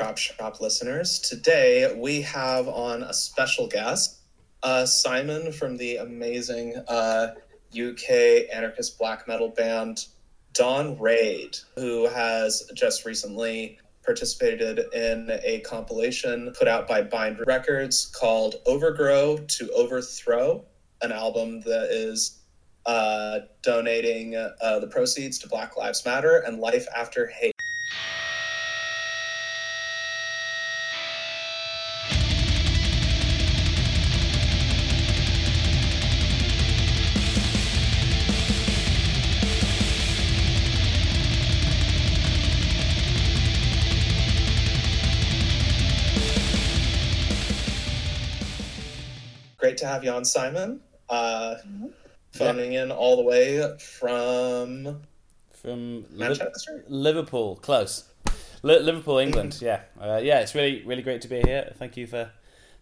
Chop 0.00 0.16
Shop 0.16 0.62
listeners. 0.62 1.18
Today 1.18 1.94
we 1.94 2.22
have 2.22 2.68
on 2.68 3.02
a 3.02 3.12
special 3.12 3.66
guest, 3.66 4.20
uh, 4.62 4.86
Simon 4.86 5.52
from 5.52 5.76
the 5.76 5.96
amazing 5.96 6.74
uh, 6.88 7.34
UK 7.78 8.48
anarchist 8.50 8.98
black 8.98 9.28
metal 9.28 9.50
band 9.50 10.06
Dawn 10.54 10.98
Ray'd, 10.98 11.58
who 11.76 12.08
has 12.08 12.62
just 12.74 13.04
recently 13.04 13.78
participated 14.02 14.78
in 14.94 15.38
a 15.44 15.60
compilation 15.66 16.50
put 16.58 16.66
out 16.66 16.88
by 16.88 17.02
Bindrune 17.02 17.46
Records 17.46 18.06
called 18.06 18.54
Overgrow 18.64 19.36
to 19.36 19.70
Overthrow, 19.72 20.64
an 21.02 21.12
album 21.12 21.60
that 21.66 21.90
is 21.90 22.38
uh, 22.86 23.40
donating 23.62 24.34
uh, 24.34 24.78
the 24.78 24.86
proceeds 24.86 25.38
to 25.40 25.48
Black 25.48 25.76
Lives 25.76 26.06
Matter 26.06 26.38
and 26.46 26.58
Life 26.58 26.86
After 26.96 27.26
Hate. 27.26 27.52
To 49.80 49.86
have 49.86 50.04
you 50.04 50.10
on, 50.10 50.24
Simon. 50.24 50.80
Uh, 51.08 51.56
phoning 52.32 52.74
in 52.74 52.90
all 52.92 53.16
the 53.16 53.22
way 53.22 53.76
from 53.78 55.02
from 55.50 56.06
Liv- 56.10 56.38
Manchester. 56.38 56.84
Liverpool, 56.88 57.56
close. 57.56 58.04
Li- 58.62 58.78
Liverpool, 58.78 59.18
England. 59.18 59.58
Yeah, 59.62 59.82
uh, 60.00 60.20
yeah. 60.22 60.40
It's 60.40 60.54
really, 60.54 60.82
really 60.84 61.02
great 61.02 61.20
to 61.22 61.28
be 61.28 61.40
here. 61.40 61.72
Thank 61.76 61.96
you 61.96 62.06
for, 62.06 62.30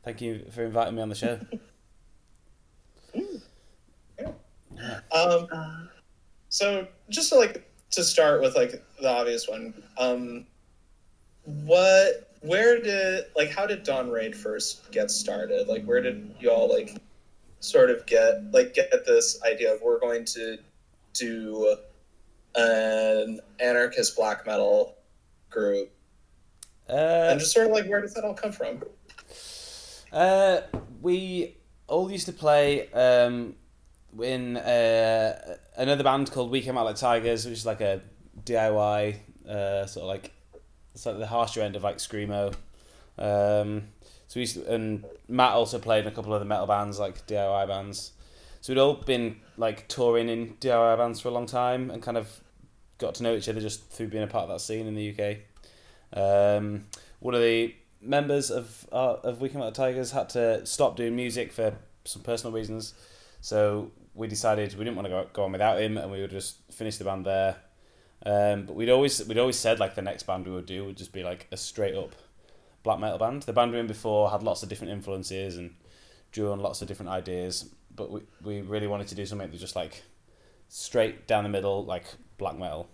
thank 0.04 0.20
you 0.20 0.46
for 0.50 0.64
inviting 0.64 0.94
me 0.94 1.02
on 1.02 1.08
the 1.08 1.14
show. 1.14 1.40
yeah. 3.14 5.00
Um, 5.12 5.88
so 6.48 6.86
just 7.08 7.30
to 7.30 7.36
like 7.36 7.68
to 7.90 8.04
start 8.04 8.40
with 8.40 8.54
like 8.54 8.82
the 9.00 9.08
obvious 9.08 9.48
one, 9.48 9.74
um, 9.96 10.46
what, 11.44 12.27
where 12.40 12.80
did 12.80 13.24
like 13.36 13.50
how 13.50 13.66
did 13.66 13.82
Dawn 13.82 14.10
Ray'd 14.10 14.36
first 14.36 14.90
get 14.92 15.10
started? 15.10 15.68
Like 15.68 15.84
where 15.84 16.00
did 16.00 16.34
y'all 16.40 16.68
like 16.68 17.00
sort 17.60 17.90
of 17.90 18.06
get 18.06 18.52
like 18.52 18.74
get 18.74 18.90
this 19.06 19.40
idea 19.42 19.74
of 19.74 19.82
we're 19.82 19.98
going 19.98 20.24
to 20.24 20.58
do 21.14 21.76
an 22.54 23.40
anarchist 23.60 24.16
black 24.16 24.46
metal 24.46 24.96
group 25.50 25.90
Uh, 26.88 27.28
and 27.30 27.40
just 27.40 27.52
sort 27.52 27.66
of 27.66 27.72
like 27.72 27.86
where 27.86 28.00
does 28.00 28.14
that 28.14 28.24
all 28.24 28.34
come 28.34 28.52
from? 28.52 28.82
Uh, 30.12 30.60
we 31.02 31.56
all 31.86 32.10
used 32.10 32.26
to 32.26 32.32
play 32.32 32.90
um, 32.92 33.54
in 34.22 34.56
uh, 34.56 35.56
another 35.76 36.02
band 36.02 36.30
called 36.30 36.50
We 36.50 36.62
Came 36.62 36.78
Out 36.78 36.86
Like 36.86 36.96
Tigers, 36.96 37.44
which 37.44 37.54
is 37.54 37.66
like 37.66 37.80
a 37.80 38.00
DIY 38.44 39.16
uh, 39.48 39.86
sort 39.86 40.04
of 40.04 40.08
like 40.08 40.32
it's 40.98 41.06
like 41.06 41.18
the 41.18 41.28
harsher 41.28 41.60
end 41.60 41.76
of 41.76 41.84
like 41.84 41.98
screamo. 41.98 42.52
Um, 43.18 43.84
so 44.26 44.34
we 44.34 44.40
used 44.40 44.56
to, 44.56 44.74
and 44.74 45.04
Matt 45.28 45.52
also 45.52 45.78
played 45.78 46.00
in 46.00 46.08
a 46.08 46.10
couple 46.10 46.34
of 46.34 46.40
the 46.40 46.44
metal 46.44 46.66
bands 46.66 46.98
like 46.98 47.24
DIY 47.28 47.68
bands. 47.68 48.10
So 48.60 48.72
we'd 48.72 48.80
all 48.80 48.94
been 48.94 49.36
like 49.56 49.86
touring 49.86 50.28
in 50.28 50.54
DIY 50.60 50.98
bands 50.98 51.20
for 51.20 51.28
a 51.28 51.30
long 51.30 51.46
time 51.46 51.92
and 51.92 52.02
kind 52.02 52.16
of 52.16 52.40
got 52.98 53.14
to 53.14 53.22
know 53.22 53.36
each 53.36 53.48
other 53.48 53.60
just 53.60 53.88
through 53.90 54.08
being 54.08 54.24
a 54.24 54.26
part 54.26 54.42
of 54.42 54.48
that 54.48 54.60
scene 54.60 54.88
in 54.88 54.96
the 54.96 55.14
UK. 55.14 55.36
Um, 56.12 56.86
one 57.20 57.36
of 57.36 57.42
the 57.42 57.76
members 58.02 58.50
of 58.50 58.84
uh, 58.90 59.18
of 59.22 59.40
We 59.40 59.50
Come 59.50 59.62
Out 59.62 59.72
the 59.72 59.80
Tigers 59.80 60.10
had 60.10 60.28
to 60.30 60.66
stop 60.66 60.96
doing 60.96 61.14
music 61.14 61.52
for 61.52 61.74
some 62.04 62.22
personal 62.22 62.52
reasons, 62.52 62.94
so 63.40 63.92
we 64.14 64.26
decided 64.26 64.74
we 64.74 64.84
didn't 64.84 64.96
want 64.96 65.06
to 65.06 65.10
go, 65.10 65.26
go 65.32 65.44
on 65.44 65.52
without 65.52 65.80
him, 65.80 65.96
and 65.96 66.10
we 66.10 66.20
would 66.20 66.32
just 66.32 66.56
finish 66.72 66.96
the 66.96 67.04
band 67.04 67.24
there. 67.24 67.56
Um, 68.26 68.64
but 68.64 68.74
we'd 68.74 68.90
always 68.90 69.24
we'd 69.26 69.38
always 69.38 69.58
said 69.58 69.78
like 69.78 69.94
the 69.94 70.02
next 70.02 70.24
band 70.24 70.46
we 70.46 70.52
would 70.52 70.66
do 70.66 70.84
would 70.84 70.96
just 70.96 71.12
be 71.12 71.22
like 71.22 71.46
a 71.52 71.56
straight 71.56 71.94
up 71.94 72.14
black 72.82 72.98
metal 72.98 73.18
band. 73.18 73.42
The 73.42 73.52
band 73.52 73.70
we 73.70 73.76
were 73.76 73.80
in 73.80 73.86
before 73.86 74.30
had 74.30 74.42
lots 74.42 74.62
of 74.62 74.68
different 74.68 74.92
influences 74.92 75.56
and 75.56 75.74
drew 76.32 76.52
on 76.52 76.60
lots 76.60 76.82
of 76.82 76.88
different 76.88 77.10
ideas, 77.10 77.70
but 77.94 78.10
we 78.10 78.22
we 78.42 78.60
really 78.60 78.86
wanted 78.86 79.08
to 79.08 79.14
do 79.14 79.24
something 79.24 79.46
that 79.46 79.52
was 79.52 79.60
just 79.60 79.76
like 79.76 80.02
straight 80.68 81.26
down 81.26 81.44
the 81.44 81.50
middle 81.50 81.84
like 81.84 82.04
black 82.38 82.58
metal. 82.58 82.88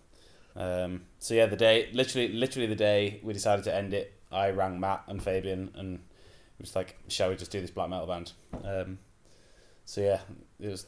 Um, 0.57 1.03
so 1.19 1.35
yeah, 1.35 1.47
the 1.47 1.57
day, 1.57 1.89
literally, 1.93 2.29
literally 2.29 2.67
the 2.67 2.77
day 2.77 3.21
we 3.23 3.33
decided 3.33 3.65
to 3.65 3.75
end 3.75 3.93
it, 3.93 4.15
I 4.31 4.51
rang 4.51 4.79
Matt 4.81 5.05
and 5.09 5.23
Fabian 5.23 5.71
and 5.75 5.97
it 5.97 6.63
was 6.63 6.77
like, 6.77 6.97
shall 7.09 7.31
we 7.31 7.37
just 7.37 7.51
do 7.51 7.61
this 7.61 7.71
black 7.71 7.91
metal 7.91 8.07
band? 8.07 8.33
Um, 8.65 8.99
so 9.85 10.01
yeah, 10.01 10.21
it 10.61 10.69
was, 10.69 10.87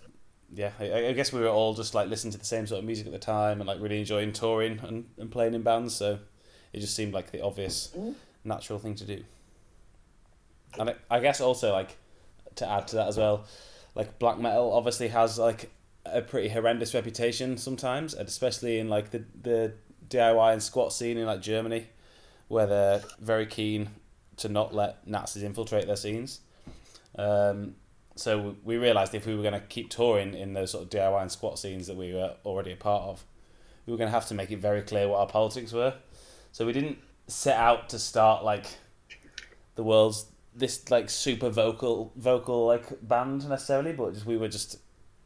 yeah, 0.52 0.70
I, 0.78 1.08
I 1.08 1.12
guess 1.12 1.32
we 1.32 1.40
were 1.40 1.48
all 1.48 1.74
just 1.74 1.94
like 1.94 2.08
listening 2.08 2.32
to 2.32 2.38
the 2.38 2.44
same 2.44 2.66
sort 2.66 2.78
of 2.78 2.84
music 2.84 3.06
at 3.06 3.12
the 3.12 3.18
time 3.18 3.60
and 3.60 3.66
like 3.66 3.80
really 3.80 3.98
enjoying 3.98 4.32
touring 4.32 4.78
and, 4.80 5.06
and 5.18 5.30
playing 5.30 5.54
in 5.54 5.62
bands. 5.62 5.94
So 5.94 6.18
it 6.72 6.80
just 6.80 6.94
seemed 6.94 7.12
like 7.12 7.32
the 7.32 7.42
obvious, 7.42 7.94
natural 8.44 8.78
thing 8.78 8.94
to 8.96 9.04
do. 9.04 9.24
And 10.78 10.90
I, 10.90 10.94
I 11.10 11.20
guess 11.20 11.40
also 11.40 11.72
like 11.72 11.96
to 12.56 12.68
add 12.68 12.88
to 12.88 12.96
that 12.96 13.08
as 13.08 13.16
well, 13.16 13.44
like 13.94 14.18
black 14.18 14.38
metal 14.38 14.72
obviously 14.72 15.08
has 15.08 15.38
like 15.38 15.70
a 16.04 16.22
pretty 16.22 16.48
horrendous 16.48 16.94
reputation 16.94 17.56
sometimes, 17.56 18.14
and 18.14 18.28
especially 18.28 18.78
in 18.78 18.88
like 18.88 19.10
the 19.10 19.24
the 19.42 19.72
DIY 20.08 20.52
and 20.52 20.62
squat 20.62 20.92
scene 20.92 21.18
in 21.18 21.26
like 21.26 21.42
Germany, 21.42 21.88
where 22.48 22.66
they're 22.66 23.02
very 23.20 23.46
keen 23.46 23.88
to 24.36 24.48
not 24.48 24.74
let 24.74 25.06
Nazis 25.06 25.42
infiltrate 25.42 25.86
their 25.86 25.96
scenes. 25.96 26.40
Um, 27.18 27.74
so 28.16 28.56
we 28.64 28.78
realised 28.78 29.14
if 29.14 29.26
we 29.26 29.34
were 29.34 29.42
going 29.42 29.54
to 29.54 29.60
keep 29.60 29.90
touring 29.90 30.34
in 30.34 30.54
those 30.54 30.70
sort 30.70 30.84
of 30.84 30.90
DIY 30.90 31.20
and 31.20 31.30
squat 31.30 31.58
scenes 31.58 31.86
that 31.86 31.96
we 31.96 32.14
were 32.14 32.34
already 32.44 32.72
a 32.72 32.76
part 32.76 33.02
of, 33.04 33.24
we 33.84 33.92
were 33.92 33.98
going 33.98 34.08
to 34.08 34.14
have 34.14 34.26
to 34.28 34.34
make 34.34 34.50
it 34.50 34.58
very 34.58 34.82
clear 34.82 35.06
what 35.06 35.20
our 35.20 35.26
politics 35.26 35.72
were. 35.72 35.94
So 36.50 36.64
we 36.64 36.72
didn't 36.72 36.98
set 37.26 37.56
out 37.56 37.90
to 37.90 37.98
start 37.98 38.42
like 38.42 38.66
the 39.74 39.82
world's 39.82 40.26
this 40.54 40.90
like 40.90 41.10
super 41.10 41.50
vocal 41.50 42.12
vocal 42.16 42.66
like 42.66 43.06
band 43.06 43.46
necessarily, 43.46 43.92
but 43.92 44.14
just 44.14 44.24
we 44.24 44.38
were 44.38 44.48
just 44.48 44.78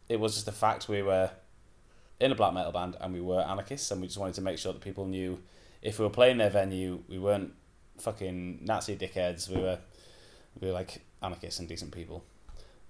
it 0.09 0.19
was 0.19 0.35
just 0.35 0.49
a 0.49 0.53
fact 0.53 0.89
we 0.89 1.03
were 1.03 1.31
in 2.19 2.33
a 2.33 2.35
black 2.35 2.53
metal 2.53 2.73
band 2.73 2.97
and 3.01 3.15
we 3.15 3.21
were 3.21 3.41
anarchists 3.41 3.91
and 3.93 4.01
we 4.01 4.09
just 4.09 4.19
wanted 4.19 4.35
to 4.35 4.43
make 4.43 4.59
sure 4.59 4.73
that 4.73 4.83
people 4.83 5.07
knew 5.07 5.41
if 5.81 5.99
we 5.99 6.05
were 6.05 6.11
playing 6.11 6.39
their 6.39 6.51
venue 6.51 7.01
we 7.09 7.19
weren't 7.19 7.53
fucking 7.99 8.59
Nazi 8.63 8.97
dickheads 8.97 9.49
we 9.49 9.61
were 9.61 9.79
we 10.61 10.67
were 10.67 10.75
like 10.75 11.01
anarchists 11.23 11.61
and 11.61 11.69
decent 11.69 11.93
people 11.93 12.25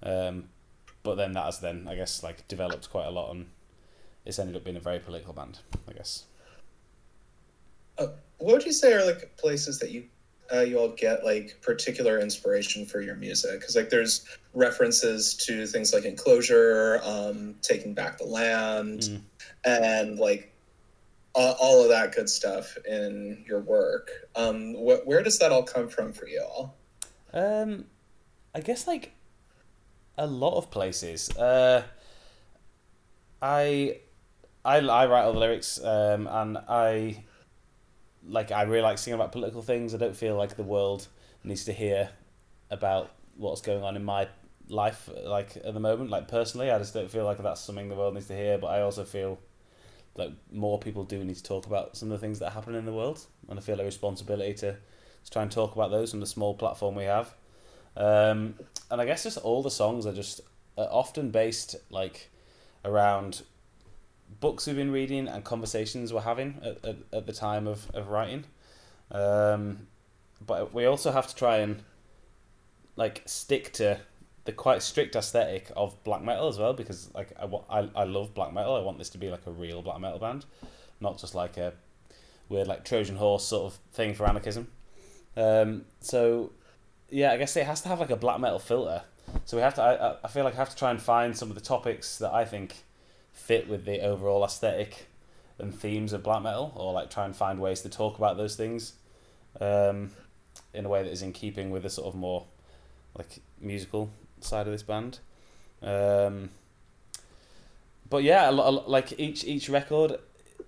um, 0.03 0.49
but 1.03 1.15
then 1.16 1.33
that 1.33 1.44
has 1.44 1.61
then 1.61 1.87
I 1.88 1.94
guess 1.94 2.22
like 2.22 2.47
developed 2.49 2.91
quite 2.91 3.06
a 3.06 3.11
lot 3.11 3.31
and 3.33 3.47
it's 4.25 4.38
ended 4.38 4.56
up 4.56 4.65
being 4.65 4.77
a 4.77 4.81
very 4.81 4.99
political 4.99 5.33
band 5.33 5.59
I 5.88 5.93
guess 5.93 6.25
Uh, 7.99 8.09
what 8.38 8.55
would 8.55 8.65
you 8.65 8.72
say 8.72 8.93
are 8.94 9.05
like 9.05 9.37
places 9.37 9.78
that 9.81 9.91
you 9.91 10.05
uh, 10.53 10.61
you 10.62 10.78
all 10.78 10.88
get 10.88 11.25
like 11.25 11.56
particular 11.62 12.19
inspiration 12.19 12.84
for 12.84 13.00
your 13.00 13.15
music? 13.15 13.61
Because 13.61 13.77
like 13.77 13.88
there's 13.91 14.25
references 14.52 15.35
to 15.47 15.64
things 15.67 15.93
like 15.94 16.05
enclosure, 16.05 17.00
um, 17.05 17.55
taking 17.62 17.94
back 17.94 18.19
the 18.19 18.25
land, 18.25 19.00
Mm. 19.02 19.20
and 19.64 20.19
like 20.19 20.52
uh, 21.37 21.55
all 21.61 21.81
of 21.85 21.88
that 21.91 22.12
good 22.12 22.29
stuff 22.29 22.76
in 22.88 23.44
your 23.47 23.61
work. 23.61 24.11
Um, 24.35 24.75
wh- 24.75 25.06
where 25.06 25.23
does 25.23 25.38
that 25.38 25.52
all 25.52 25.62
come 25.62 25.88
from 25.88 26.12
for 26.12 26.26
you 26.26 26.43
all? 26.43 26.75
Um, 27.32 27.85
I 28.52 28.61
guess 28.61 28.88
like 28.88 29.12
a 30.17 30.27
lot 30.27 30.57
of 30.57 30.71
places. 30.71 31.31
Uh, 31.37 31.83
I, 33.43 34.01
I, 34.65 34.79
I 34.79 35.07
write 35.07 35.25
all 35.25 35.33
the 35.33 35.39
lyrics, 35.39 35.83
um, 35.83 36.27
and 36.27 36.59
I, 36.59 37.25
like, 38.27 38.53
I 38.53 38.62
really 38.62 38.83
like 38.83 38.99
singing 38.99 39.19
about 39.19 39.33
political 39.33 39.62
things. 39.62 39.95
I 39.95 39.99
don't 39.99 40.17
feel 40.17 40.37
like 40.37 40.57
the 40.57 40.62
world 40.62 41.09
needs 41.43 41.65
to 41.65 41.73
hear 41.73 42.11
about 42.71 43.11
what's 43.37 43.62
going 43.62 43.83
on 43.83 43.97
in 43.97 44.05
my 44.05 44.29
life, 44.69 45.09
like 45.25 45.57
at 45.57 45.75
the 45.75 45.81
moment. 45.81 46.11
Like 46.11 46.29
personally, 46.29 46.71
I 46.71 46.79
just 46.79 46.95
don't 46.95 47.11
feel 47.11 47.25
like 47.25 47.39
that's 47.39 47.61
something 47.61 47.89
the 47.89 47.95
world 47.95 48.15
needs 48.15 48.27
to 48.27 48.37
hear. 48.37 48.59
But 48.59 48.69
I 48.69 48.83
also 48.83 49.05
feel 49.05 49.39
like 50.17 50.33
more 50.53 50.79
people 50.79 51.05
do 51.05 51.23
need 51.25 51.37
to 51.37 51.43
talk 51.43 51.67
about 51.67 51.97
some 51.97 52.11
of 52.11 52.21
the 52.21 52.25
things 52.25 52.39
that 52.41 52.53
happen 52.53 52.75
in 52.75 52.85
the 52.85 52.93
world, 52.93 53.25
and 53.49 53.59
I 53.59 53.62
feel 53.62 53.81
a 53.81 53.85
responsibility 53.85 54.55
to, 54.55 54.73
to 54.73 55.31
try 55.31 55.43
and 55.43 55.51
talk 55.51 55.75
about 55.75 55.91
those 55.91 56.15
on 56.15 56.21
the 56.21 56.27
small 56.27 56.55
platform 56.55 56.95
we 56.95 57.05
have. 57.05 57.35
Um, 57.96 58.54
and 58.90 59.00
I 59.00 59.04
guess 59.04 59.25
just 59.25 59.38
all 59.38 59.62
the 59.62 59.70
songs 59.70 60.06
are 60.06 60.12
just 60.12 60.40
are 60.78 60.88
often 60.90 61.31
based 61.31 61.76
like 61.90 62.31
around 62.84 63.42
books 64.40 64.66
we've 64.66 64.76
been 64.76 64.92
reading 64.92 65.28
and 65.28 65.44
conversations 65.44 66.12
we're 66.12 66.20
having 66.20 66.60
at, 66.62 66.84
at, 66.84 66.96
at 67.12 67.26
the 67.26 67.32
time 67.32 67.66
of, 67.66 67.90
of 67.94 68.08
writing. 68.08 68.44
Um, 69.10 69.88
but 70.44 70.72
we 70.72 70.84
also 70.87 71.12
have 71.12 71.26
to 71.26 71.34
try 71.34 71.58
and 71.58 71.82
like 72.96 73.22
stick 73.26 73.72
to 73.75 73.98
the 74.44 74.52
quite 74.52 74.82
strict 74.82 75.16
aesthetic 75.16 75.70
of 75.76 76.02
black 76.04 76.22
metal 76.22 76.48
as 76.48 76.58
well 76.58 76.72
because 76.72 77.10
like 77.14 77.32
I, 77.38 77.46
I, 77.81 77.88
I 77.94 78.04
love 78.04 78.34
black 78.34 78.52
metal. 78.52 78.75
I 78.75 78.81
want 78.81 78.98
this 78.98 79.10
to 79.10 79.19
be 79.19 79.28
like 79.28 79.46
a 79.46 79.50
real 79.50 79.82
black 79.82 80.00
metal 80.00 80.19
band, 80.19 80.46
not 81.00 81.19
just 81.19 81.34
like 81.34 81.56
a 81.56 81.72
weird 82.48 82.66
like 82.66 82.84
Trojan 82.84 83.16
horse 83.16 83.44
sort 83.44 83.72
of 83.72 83.78
thing 83.92 84.14
for 84.14 84.28
anarchism. 84.28 84.69
Um, 85.37 85.84
so 86.00 86.52
yeah, 87.11 87.33
I 87.33 87.37
guess 87.37 87.57
it 87.57 87.67
has 87.67 87.81
to 87.83 87.89
have 87.89 88.01
like 88.01 88.11
a 88.11 88.17
black 88.17 88.41
metal 88.41 88.59
filter. 88.59 89.03
So 89.45 89.57
we 89.57 89.62
have 89.62 89.75
to. 89.75 89.83
I, 89.83 90.17
I 90.25 90.29
feel 90.29 90.45
like 90.45 90.55
I 90.55 90.59
have 90.59 90.71
to 90.71 90.77
try 90.77 90.91
and 90.91 91.01
find 91.01 91.37
some 91.37 91.49
of 91.49 91.55
the 91.55 91.61
topics 91.61 92.19
that 92.19 92.33
I 92.33 92.45
think 92.45 92.85
fit 93.33 93.69
with 93.69 93.85
the 93.85 94.01
overall 94.01 94.45
aesthetic 94.45 95.07
and 95.59 95.75
themes 95.75 96.12
of 96.12 96.23
black 96.23 96.43
metal, 96.43 96.73
or 96.75 96.93
like 96.93 97.11
try 97.11 97.25
and 97.25 97.37
find 97.37 97.61
ways 97.61 97.83
to 97.83 97.89
talk 97.89 98.19
about 98.19 98.37
those 98.37 98.57
things 98.57 98.95
um, 99.61 100.11
in 100.75 100.85
a 100.85 100.89
way 100.89 101.03
that 101.03 101.11
is 101.11 101.23
in 101.23 101.33
keeping 101.33 101.71
with 101.71 101.83
the 101.83 101.91
sort 101.91 102.09
of 102.09 102.15
more 102.15 102.47
like 103.17 103.41
musical 103.61 104.11
side 104.41 104.67
of 104.67 104.73
this 104.73 104.83
band. 104.83 105.19
Um, 105.83 106.51
but 108.09 108.23
yeah, 108.23 108.51
a 108.51 108.53
lot, 108.53 108.89
like 108.89 109.19
each 109.19 109.45
each 109.45 109.69
record 109.69 110.17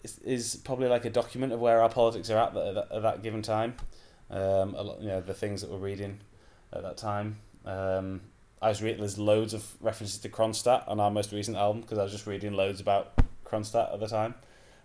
is, 0.03 0.19
is 0.19 0.57
probably 0.57 0.89
like 0.89 1.05
a 1.05 1.11
document 1.11 1.53
of 1.53 1.61
where 1.61 1.81
our 1.83 1.89
politics 1.89 2.31
are 2.31 2.39
at 2.39 2.55
that, 2.55 2.89
at 2.93 3.03
that 3.03 3.23
given 3.23 3.43
time. 3.43 3.75
Um, 4.31 4.75
a 4.75 4.83
lot, 4.83 5.01
you 5.01 5.09
know, 5.09 5.21
the 5.21 5.35
things 5.35 5.61
that 5.61 5.71
we're 5.71 5.79
reading 5.79 6.21
at 6.73 6.83
that 6.83 6.97
time. 6.97 7.39
Um, 7.65 8.21
I 8.61 8.69
was 8.69 8.83
reading 8.83 9.01
there's 9.01 9.19
loads 9.19 9.55
of 9.55 9.67
references 9.81 10.19
to 10.19 10.29
Kronstadt 10.29 10.89
on 10.89 11.01
our 11.01 11.11
most 11.11 11.33
recent 11.33 11.57
album 11.57 11.83
because 11.83 11.99
I 11.99 12.03
was 12.05 12.13
just 12.13 12.27
reading 12.27 12.53
loads 12.53 12.81
about 12.81 13.13
Kronstadt 13.45 13.93
at 13.93 14.01
the 14.01 14.07
time. 14.07 14.35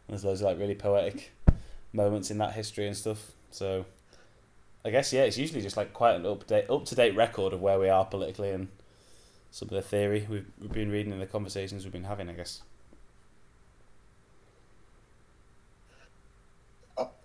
And 0.08 0.14
there's 0.14 0.26
loads 0.26 0.42
of 0.42 0.48
like 0.48 0.60
really 0.60 0.76
poetic 0.76 1.32
moments 1.94 2.32
in 2.32 2.38
that 2.40 2.54
history 2.54 2.88
and 2.88 2.98
stuff. 2.98 3.32
So 3.52 3.86
I 4.84 4.90
guess 4.90 5.14
yeah, 5.14 5.24
it's 5.24 5.38
usually 5.38 5.62
just 5.62 5.78
like 5.78 5.94
quite 5.94 6.16
an 6.16 6.26
up 6.26 6.48
date 6.48 6.70
up 6.70 6.86
to 6.86 6.96
date 6.96 7.16
record 7.16 7.54
of 7.54 7.62
where 7.62 7.80
we 7.80 7.90
are 7.90 8.06
politically 8.06 8.52
and 8.52 8.68
some 9.52 9.68
of 9.68 9.74
the 9.76 9.82
theory 9.82 10.26
we've, 10.30 10.46
we've 10.60 10.72
been 10.72 10.92
reading 10.92 11.14
in 11.14 11.20
the 11.20 11.26
conversations 11.26 11.84
we've 11.84 11.94
been 11.94 12.04
having, 12.04 12.30
I 12.30 12.34
guess. 12.34 12.62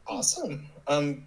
Awesome. 0.06 0.66
Um, 0.86 1.26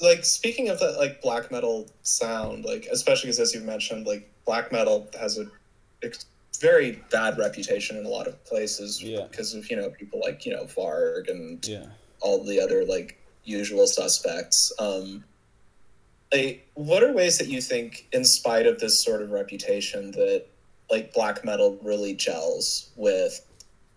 like 0.00 0.24
speaking 0.24 0.68
of 0.68 0.78
that, 0.80 0.96
like 0.98 1.20
black 1.22 1.50
metal 1.50 1.88
sound, 2.02 2.64
like 2.64 2.86
especially 2.90 3.28
because 3.28 3.40
as 3.40 3.54
you've 3.54 3.64
mentioned, 3.64 4.06
like 4.06 4.30
black 4.46 4.72
metal 4.72 5.08
has 5.18 5.38
a 5.38 5.46
very 6.60 7.02
bad 7.10 7.38
reputation 7.38 7.96
in 7.96 8.04
a 8.04 8.08
lot 8.08 8.26
of 8.26 8.42
places 8.44 9.02
yeah. 9.02 9.26
because 9.30 9.54
of 9.54 9.70
you 9.70 9.76
know 9.76 9.90
people 9.90 10.20
like 10.20 10.44
you 10.46 10.52
know 10.52 10.64
Varg 10.64 11.30
and 11.30 11.66
yeah. 11.66 11.86
all 12.20 12.42
the 12.44 12.60
other 12.60 12.84
like 12.84 13.18
usual 13.44 13.86
suspects. 13.86 14.72
Um, 14.78 15.24
like, 16.32 16.66
what 16.74 17.02
are 17.02 17.12
ways 17.12 17.38
that 17.38 17.48
you 17.48 17.60
think, 17.60 18.06
in 18.12 18.24
spite 18.24 18.66
of 18.66 18.78
this 18.78 19.00
sort 19.00 19.20
of 19.20 19.30
reputation, 19.32 20.12
that 20.12 20.46
like 20.90 21.12
black 21.12 21.44
metal 21.44 21.78
really 21.82 22.14
gels 22.14 22.90
with 22.96 23.44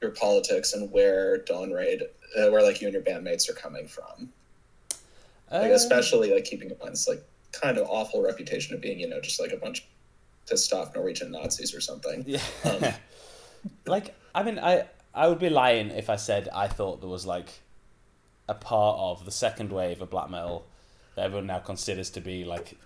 your 0.01 0.11
politics 0.11 0.73
and 0.73 0.91
where 0.91 1.37
Dawn 1.37 1.71
Ray'd, 1.71 2.01
uh, 2.01 2.49
where 2.49 2.63
like 2.63 2.81
you 2.81 2.87
and 2.87 2.93
your 2.93 3.03
bandmates 3.03 3.49
are 3.49 3.53
coming 3.53 3.87
from? 3.87 4.31
Like, 5.51 5.65
um, 5.65 5.71
especially 5.71 6.33
like 6.33 6.45
keeping 6.45 6.69
in 6.69 6.77
mind 6.79 6.93
this 6.93 7.07
like 7.07 7.23
kind 7.51 7.77
of 7.77 7.87
awful 7.89 8.21
reputation 8.21 8.73
of 8.73 8.81
being, 8.81 8.99
you 8.99 9.07
know, 9.07 9.21
just 9.21 9.39
like 9.39 9.51
a 9.51 9.57
bunch 9.57 9.81
of 9.81 9.85
pissed 10.49 10.73
off 10.73 10.95
Norwegian 10.95 11.31
Nazis 11.31 11.73
or 11.73 11.81
something. 11.81 12.23
Yeah. 12.25 12.41
Um, 12.65 12.93
like, 13.85 14.15
I 14.33 14.43
mean, 14.43 14.59
I 14.59 14.85
I 15.13 15.27
would 15.27 15.39
be 15.39 15.49
lying 15.49 15.91
if 15.91 16.09
I 16.09 16.15
said 16.15 16.49
I 16.53 16.67
thought 16.67 17.01
there 17.01 17.09
was 17.09 17.25
like 17.25 17.49
a 18.49 18.53
part 18.53 18.97
of 18.99 19.25
the 19.25 19.31
second 19.31 19.71
wave 19.71 20.01
of 20.01 20.09
black 20.09 20.29
metal 20.29 20.65
that 21.15 21.25
everyone 21.25 21.47
now 21.47 21.59
considers 21.59 22.09
to 22.11 22.21
be 22.21 22.43
like 22.43 22.77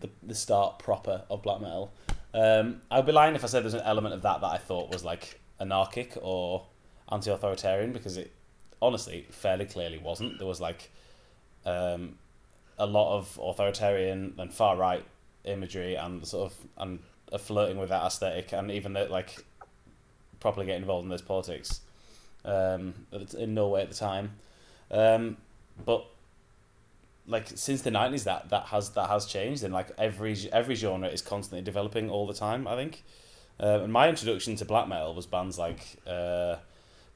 the 0.00 0.10
the 0.22 0.34
start 0.34 0.78
proper 0.78 1.22
of 1.30 1.42
black 1.42 1.60
metal. 1.60 1.92
Um, 2.34 2.82
I'd 2.90 3.06
be 3.06 3.12
lying 3.12 3.34
if 3.36 3.44
I 3.44 3.46
said 3.46 3.62
there's 3.62 3.74
an 3.74 3.82
element 3.84 4.14
of 4.14 4.22
that 4.22 4.40
that 4.40 4.48
I 4.48 4.58
thought 4.58 4.92
was 4.92 5.04
like 5.04 5.40
anarchic 5.60 6.18
or 6.20 6.66
anti-authoritarian 7.10 7.92
because 7.92 8.16
it 8.16 8.32
honestly 8.82 9.26
fairly 9.30 9.64
clearly 9.64 9.98
wasn't. 9.98 10.38
There 10.38 10.46
was 10.46 10.60
like 10.60 10.90
um, 11.64 12.16
a 12.78 12.86
lot 12.86 13.16
of 13.16 13.38
authoritarian 13.42 14.34
and 14.38 14.52
far 14.52 14.76
right 14.76 15.04
imagery 15.44 15.94
and 15.94 16.26
sort 16.26 16.52
of 16.52 16.58
and 16.78 16.98
flirting 17.40 17.78
with 17.78 17.88
that 17.88 18.04
aesthetic 18.04 18.52
and 18.52 18.70
even 18.70 18.92
that 18.94 19.10
like 19.10 19.44
properly 20.40 20.66
getting 20.66 20.82
involved 20.82 21.04
in 21.04 21.10
those 21.10 21.22
politics 21.22 21.80
um, 22.44 22.94
in 23.36 23.54
Norway 23.54 23.82
at 23.82 23.88
the 23.88 23.94
time. 23.94 24.32
Um, 24.90 25.36
but 25.84 26.06
like 27.26 27.48
since 27.54 27.82
the 27.82 27.90
nineties, 27.90 28.24
that 28.24 28.50
that 28.50 28.66
has 28.66 28.90
that 28.90 29.08
has 29.08 29.26
changed, 29.26 29.62
and 29.64 29.72
like 29.72 29.90
every 29.98 30.36
every 30.52 30.74
genre 30.74 31.08
is 31.08 31.22
constantly 31.22 31.62
developing 31.62 32.10
all 32.10 32.26
the 32.26 32.34
time. 32.34 32.66
I 32.66 32.76
think. 32.76 33.02
Uh, 33.58 33.80
and 33.82 33.92
my 33.92 34.08
introduction 34.08 34.56
to 34.56 34.64
black 34.64 34.88
metal 34.88 35.14
was 35.14 35.26
bands 35.26 35.58
like 35.58 35.96
uh, 36.06 36.56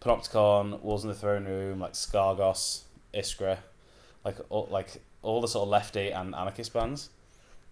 Panopticon, 0.00 0.80
Wolves 0.82 1.02
in 1.02 1.08
the 1.08 1.16
Throne 1.16 1.44
Room, 1.44 1.80
like 1.80 1.94
Skagos, 1.94 2.82
Iskra, 3.12 3.58
like 4.28 4.38
all, 4.50 4.68
like 4.70 5.02
all 5.22 5.40
the 5.40 5.48
sort 5.48 5.64
of 5.64 5.68
lefty 5.68 6.10
and 6.10 6.34
anarchist 6.34 6.72
bands, 6.72 7.10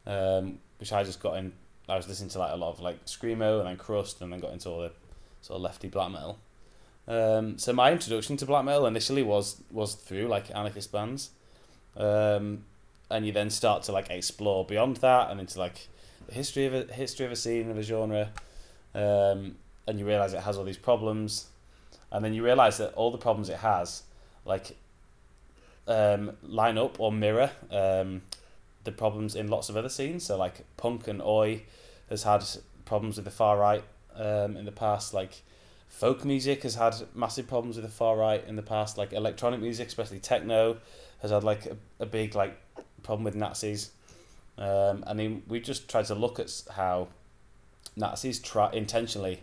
um, 0.07 0.59
which 0.79 0.93
I 0.93 1.05
just 1.05 1.21
got 1.21 1.37
in. 1.39 1.53
I 1.89 1.97
was 1.97 2.09
listening 2.09 2.31
to 2.31 2.39
like 2.39 2.53
a 2.53 2.57
lot 2.57 2.71
of 2.71 2.81
like 2.81 3.05
screamo 3.05 3.61
and 3.61 3.69
then 3.69 3.77
crust, 3.77 4.21
and 4.21 4.33
then 4.33 4.41
got 4.41 4.53
into 4.53 4.69
all 4.71 4.81
the 4.81 4.93
sort 5.43 5.57
of 5.57 5.63
lefty 5.63 5.89
black 5.89 6.11
metal. 6.11 6.39
Um, 7.09 7.59
so 7.59 7.73
my 7.73 7.93
introduction 7.93 8.37
to 8.39 8.47
black 8.47 8.65
metal 8.65 8.87
initially 8.87 9.23
was 9.23 9.63
was 9.71 9.95
through 9.95 10.27
like 10.27 10.51
anarchist 10.51 10.91
bands, 10.91 11.31
um, 11.97 12.65
and 13.11 13.27
you 13.27 13.33
then 13.33 13.51
start 13.51 13.85
to 13.85 13.93
like 13.93 14.11
explore 14.11 14.65
beyond 14.65 14.97
that 14.99 15.31
and 15.31 15.39
into 15.39 15.59
like 15.59 15.89
the 16.27 16.35
history 16.35 16.67
of 16.67 16.75
a 16.75 16.93
history 16.93 17.27
of 17.27 17.33
a 17.33 17.37
scene 17.37 17.71
of 17.71 17.79
a 17.79 17.83
genre, 17.83 18.31
um, 18.95 19.57
and 19.87 19.99
you 19.99 20.07
realize 20.07 20.33
it 20.33 20.41
has 20.41 20.57
all 20.59 20.65
these 20.65 20.77
problems, 20.91 21.47
and 22.11 22.25
then 22.25 22.35
you 22.35 22.45
realize 22.45 22.79
that 22.79 22.93
all 22.95 23.13
the 23.13 23.19
problems 23.19 23.49
it 23.49 23.59
has, 23.59 24.03
like, 24.45 24.77
um, 25.87 26.33
line 26.43 26.79
up 26.79 26.99
or 27.01 27.13
mirror 27.13 27.51
um, 27.71 28.23
the 28.85 28.93
problems 28.93 29.35
in 29.35 29.49
lots 29.49 29.69
of 29.69 29.77
other 29.77 29.89
scenes. 29.89 30.25
So 30.25 30.37
like 30.37 30.65
punk 30.77 31.09
and 31.09 31.23
oi 31.23 31.63
has 32.09 32.23
had 32.23 32.45
problems 32.85 33.17
with 33.17 33.25
the 33.25 33.31
far 33.31 33.59
right 33.59 33.85
um, 34.15 34.57
in 34.57 34.65
the 34.65 34.73
past, 34.73 35.13
like 35.13 35.43
folk 35.89 36.25
music 36.25 36.63
has 36.63 36.75
had 36.75 36.95
massive 37.15 37.47
problems 37.47 37.77
with 37.77 37.85
the 37.85 37.91
far 37.91 38.17
right 38.17 38.43
in 38.47 38.57
the 38.57 38.63
past. 38.63 38.99
Like 38.99 39.13
electronic 39.13 39.61
music, 39.61 39.89
especially 39.89 40.19
techno, 40.19 40.79
has 41.23 41.31
had 41.31 41.45
like 41.45 41.67
a, 41.67 41.77
a 42.01 42.07
big 42.07 42.35
like 42.35 42.59
problem 43.03 43.25
with 43.25 43.35
Nazis. 43.35 43.91
Um, 44.59 45.05
I 45.07 45.13
mean, 45.13 45.43
we 45.49 45.61
just 45.61 45.89
tried 45.89 46.07
to 46.07 46.15
look 46.15 46.39
at 46.39 46.51
how 46.75 47.09
Nazis 47.95 48.39
try 48.39 48.71
intentionally, 48.73 49.41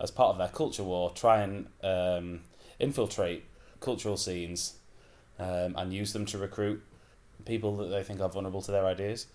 as 0.00 0.10
part 0.10 0.30
of 0.30 0.38
their 0.38 0.48
culture 0.48 0.84
war, 0.84 1.10
try 1.10 1.42
and 1.42 1.66
um, 1.82 2.40
infiltrate 2.78 3.44
cultural 3.80 4.16
scenes 4.16 4.74
um, 5.38 5.74
and 5.76 5.92
use 5.92 6.12
them 6.12 6.26
to 6.26 6.38
recruit 6.38 6.82
people 7.44 7.76
that 7.76 7.88
they 7.88 8.02
think 8.02 8.20
are 8.20 8.28
vulnerable 8.28 8.62
to 8.62 8.70
their 8.70 8.86
ideas. 8.86 9.26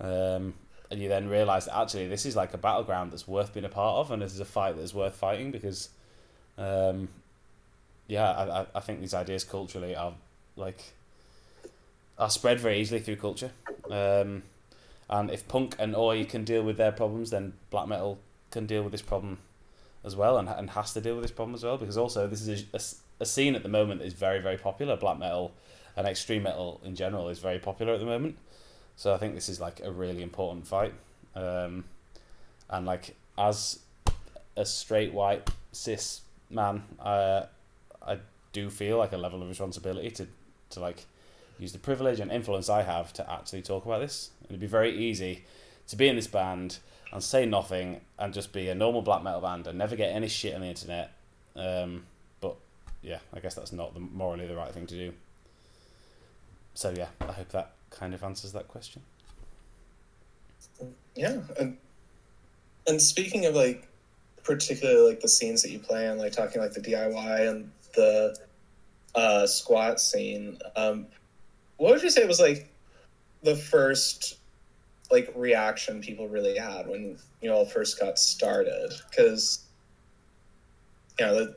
Um, 0.00 0.54
and 0.90 1.00
you 1.00 1.08
then 1.08 1.28
realize 1.28 1.66
that 1.66 1.78
actually 1.78 2.08
this 2.08 2.26
is 2.26 2.34
like 2.34 2.52
a 2.52 2.58
battleground 2.58 3.12
that's 3.12 3.28
worth 3.28 3.54
being 3.54 3.64
a 3.64 3.70
part 3.70 3.98
of, 3.98 4.10
and 4.10 4.22
this 4.22 4.34
is 4.34 4.40
a 4.40 4.44
fight 4.44 4.76
that's 4.76 4.92
worth 4.92 5.14
fighting 5.14 5.50
because, 5.50 5.90
um, 6.58 7.08
yeah, 8.08 8.30
I, 8.30 8.66
I 8.74 8.80
think 8.80 9.00
these 9.00 9.14
ideas 9.14 9.44
culturally 9.44 9.94
are 9.94 10.14
like 10.56 10.82
are 12.18 12.30
spread 12.30 12.58
very 12.60 12.80
easily 12.80 13.00
through 13.00 13.16
culture, 13.16 13.52
um, 13.90 14.42
and 15.08 15.30
if 15.30 15.46
punk 15.46 15.76
and 15.78 15.94
oi 15.94 16.24
can 16.24 16.44
deal 16.44 16.62
with 16.62 16.76
their 16.76 16.92
problems, 16.92 17.30
then 17.30 17.52
black 17.70 17.86
metal 17.86 18.18
can 18.50 18.66
deal 18.66 18.82
with 18.82 18.92
this 18.92 19.02
problem 19.02 19.38
as 20.04 20.16
well, 20.16 20.38
and 20.38 20.48
and 20.48 20.70
has 20.70 20.92
to 20.94 21.00
deal 21.00 21.14
with 21.14 21.22
this 21.22 21.30
problem 21.30 21.54
as 21.54 21.62
well 21.62 21.78
because 21.78 21.96
also 21.96 22.26
this 22.26 22.46
is 22.46 22.64
a, 22.72 22.76
a, 22.76 22.80
a 23.20 23.26
scene 23.26 23.54
at 23.54 23.62
the 23.62 23.68
moment 23.68 24.00
that 24.00 24.06
is 24.06 24.14
very 24.14 24.40
very 24.40 24.56
popular. 24.56 24.96
Black 24.96 25.18
metal 25.18 25.52
and 25.96 26.06
extreme 26.06 26.42
metal 26.42 26.80
in 26.84 26.94
general 26.94 27.28
is 27.28 27.38
very 27.38 27.58
popular 27.58 27.94
at 27.94 28.00
the 28.00 28.06
moment. 28.06 28.36
So 28.96 29.14
I 29.14 29.18
think 29.18 29.34
this 29.34 29.48
is 29.48 29.60
like 29.60 29.80
a 29.80 29.90
really 29.90 30.22
important 30.22 30.66
fight. 30.66 30.94
Um, 31.34 31.84
and 32.68 32.86
like 32.86 33.16
as 33.38 33.80
a 34.56 34.64
straight 34.64 35.12
white 35.12 35.48
cis 35.72 36.22
man, 36.50 36.82
I 37.00 37.46
do 38.52 38.70
feel 38.70 38.98
like 38.98 39.12
a 39.12 39.16
level 39.16 39.42
of 39.42 39.48
responsibility 39.48 40.10
to, 40.10 40.26
to 40.70 40.80
like 40.80 41.06
use 41.58 41.72
the 41.72 41.78
privilege 41.78 42.20
and 42.20 42.30
influence 42.30 42.68
I 42.68 42.82
have 42.82 43.12
to 43.14 43.30
actually 43.30 43.62
talk 43.62 43.84
about 43.84 44.00
this. 44.00 44.30
And 44.42 44.50
it'd 44.50 44.60
be 44.60 44.66
very 44.66 44.96
easy 44.96 45.44
to 45.88 45.96
be 45.96 46.08
in 46.08 46.16
this 46.16 46.26
band 46.26 46.78
and 47.12 47.22
say 47.22 47.44
nothing 47.46 48.00
and 48.18 48.32
just 48.32 48.52
be 48.52 48.68
a 48.68 48.74
normal 48.74 49.02
black 49.02 49.22
metal 49.22 49.40
band 49.40 49.66
and 49.66 49.78
never 49.78 49.96
get 49.96 50.14
any 50.14 50.28
shit 50.28 50.54
on 50.54 50.60
the 50.60 50.68
internet. 50.68 51.12
Um, 51.56 52.04
yeah, 53.02 53.18
I 53.32 53.40
guess 53.40 53.54
that's 53.54 53.72
not 53.72 53.94
the 53.94 54.00
morally 54.00 54.46
the 54.46 54.56
right 54.56 54.72
thing 54.72 54.86
to 54.86 54.94
do. 54.94 55.12
So 56.74 56.90
yeah, 56.90 57.08
I 57.20 57.32
hope 57.32 57.50
that 57.50 57.72
kind 57.90 58.14
of 58.14 58.22
answers 58.22 58.52
that 58.52 58.68
question. 58.68 59.02
Yeah, 61.14 61.38
and 61.58 61.76
and 62.86 63.00
speaking 63.00 63.46
of 63.46 63.54
like 63.54 63.88
particularly 64.42 65.10
like 65.10 65.20
the 65.20 65.28
scenes 65.28 65.62
that 65.62 65.70
you 65.70 65.78
play 65.78 66.08
in, 66.08 66.18
like 66.18 66.32
talking 66.32 66.60
like 66.60 66.72
the 66.72 66.80
DIY 66.80 67.48
and 67.48 67.70
the 67.94 68.36
uh, 69.14 69.46
squat 69.46 70.00
scene, 70.00 70.58
um, 70.76 71.06
what 71.76 71.92
would 71.92 72.02
you 72.02 72.10
say 72.10 72.26
was 72.26 72.40
like 72.40 72.70
the 73.42 73.56
first 73.56 74.38
like 75.10 75.32
reaction 75.34 76.00
people 76.00 76.28
really 76.28 76.56
had 76.56 76.86
when 76.86 77.18
you 77.40 77.50
all 77.50 77.64
first 77.64 77.98
got 77.98 78.18
started? 78.18 78.92
Because 79.08 79.64
you 81.18 81.26
know, 81.26 81.34
the, 81.34 81.56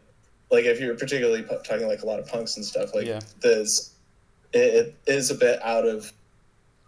like 0.53 0.63
if 0.65 0.79
you're 0.79 0.95
particularly 0.95 1.43
talking 1.65 1.87
like 1.87 2.03
a 2.03 2.05
lot 2.05 2.19
of 2.19 2.27
punks 2.27 2.55
and 2.55 2.65
stuff, 2.65 2.93
like 2.95 3.07
yeah. 3.07 3.19
there's 3.41 3.91
it, 4.53 4.59
it 4.59 4.95
is 5.07 5.31
a 5.31 5.35
bit 5.35 5.59
out 5.63 5.85
of 5.85 6.13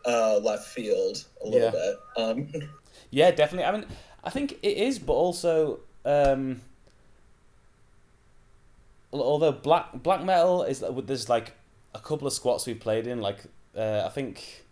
uh, 0.05 0.37
left 0.37 0.67
field 0.67 1.25
a 1.43 1.47
little 1.47 1.61
Yeah. 1.61 1.71
bit. 1.71 1.97
Um, 2.15 2.69
Yeah, 3.11 3.31
definitely. 3.31 3.65
I 3.65 3.71
mean, 3.71 3.85
I 4.25 4.29
think 4.29 4.53
it 4.61 4.77
is, 4.77 4.99
but 4.99 5.13
also, 5.13 5.79
um, 6.03 6.59
although 9.13 9.53
black 9.53 10.03
black 10.03 10.23
metal 10.23 10.63
is 10.63 10.83
there's 11.05 11.29
like 11.29 11.53
a 11.93 11.99
couple 11.99 12.27
of 12.27 12.33
squats 12.33 12.65
we've 12.65 12.79
played 12.79 13.07
in. 13.07 13.21
Like, 13.21 13.39
uh, 13.77 14.03
I 14.05 14.09
think 14.09 14.64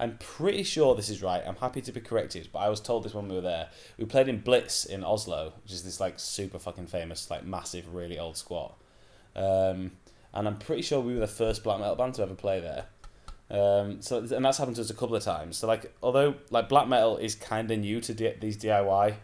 I'm 0.00 0.16
pretty 0.18 0.62
sure 0.62 0.94
this 0.94 1.08
is 1.08 1.22
right. 1.22 1.42
I'm 1.44 1.56
happy 1.56 1.80
to 1.82 1.92
be 1.92 2.00
corrected, 2.00 2.48
but 2.52 2.60
I 2.60 2.68
was 2.68 2.80
told 2.80 3.04
this 3.04 3.14
when 3.14 3.28
we 3.28 3.34
were 3.34 3.40
there. 3.40 3.68
We 3.98 4.04
played 4.04 4.28
in 4.28 4.40
Blitz 4.40 4.84
in 4.84 5.02
Oslo, 5.02 5.54
which 5.62 5.72
is 5.72 5.82
this 5.82 5.98
like 5.98 6.20
super 6.20 6.58
fucking 6.58 6.86
famous, 6.86 7.30
like 7.30 7.44
massive, 7.44 7.94
really 7.94 8.18
old 8.18 8.36
squat. 8.36 8.76
Um, 9.34 9.92
and 10.32 10.46
I'm 10.46 10.58
pretty 10.58 10.82
sure 10.82 11.00
we 11.00 11.14
were 11.14 11.20
the 11.20 11.26
first 11.26 11.64
black 11.64 11.80
metal 11.80 11.96
band 11.96 12.14
to 12.14 12.22
ever 12.22 12.34
play 12.34 12.60
there. 12.60 12.86
Um, 13.50 14.02
so 14.02 14.18
and 14.18 14.44
that's 14.44 14.58
happened 14.58 14.76
to 14.76 14.82
us 14.82 14.90
a 14.90 14.94
couple 14.94 15.16
of 15.16 15.24
times. 15.24 15.58
So 15.58 15.66
like, 15.66 15.92
although 16.02 16.34
like 16.50 16.68
black 16.68 16.86
metal 16.86 17.16
is 17.16 17.34
kind 17.34 17.70
of 17.70 17.78
new 17.78 18.00
to 18.02 18.14
D- 18.14 18.34
these 18.40 18.56
DIY 18.56 19.14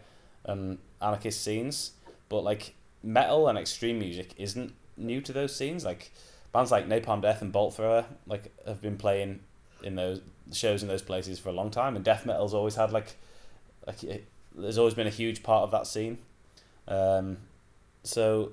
and 0.43 0.79
anarchist 1.01 1.41
scenes, 1.41 1.91
but 2.27 2.41
like 2.41 2.73
metal 3.01 3.47
and 3.47 3.57
extreme 3.57 3.99
music 3.99 4.33
isn't 4.37 4.73
new 4.97 5.21
to 5.21 5.31
those 5.31 5.55
scenes. 5.55 5.85
Like 5.85 6.11
bands 6.51 6.71
like 6.71 6.87
Napalm 6.89 7.21
Death 7.21 7.41
and 7.41 7.51
Bolt 7.51 7.75
Thrower 7.75 8.05
like 8.27 8.51
have 8.65 8.81
been 8.81 8.97
playing 8.97 9.41
in 9.83 9.95
those 9.95 10.21
shows 10.51 10.81
in 10.81 10.87
those 10.87 11.01
places 11.01 11.39
for 11.39 11.49
a 11.49 11.53
long 11.53 11.71
time, 11.71 11.95
and 11.95 12.03
death 12.03 12.25
metal's 12.25 12.53
always 12.53 12.75
had 12.75 12.91
like 12.91 13.15
like 13.85 14.03
it, 14.03 14.25
there's 14.55 14.77
always 14.77 14.93
been 14.93 15.07
a 15.07 15.11
huge 15.11 15.43
part 15.43 15.63
of 15.63 15.71
that 15.71 15.87
scene. 15.87 16.17
Um, 16.87 17.37
so 18.03 18.51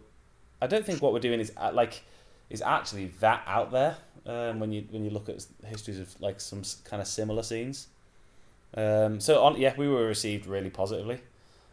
I 0.61 0.67
don't 0.67 0.85
think 0.85 1.03
what 1.03 1.13
we're 1.13 1.21
doing 1.21 1.41
is 1.41 1.53
uh, 1.57 1.71
like 1.73 2.03
is 2.51 2.63
actually 2.63 3.07
that 3.21 3.43
out 3.47 3.71
there 3.73 3.97
um, 4.27 4.61
when 4.61 4.73
you 4.73 4.87
when 4.91 5.05
you 5.05 5.11
look 5.11 5.29
at 5.29 5.45
histories 5.67 5.99
of 5.99 6.21
like 6.21 6.41
some 6.41 6.63
kind 6.85 7.01
of 7.01 7.09
similar 7.09 7.43
scenes. 7.43 7.89
Um, 8.75 9.21
so 9.21 9.43
on 9.43 9.61
yeah, 9.61 9.75
we 9.77 9.89
were 9.89 10.07
received 10.07 10.47
really 10.47 10.71
positively, 10.71 11.21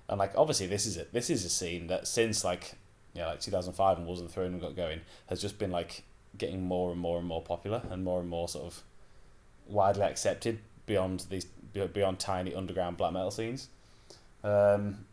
and 0.07 0.19
like 0.19 0.33
obviously 0.35 0.67
this 0.67 0.85
is 0.85 0.97
a 0.97 1.05
this 1.11 1.29
is 1.29 1.45
a 1.45 1.49
scene 1.49 1.87
that 1.87 2.07
since 2.07 2.43
like 2.43 2.73
yeah 3.13 3.27
like 3.27 3.39
two 3.39 3.51
thousand 3.51 3.73
five 3.73 3.97
and 3.97 4.05
Wolves 4.05 4.21
on 4.21 4.27
the 4.27 4.33
Throne 4.33 4.59
got 4.59 4.75
going 4.75 5.01
has 5.27 5.41
just 5.41 5.57
been 5.57 5.71
like 5.71 6.03
getting 6.37 6.61
more 6.61 6.91
and 6.91 6.99
more 6.99 7.17
and 7.17 7.27
more 7.27 7.41
popular 7.41 7.81
and 7.89 8.03
more 8.03 8.19
and 8.19 8.29
more 8.29 8.47
sort 8.47 8.65
of 8.65 8.83
widely 9.69 10.03
accepted 10.03 10.59
beyond 10.85 11.25
these 11.29 11.45
beyond 11.93 12.19
tiny 12.19 12.53
underground 12.53 12.97
black 12.97 13.13
metal 13.13 13.31
scenes. 13.31 13.67
Um, 14.43 15.05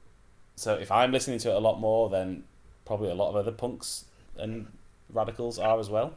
so 0.57 0.75
if 0.75 0.91
I'm 0.91 1.13
listening 1.13 1.39
to 1.41 1.51
it 1.51 1.55
a 1.55 1.59
lot 1.59 1.79
more, 1.79 2.09
then 2.09 2.45
probably 2.85 3.11
a 3.11 3.15
lot 3.15 3.29
of 3.29 3.37
other 3.37 3.53
punks 3.53 4.07
and 4.39 4.67
radicals 5.13 5.59
are 5.59 5.79
as 5.79 5.91
well. 5.91 6.15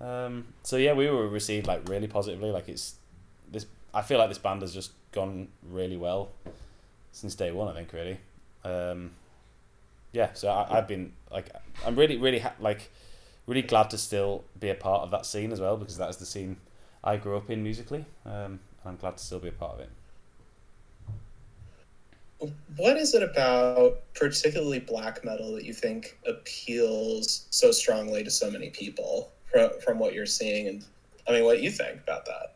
Um, 0.00 0.46
so 0.62 0.76
yeah, 0.76 0.92
we 0.92 1.10
were 1.10 1.28
received 1.28 1.66
like 1.66 1.88
really 1.88 2.06
positively. 2.06 2.50
Like 2.50 2.68
it's 2.68 2.94
this. 3.50 3.66
I 3.92 4.02
feel 4.02 4.18
like 4.18 4.28
this 4.28 4.38
band 4.38 4.62
has 4.62 4.72
just 4.72 4.92
gone 5.12 5.48
really 5.68 5.96
well 5.96 6.30
since 7.12 7.34
day 7.34 7.50
one. 7.50 7.68
I 7.68 7.74
think 7.74 7.92
really. 7.92 8.18
Um, 8.64 9.10
yeah, 10.12 10.30
so 10.34 10.48
I, 10.48 10.78
I've 10.78 10.88
been 10.88 11.12
like 11.30 11.50
I'm 11.84 11.96
really 11.96 12.16
really 12.16 12.40
ha- 12.40 12.54
like 12.60 12.90
really 13.46 13.62
glad 13.62 13.90
to 13.90 13.98
still 13.98 14.44
be 14.58 14.68
a 14.70 14.74
part 14.74 15.02
of 15.02 15.10
that 15.10 15.24
scene 15.24 15.52
as 15.52 15.60
well 15.60 15.76
because 15.76 15.96
that 15.98 16.10
is 16.10 16.16
the 16.18 16.26
scene 16.26 16.56
I 17.06 17.16
grew 17.16 17.36
up 17.36 17.48
in 17.48 17.62
musically. 17.62 18.04
Um, 18.26 18.32
and 18.34 18.58
I'm 18.84 18.96
glad 18.96 19.16
to 19.16 19.22
still 19.24 19.38
be 19.38 19.48
a 19.48 19.52
part 19.52 19.74
of 19.74 19.80
it. 19.80 19.90
what 22.76 22.98
is 22.98 23.14
it 23.14 23.22
about 23.22 24.02
particularly 24.14 24.78
black 24.80 25.24
metal 25.24 25.54
that 25.54 25.64
you 25.64 25.72
think 25.72 26.18
appeals 26.26 27.46
so 27.50 27.70
strongly 27.70 28.22
to 28.22 28.30
so 28.30 28.50
many 28.50 28.68
people 28.70 29.30
from, 29.50 29.70
from 29.84 29.98
what 29.98 30.12
you're 30.12 30.26
seeing? 30.26 30.68
And 30.68 30.84
I 31.28 31.32
mean, 31.32 31.44
what 31.44 31.62
you 31.62 31.70
think 31.70 32.00
about 32.02 32.26
that? 32.26 32.54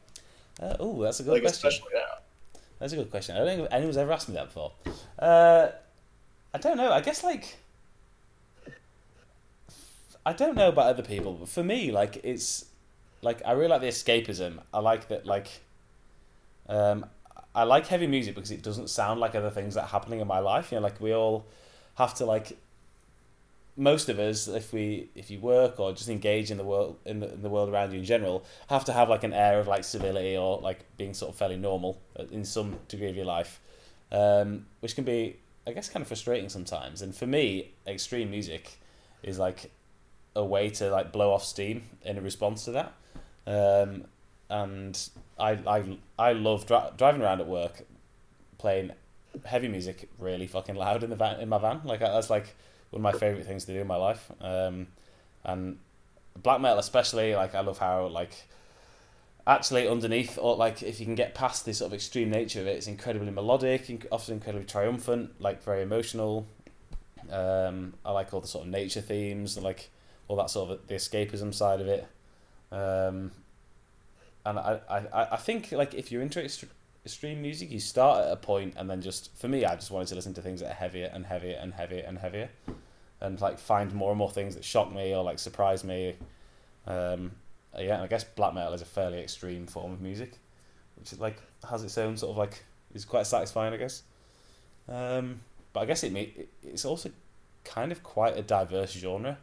Uh, 0.62 0.76
oh, 0.80 1.02
that's 1.02 1.20
a 1.20 1.22
good 1.22 1.32
Like, 1.32 1.42
question. 1.42 1.68
especially 1.68 1.94
now. 1.94 2.60
That's 2.78 2.92
a 2.92 2.96
good 2.96 3.10
question. 3.10 3.36
I 3.36 3.38
don't 3.38 3.56
think 3.56 3.68
anyone's 3.70 3.96
ever 3.96 4.12
asked 4.12 4.28
me 4.28 4.34
that 4.34 4.46
before. 4.46 4.72
Uh, 5.18 5.68
I 6.52 6.58
don't 6.58 6.76
know. 6.76 6.90
I 6.92 7.00
guess 7.00 7.22
like 7.22 7.56
I 10.26 10.32
don't 10.32 10.56
know 10.56 10.68
about 10.68 10.86
other 10.86 11.02
people, 11.02 11.34
but 11.34 11.48
for 11.48 11.62
me, 11.62 11.92
like 11.92 12.20
it's 12.24 12.66
like 13.22 13.42
I 13.44 13.52
really 13.52 13.68
like 13.68 13.80
the 13.80 13.88
escapism. 13.88 14.60
I 14.72 14.80
like 14.80 15.08
that 15.08 15.26
like 15.26 15.48
um, 16.68 17.06
I 17.54 17.64
like 17.64 17.86
heavy 17.86 18.06
music 18.06 18.34
because 18.34 18.50
it 18.50 18.62
doesn't 18.62 18.90
sound 18.90 19.20
like 19.20 19.34
other 19.34 19.50
things 19.50 19.74
that 19.74 19.82
are 19.82 19.88
happening 19.88 20.20
in 20.20 20.26
my 20.26 20.38
life. 20.38 20.70
You 20.70 20.76
know, 20.78 20.82
like 20.82 21.00
we 21.00 21.14
all 21.14 21.46
have 21.96 22.14
to 22.14 22.24
like 22.24 22.56
most 23.76 24.08
of 24.08 24.18
us, 24.18 24.46
if 24.46 24.72
we 24.72 25.08
if 25.14 25.30
you 25.30 25.40
work 25.40 25.80
or 25.80 25.92
just 25.92 26.08
engage 26.08 26.50
in 26.50 26.58
the 26.58 26.64
world 26.64 26.98
in 27.04 27.20
the, 27.20 27.32
in 27.32 27.42
the 27.42 27.48
world 27.48 27.68
around 27.68 27.92
you 27.92 27.98
in 27.98 28.04
general, 28.04 28.44
have 28.68 28.84
to 28.84 28.92
have 28.92 29.08
like 29.08 29.24
an 29.24 29.32
air 29.32 29.58
of 29.58 29.66
like 29.66 29.84
civility 29.84 30.36
or 30.36 30.60
like 30.60 30.84
being 30.96 31.14
sort 31.14 31.32
of 31.32 31.36
fairly 31.36 31.56
normal 31.56 32.00
in 32.30 32.44
some 32.44 32.78
degree 32.88 33.08
of 33.08 33.16
your 33.16 33.24
life, 33.24 33.60
um, 34.12 34.66
which 34.80 34.94
can 34.94 35.04
be 35.04 35.36
I 35.66 35.72
guess 35.72 35.88
kind 35.88 36.02
of 36.02 36.08
frustrating 36.08 36.48
sometimes. 36.48 37.02
And 37.02 37.14
for 37.14 37.26
me, 37.26 37.72
extreme 37.86 38.30
music 38.30 38.78
is 39.22 39.38
like 39.38 39.70
a 40.36 40.44
way 40.44 40.70
to 40.70 40.90
like 40.90 41.12
blow 41.12 41.32
off 41.32 41.44
steam 41.44 41.82
in 42.04 42.22
response 42.22 42.64
to 42.64 42.72
that. 42.72 42.94
Um, 43.46 44.04
and 44.48 45.08
I 45.38 45.52
I 45.66 45.98
I 46.18 46.32
love 46.32 46.66
dri- 46.66 46.90
driving 46.96 47.22
around 47.22 47.40
at 47.40 47.46
work, 47.46 47.82
playing 48.58 48.92
heavy 49.44 49.68
music 49.68 50.08
really 50.18 50.46
fucking 50.46 50.74
loud 50.74 51.04
in 51.04 51.10
the 51.10 51.16
van 51.16 51.40
in 51.40 51.48
my 51.48 51.58
van. 51.58 51.80
Like 51.84 52.00
that's 52.00 52.30
like 52.30 52.54
one 52.90 53.00
of 53.00 53.02
my 53.02 53.18
favorite 53.18 53.46
things 53.46 53.64
to 53.66 53.72
do 53.72 53.80
in 53.80 53.86
my 53.86 53.96
life. 53.96 54.30
Um, 54.40 54.88
and 55.44 55.78
black 56.42 56.60
metal 56.60 56.78
especially, 56.78 57.34
like 57.34 57.54
I 57.54 57.60
love 57.60 57.78
how 57.78 58.06
like 58.08 58.34
actually 59.46 59.88
underneath 59.88 60.38
or 60.40 60.56
like 60.56 60.82
if 60.82 61.00
you 61.00 61.06
can 61.06 61.14
get 61.14 61.34
past 61.34 61.64
this 61.64 61.78
sort 61.78 61.88
of 61.88 61.94
extreme 61.94 62.30
nature 62.30 62.60
of 62.60 62.66
it, 62.66 62.76
it's 62.76 62.86
incredibly 62.86 63.30
melodic, 63.30 63.86
inc- 63.86 64.06
often 64.12 64.34
incredibly 64.34 64.66
triumphant, 64.66 65.40
like 65.40 65.62
very 65.62 65.82
emotional. 65.82 66.46
Um, 67.30 67.94
I 68.04 68.10
like 68.10 68.34
all 68.34 68.40
the 68.40 68.48
sort 68.48 68.64
of 68.64 68.70
nature 68.70 69.00
themes, 69.00 69.56
like 69.58 69.90
all 70.28 70.36
that 70.36 70.50
sort 70.50 70.70
of 70.70 70.86
the 70.86 70.94
escapism 70.94 71.54
side 71.54 71.80
of 71.80 71.86
it. 71.86 72.06
Um, 72.72 73.32
and 74.46 74.58
I, 74.58 74.80
I, 74.88 75.28
I 75.32 75.36
think 75.36 75.72
like 75.72 75.94
if 75.94 76.10
you're 76.10 76.22
into 76.22 76.40
ext- 76.40 76.66
extreme 77.04 77.42
music, 77.42 77.70
you 77.70 77.80
start 77.80 78.26
at 78.26 78.32
a 78.32 78.36
point 78.36 78.74
and 78.76 78.88
then 78.88 79.02
just 79.02 79.36
for 79.36 79.48
me, 79.48 79.64
I 79.64 79.74
just 79.74 79.90
wanted 79.90 80.08
to 80.08 80.14
listen 80.14 80.34
to 80.34 80.42
things 80.42 80.60
that 80.60 80.70
are 80.70 80.74
heavier 80.74 81.10
and 81.12 81.26
heavier 81.26 81.58
and 81.60 81.74
heavier 81.74 82.04
and 82.06 82.18
heavier, 82.18 82.48
and 83.20 83.40
like 83.40 83.58
find 83.58 83.92
more 83.92 84.10
and 84.10 84.18
more 84.18 84.30
things 84.30 84.54
that 84.54 84.64
shock 84.64 84.92
me 84.92 85.14
or 85.14 85.22
like 85.22 85.38
surprise 85.38 85.84
me. 85.84 86.14
Um, 86.86 87.32
yeah, 87.78 87.94
and 87.94 88.02
I 88.02 88.06
guess 88.06 88.24
black 88.24 88.54
metal 88.54 88.72
is 88.72 88.82
a 88.82 88.86
fairly 88.86 89.20
extreme 89.20 89.66
form 89.66 89.92
of 89.92 90.00
music, 90.00 90.38
which 90.96 91.12
is 91.12 91.20
like 91.20 91.36
has 91.68 91.84
its 91.84 91.98
own 91.98 92.16
sort 92.16 92.30
of 92.30 92.36
like 92.36 92.64
is 92.94 93.04
quite 93.04 93.26
satisfying, 93.26 93.72
I 93.74 93.76
guess. 93.76 94.02
Um, 94.88 95.40
but 95.72 95.80
I 95.80 95.86
guess 95.86 96.02
it, 96.02 96.12
may, 96.12 96.22
it 96.22 96.48
it's 96.62 96.84
also 96.84 97.10
kind 97.64 97.92
of 97.92 98.02
quite 98.02 98.36
a 98.36 98.42
diverse 98.42 98.92
genre. 98.92 99.38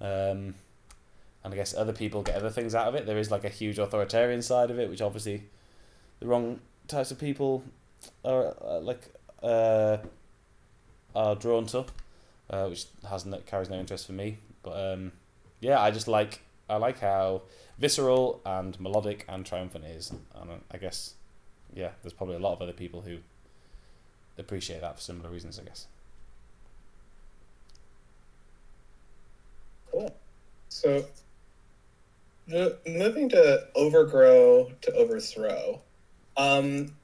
Um, 0.00 0.54
and 1.44 1.52
I 1.52 1.56
guess 1.56 1.74
other 1.74 1.92
people 1.92 2.22
get 2.22 2.36
other 2.36 2.50
things 2.50 2.74
out 2.74 2.88
of 2.88 2.94
it. 2.94 3.06
There 3.06 3.18
is 3.18 3.30
like 3.30 3.44
a 3.44 3.50
huge 3.50 3.78
authoritarian 3.78 4.42
side 4.42 4.70
of 4.70 4.78
it, 4.78 4.88
which 4.88 5.02
obviously 5.02 5.44
the 6.20 6.26
wrong 6.26 6.60
types 6.88 7.10
of 7.10 7.18
people 7.18 7.62
are 8.24 8.54
uh, 8.64 8.80
like 8.80 9.12
uh, 9.42 9.98
are 11.14 11.34
drawn 11.36 11.66
to, 11.66 11.84
uh, 12.50 12.66
which 12.66 12.86
has 13.08 13.26
no, 13.26 13.38
carries 13.46 13.68
no 13.68 13.78
interest 13.78 14.06
for 14.06 14.12
me. 14.12 14.38
But 14.62 14.92
um, 14.94 15.12
yeah, 15.60 15.80
I 15.80 15.90
just 15.90 16.08
like 16.08 16.40
I 16.68 16.76
like 16.76 17.00
how 17.00 17.42
visceral 17.78 18.40
and 18.46 18.78
melodic 18.80 19.26
and 19.28 19.44
triumphant 19.44 19.84
is, 19.84 20.12
and 20.34 20.50
I 20.70 20.78
guess 20.78 21.14
yeah, 21.74 21.90
there's 22.02 22.14
probably 22.14 22.36
a 22.36 22.40
lot 22.40 22.54
of 22.54 22.62
other 22.62 22.72
people 22.72 23.02
who 23.02 23.18
appreciate 24.38 24.80
that 24.80 24.96
for 24.96 25.02
similar 25.02 25.28
reasons. 25.30 25.58
I 25.58 25.64
guess. 25.64 25.86
Cool. 29.90 30.14
So, 30.68 31.04
mo- 32.48 32.76
moving 32.86 33.28
to 33.30 33.66
overgrow 33.74 34.70
to 34.82 34.92
overthrow, 34.94 35.80
um, 36.36 36.94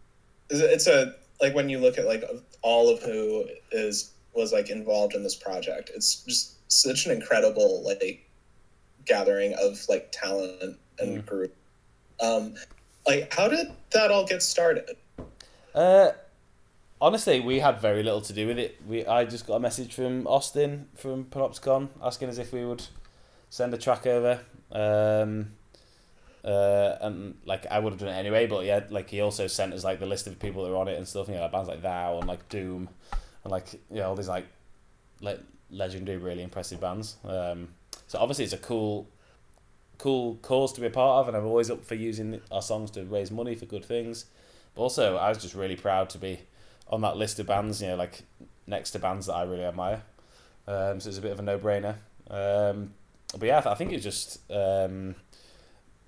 it's 0.51 0.87
a 0.87 1.15
like 1.41 1.55
when 1.55 1.69
you 1.69 1.79
look 1.79 1.99
at 1.99 2.07
like 2.07 2.25
all 2.63 2.89
of 2.89 3.03
who 3.03 3.47
is 3.73 4.13
was 4.35 4.53
like 4.53 4.71
involved 4.71 5.15
in 5.15 5.23
this 5.23 5.35
project, 5.35 5.91
it's 5.95 6.17
just 6.25 6.55
such 6.71 7.07
an 7.07 7.13
incredible 7.13 7.83
like 7.85 8.27
gathering 9.05 9.55
of 9.55 9.81
like 9.89 10.11
talent 10.13 10.79
and 10.99 11.23
Mm. 11.23 11.27
group. 11.27 11.55
Um, 12.21 12.55
like, 13.07 13.33
how 13.33 13.49
did 13.49 13.69
that 13.93 14.11
all 14.11 14.27
get 14.27 14.43
started? 14.43 14.97
Uh, 15.75 16.11
honestly, 17.01 17.41
we 17.41 17.61
had 17.61 17.81
very 17.81 18.03
little 18.03 18.21
to 18.21 18.33
do 18.35 18.47
with 18.47 18.59
it. 18.59 18.79
We 18.87 19.07
I 19.07 19.25
just 19.25 19.47
got 19.47 19.55
a 19.55 19.61
message 19.61 19.95
from 19.95 20.27
Austin 20.27 20.89
from 20.97 21.25
Panopticon 21.25 21.89
asking 22.03 22.29
us 22.29 22.37
if 22.39 22.53
we 22.53 22.65
would 22.67 22.87
send 23.49 23.73
a 23.73 23.79
track 23.79 24.07
over. 24.07 24.41
Um, 24.73 25.49
uh, 26.45 26.97
and 27.03 27.35
like 27.45 27.67
I 27.71 27.79
would 27.79 27.93
have 27.93 28.01
done 28.01 28.09
it 28.09 28.19
anyway, 28.19 28.47
but 28.47 28.65
yeah, 28.65 28.81
like 28.91 29.11
he 29.11 29.21
also 29.21 29.47
sent 29.47 29.75
us 29.75 29.85
like 29.85 30.01
the 30.01 30.07
list 30.07 30.27
of 30.27 30.39
people 30.39 30.65
that 30.65 30.71
were 30.71 30.77
on 30.77 30.89
it 30.89 30.97
and 30.97 31.07
stuff. 31.07 31.29
You 31.29 31.35
know, 31.35 31.43
like 31.43 31.53
bands 31.53 31.69
like 31.69 31.83
Thou 31.83 32.19
and 32.19 32.27
like 32.27 32.49
Doom, 32.49 32.89
and 33.45 33.51
like 33.51 33.75
you 33.91 33.97
know 33.97 34.09
all 34.09 34.17
these 34.17 34.29
like 34.29 34.47
like 35.21 35.41
legendary, 35.71 36.19
really 36.19 36.43
impressive 36.43 36.81
bands. 36.81 37.17
Um, 37.25 37.69
so 38.07 38.19
obviously 38.19 38.45
it's 38.45 38.55
a 38.55 38.59
cool, 38.59 39.09
cool 39.99 40.37
cause 40.43 40.73
to 40.75 40.81
be 40.81 40.87
a 40.87 40.91
part 40.91 41.21
of, 41.21 41.29
and 41.29 41.37
I'm 41.37 41.47
always 41.47 41.71
up 41.71 41.85
for 41.85 41.95
using 41.95 42.41
our 42.51 42.63
songs 42.63 42.91
to 42.93 43.05
raise 43.05 43.31
money 43.31 43.55
for 43.55 43.67
good 43.67 43.85
things. 43.85 44.25
But 44.75 44.83
also, 44.83 45.17
I 45.17 45.29
was 45.29 45.39
just 45.39 45.55
really 45.55 45.77
proud 45.77 46.11
to 46.11 46.19
be 46.19 46.41
on 46.89 47.03
that 47.03 47.17
list 47.17 47.39
of 47.39 47.47
bands. 47.47 47.83
You 47.83 47.89
know, 47.89 47.97
like 47.97 48.23
next 48.67 48.93
to 48.93 48.99
bands 48.99 49.27
that 49.27 49.35
I 49.35 49.43
really 49.43 49.65
admire. 49.65 50.03
Um, 50.67 51.01
so 51.01 51.09
it's 51.09 51.19
a 51.19 51.23
bit 51.23 51.33
of 51.33 51.39
a 51.39 51.43
no 51.43 51.59
brainer. 51.59 51.97
Um, 52.31 52.95
but 53.39 53.47
yeah, 53.47 53.63
I 53.65 53.75
think 53.75 53.93
it's 53.93 54.05
just 54.05 54.41
um, 54.51 55.15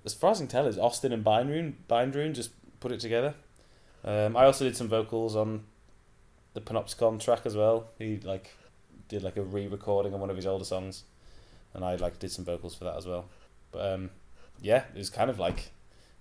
as 0.05 0.13
far 0.13 0.31
as 0.31 0.39
I 0.39 0.41
can 0.41 0.47
tell, 0.47 0.67
is 0.67 0.77
Austin 0.77 1.13
and 1.13 1.23
Bindrune. 1.23 1.73
Bindrune 1.89 2.33
just 2.33 2.51
put 2.79 2.91
it 2.91 2.99
together. 2.99 3.35
Um, 4.03 4.35
I 4.35 4.45
also 4.45 4.65
did 4.65 4.75
some 4.75 4.89
vocals 4.89 5.35
on 5.35 5.63
the 6.53 6.61
Panopticon 6.61 7.19
track 7.19 7.45
as 7.45 7.55
well. 7.55 7.87
He 7.97 8.19
like 8.19 8.51
did 9.07 9.23
like 9.23 9.37
a 9.37 9.41
re-recording 9.41 10.13
of 10.13 10.19
one 10.19 10.29
of 10.29 10.35
his 10.35 10.45
older 10.45 10.65
songs, 10.65 11.03
and 11.73 11.85
I 11.85 11.95
like 11.95 12.19
did 12.19 12.31
some 12.31 12.45
vocals 12.45 12.75
for 12.75 12.83
that 12.83 12.97
as 12.97 13.05
well. 13.05 13.25
But 13.71 13.93
um, 13.93 14.09
yeah, 14.61 14.83
it 14.93 14.97
was 14.97 15.09
kind 15.09 15.29
of 15.29 15.39
like 15.39 15.71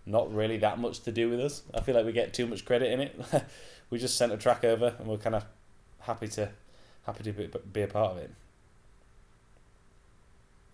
not 0.07 0.33
really 0.33 0.59
that 0.59 0.79
much 0.79 1.01
to 1.01 1.13
do 1.13 1.29
with 1.29 1.41
us. 1.41 1.63
I 1.75 1.81
feel 1.81 1.95
like 1.95 2.07
we 2.07 2.13
get 2.13 2.33
too 2.33 2.47
much 2.47 2.65
credit 2.65 2.93
in 2.93 3.01
it. 3.01 3.21
we 3.91 3.99
just 3.99 4.17
sent 4.17 4.33
a 4.33 4.37
track 4.37 4.65
over, 4.65 4.95
and 4.99 5.09
we're 5.09 5.19
kind 5.19 5.35
of 5.35 5.45
happy 6.01 6.29
to 6.29 6.51
happy 7.05 7.25
to 7.25 7.33
be, 7.33 7.51
be 7.73 7.83
a 7.83 7.89
part 7.89 8.13
of 8.13 8.19
it. 8.19 8.31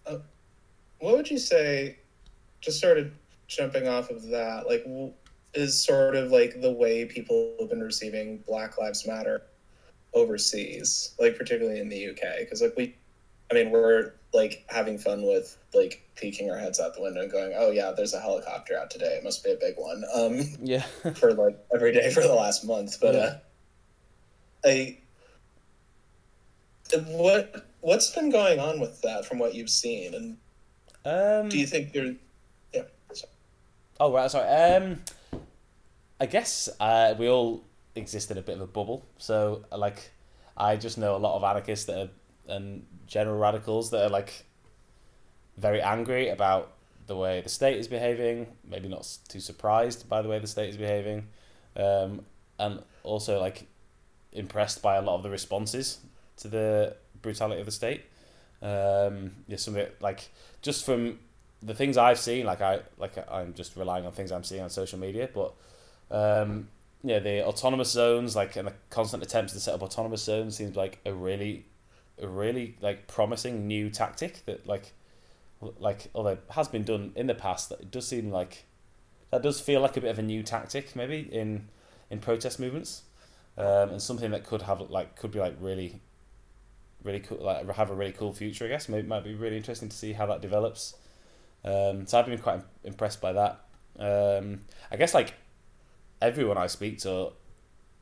Uh, 0.08 0.18
what 1.00 1.16
would 1.16 1.30
you 1.30 1.38
say? 1.38 1.98
Just 2.60 2.80
sort 2.80 2.98
of 2.98 3.10
jumping 3.46 3.86
off 3.86 4.10
of 4.10 4.28
that, 4.28 4.66
like, 4.66 4.84
is 5.54 5.80
sort 5.80 6.16
of 6.16 6.30
like 6.30 6.60
the 6.60 6.72
way 6.72 7.04
people 7.04 7.54
have 7.60 7.70
been 7.70 7.80
receiving 7.80 8.38
Black 8.46 8.78
Lives 8.78 9.06
Matter 9.06 9.42
overseas, 10.14 11.14
like 11.18 11.36
particularly 11.36 11.80
in 11.80 11.88
the 11.88 12.10
UK, 12.10 12.40
because 12.40 12.62
like 12.62 12.74
we, 12.76 12.94
I 13.50 13.54
mean, 13.54 13.70
we're 13.70 14.12
like 14.34 14.64
having 14.68 14.98
fun 14.98 15.22
with 15.22 15.56
like 15.72 16.02
peeking 16.16 16.50
our 16.50 16.58
heads 16.58 16.80
out 16.80 16.94
the 16.94 17.02
window 17.02 17.22
and 17.22 17.30
going, 17.32 17.54
"Oh 17.56 17.70
yeah, 17.70 17.92
there's 17.96 18.14
a 18.14 18.20
helicopter 18.20 18.76
out 18.76 18.90
today. 18.90 19.16
It 19.16 19.24
must 19.24 19.42
be 19.44 19.52
a 19.52 19.56
big 19.56 19.76
one." 19.76 20.04
Um, 20.14 20.40
yeah, 20.62 20.82
for 21.14 21.32
like 21.32 21.58
every 21.74 21.92
day 21.92 22.10
for 22.10 22.22
the 22.22 22.34
last 22.34 22.64
month, 22.64 22.98
but 23.00 23.14
yeah. 23.14 23.20
uh, 23.20 23.38
I 24.64 24.98
what 27.06 27.66
what's 27.80 28.10
been 28.10 28.30
going 28.30 28.58
on 28.58 28.80
with 28.80 29.00
that 29.02 29.24
from 29.26 29.38
what 29.38 29.54
you've 29.54 29.70
seen, 29.70 30.14
and 30.14 30.36
um, 31.04 31.48
do 31.48 31.58
you 31.58 31.66
think 31.66 31.92
there? 31.92 32.14
Yeah. 32.72 32.82
Sorry. 33.12 33.32
Oh 34.00 34.12
right, 34.12 34.30
sorry. 34.30 34.48
Um, 34.48 35.02
I 36.20 36.26
guess 36.26 36.68
uh, 36.80 37.14
we 37.18 37.28
all 37.28 37.64
exist 37.94 38.30
in 38.30 38.38
a 38.38 38.42
bit 38.42 38.56
of 38.56 38.62
a 38.62 38.66
bubble. 38.66 39.06
So 39.18 39.64
like, 39.76 40.10
I 40.56 40.76
just 40.76 40.98
know 40.98 41.16
a 41.16 41.18
lot 41.18 41.36
of 41.36 41.44
anarchists 41.44 41.86
that 41.86 41.98
are 41.98 42.10
and 42.48 42.86
general 43.06 43.38
radicals 43.38 43.90
that 43.90 44.06
are 44.06 44.08
like 44.08 44.44
very 45.58 45.82
angry 45.82 46.30
about 46.30 46.72
the 47.06 47.16
way 47.16 47.40
the 47.40 47.48
state 47.48 47.78
is 47.78 47.88
behaving. 47.88 48.46
Maybe 48.68 48.88
not 48.88 49.06
too 49.28 49.40
surprised 49.40 50.08
by 50.08 50.22
the 50.22 50.28
way 50.28 50.38
the 50.38 50.46
state 50.46 50.70
is 50.70 50.76
behaving, 50.76 51.28
um, 51.76 52.24
and 52.58 52.82
also 53.02 53.40
like 53.40 53.66
impressed 54.32 54.82
by 54.82 54.96
a 54.96 55.02
lot 55.02 55.16
of 55.16 55.22
the 55.22 55.30
responses 55.30 55.98
to 56.38 56.48
the 56.48 56.96
brutality 57.22 57.60
of 57.60 57.66
the 57.66 57.72
state. 57.72 58.04
Um, 58.60 59.32
yeah, 59.46 59.56
some 59.56 59.74
of 59.74 59.80
it 59.80 59.96
like 60.00 60.28
just 60.62 60.84
from 60.84 61.18
the 61.62 61.74
things 61.74 61.96
I've 61.96 62.18
seen, 62.18 62.46
like 62.46 62.60
I 62.60 62.80
like 62.98 63.16
I'm 63.30 63.54
just 63.54 63.76
relying 63.76 64.06
on 64.06 64.12
things 64.12 64.32
I'm 64.32 64.44
seeing 64.44 64.62
on 64.62 64.70
social 64.70 64.98
media, 64.98 65.28
but 65.32 65.54
um, 66.10 66.68
yeah, 67.02 67.18
the 67.18 67.44
autonomous 67.44 67.90
zones, 67.90 68.34
like 68.34 68.56
and 68.56 68.68
the 68.68 68.74
constant 68.90 69.22
attempts 69.22 69.52
to 69.52 69.60
set 69.60 69.74
up 69.74 69.82
autonomous 69.82 70.22
zones, 70.22 70.56
seems 70.56 70.76
like 70.76 70.98
a 71.04 71.12
really, 71.12 71.66
a 72.20 72.26
really 72.26 72.76
like 72.80 73.06
promising 73.06 73.66
new 73.66 73.90
tactic 73.90 74.44
that 74.46 74.66
like, 74.66 74.92
like 75.78 76.08
although 76.14 76.38
has 76.50 76.68
been 76.68 76.84
done 76.84 77.12
in 77.14 77.26
the 77.26 77.34
past, 77.34 77.68
that 77.68 77.80
it 77.80 77.90
does 77.90 78.06
seem 78.06 78.30
like 78.30 78.64
that 79.30 79.42
does 79.42 79.60
feel 79.60 79.80
like 79.80 79.96
a 79.96 80.00
bit 80.00 80.10
of 80.10 80.18
a 80.18 80.22
new 80.22 80.42
tactic 80.42 80.96
maybe 80.96 81.20
in 81.32 81.68
in 82.10 82.18
protest 82.18 82.58
movements, 82.58 83.02
um, 83.56 83.90
and 83.90 84.02
something 84.02 84.30
that 84.30 84.44
could 84.44 84.62
have 84.62 84.80
like 84.90 85.16
could 85.16 85.30
be 85.30 85.38
like 85.38 85.54
really 85.60 86.00
really 87.02 87.20
cool, 87.20 87.38
like 87.40 87.68
have 87.70 87.90
a 87.90 87.94
really 87.94 88.12
cool 88.12 88.32
future. 88.32 88.64
I 88.64 88.68
guess 88.68 88.88
maybe 88.88 89.00
it 89.00 89.08
might 89.08 89.24
be 89.24 89.34
really 89.34 89.56
interesting 89.56 89.88
to 89.88 89.96
see 89.96 90.12
how 90.12 90.26
that 90.26 90.40
develops. 90.40 90.94
Um, 91.64 92.06
so 92.06 92.18
I've 92.18 92.26
been 92.26 92.38
quite 92.38 92.60
impressed 92.84 93.20
by 93.20 93.32
that. 93.32 93.64
Um, 93.98 94.60
I 94.90 94.96
guess 94.96 95.14
like 95.14 95.34
everyone 96.20 96.58
I 96.58 96.66
speak 96.66 96.98
to 97.00 97.32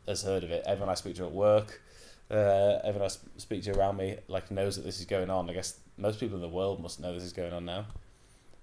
has 0.06 0.22
heard 0.22 0.44
of 0.44 0.50
it. 0.50 0.64
Everyone 0.66 0.90
I 0.90 0.94
speak 0.94 1.16
to 1.16 1.24
at 1.24 1.32
work, 1.32 1.82
uh, 2.30 2.78
everyone 2.84 3.10
I 3.10 3.38
speak 3.38 3.62
to 3.64 3.78
around 3.78 3.96
me, 3.96 4.18
like 4.28 4.50
knows 4.50 4.76
that 4.76 4.82
this 4.82 4.98
is 5.00 5.06
going 5.06 5.30
on. 5.30 5.48
I 5.50 5.52
guess 5.52 5.78
most 5.96 6.20
people 6.20 6.36
in 6.36 6.42
the 6.42 6.48
world 6.48 6.80
must 6.80 7.00
know 7.00 7.12
this 7.12 7.22
is 7.22 7.32
going 7.32 7.52
on 7.52 7.64
now. 7.64 7.86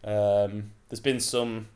Um, 0.04 0.72
there's 0.90 1.00
been 1.00 1.20
some, 1.20 1.68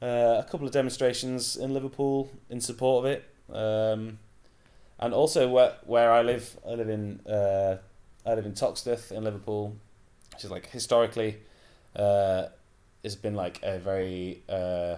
uh, 0.00 0.42
a 0.44 0.46
couple 0.50 0.66
of 0.66 0.72
demonstrations 0.72 1.56
in 1.56 1.72
Liverpool 1.72 2.30
in 2.50 2.60
support 2.60 3.04
of 3.04 3.12
it. 3.12 3.24
Um, 3.52 4.18
and 5.02 5.12
also 5.12 5.48
where 5.48 5.74
where 5.84 6.12
I 6.12 6.22
live, 6.22 6.56
I 6.66 6.74
live 6.74 6.88
in 6.88 7.20
uh, 7.26 7.78
I 8.24 8.34
live 8.34 8.46
in 8.46 8.52
Toxteth 8.52 9.10
in 9.10 9.24
Liverpool, 9.24 9.76
which 10.32 10.44
is 10.44 10.50
like 10.50 10.70
historically, 10.70 11.38
uh, 11.96 12.44
has 13.02 13.16
been 13.16 13.34
like 13.34 13.58
a 13.64 13.78
very 13.78 14.42
uh, 14.48 14.96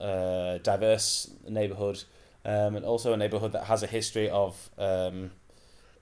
uh, 0.00 0.58
diverse 0.58 1.30
neighborhood, 1.46 2.04
um, 2.44 2.74
and 2.74 2.84
also 2.86 3.12
a 3.12 3.16
neighborhood 3.18 3.52
that 3.52 3.64
has 3.64 3.82
a 3.82 3.86
history 3.86 4.30
of 4.30 4.70
um, 4.78 5.30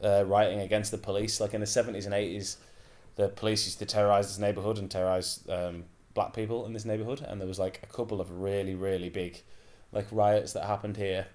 uh, 0.03 0.25
rioting 0.25 0.61
against 0.61 0.93
the 0.93 0.99
police. 0.99 1.41
Like 1.41 1.53
in 1.53 1.61
the 1.61 1.67
seventies 1.67 2.07
and 2.07 2.15
eighties, 2.15 2.59
the 3.17 3.29
police 3.29 3.67
used 3.67 3.81
to 3.81 3.87
terrorize 3.87 4.29
this 4.29 4.39
neighborhood 4.39 4.79
and 4.79 4.89
terrorize 4.89 5.41
um, 5.49 5.85
black 6.15 6.33
people 6.33 6.65
in 6.65 6.73
this 6.73 6.85
neighborhood, 6.85 7.23
and 7.27 7.41
there 7.41 7.49
was 7.49 7.59
like 7.59 7.81
a 7.83 7.87
couple 7.87 8.21
of 8.21 8.31
really 8.41 8.77
really 8.77 9.11
big, 9.11 9.43
like 9.91 10.07
riots 10.13 10.53
that 10.53 10.65
happened 10.67 10.97
here 10.97 11.27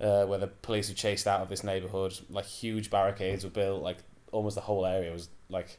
uh, 0.00 0.24
where 0.26 0.38
the 0.38 0.46
police 0.46 0.88
were 0.88 0.94
chased 0.94 1.26
out 1.26 1.40
of 1.40 1.48
this 1.48 1.64
neighborhood. 1.64 2.18
Like 2.30 2.44
huge 2.44 2.90
barricades 2.90 3.44
were 3.44 3.50
built. 3.50 3.82
Like 3.82 3.98
almost 4.32 4.54
the 4.54 4.62
whole 4.62 4.86
area 4.86 5.12
was 5.12 5.28
like 5.48 5.78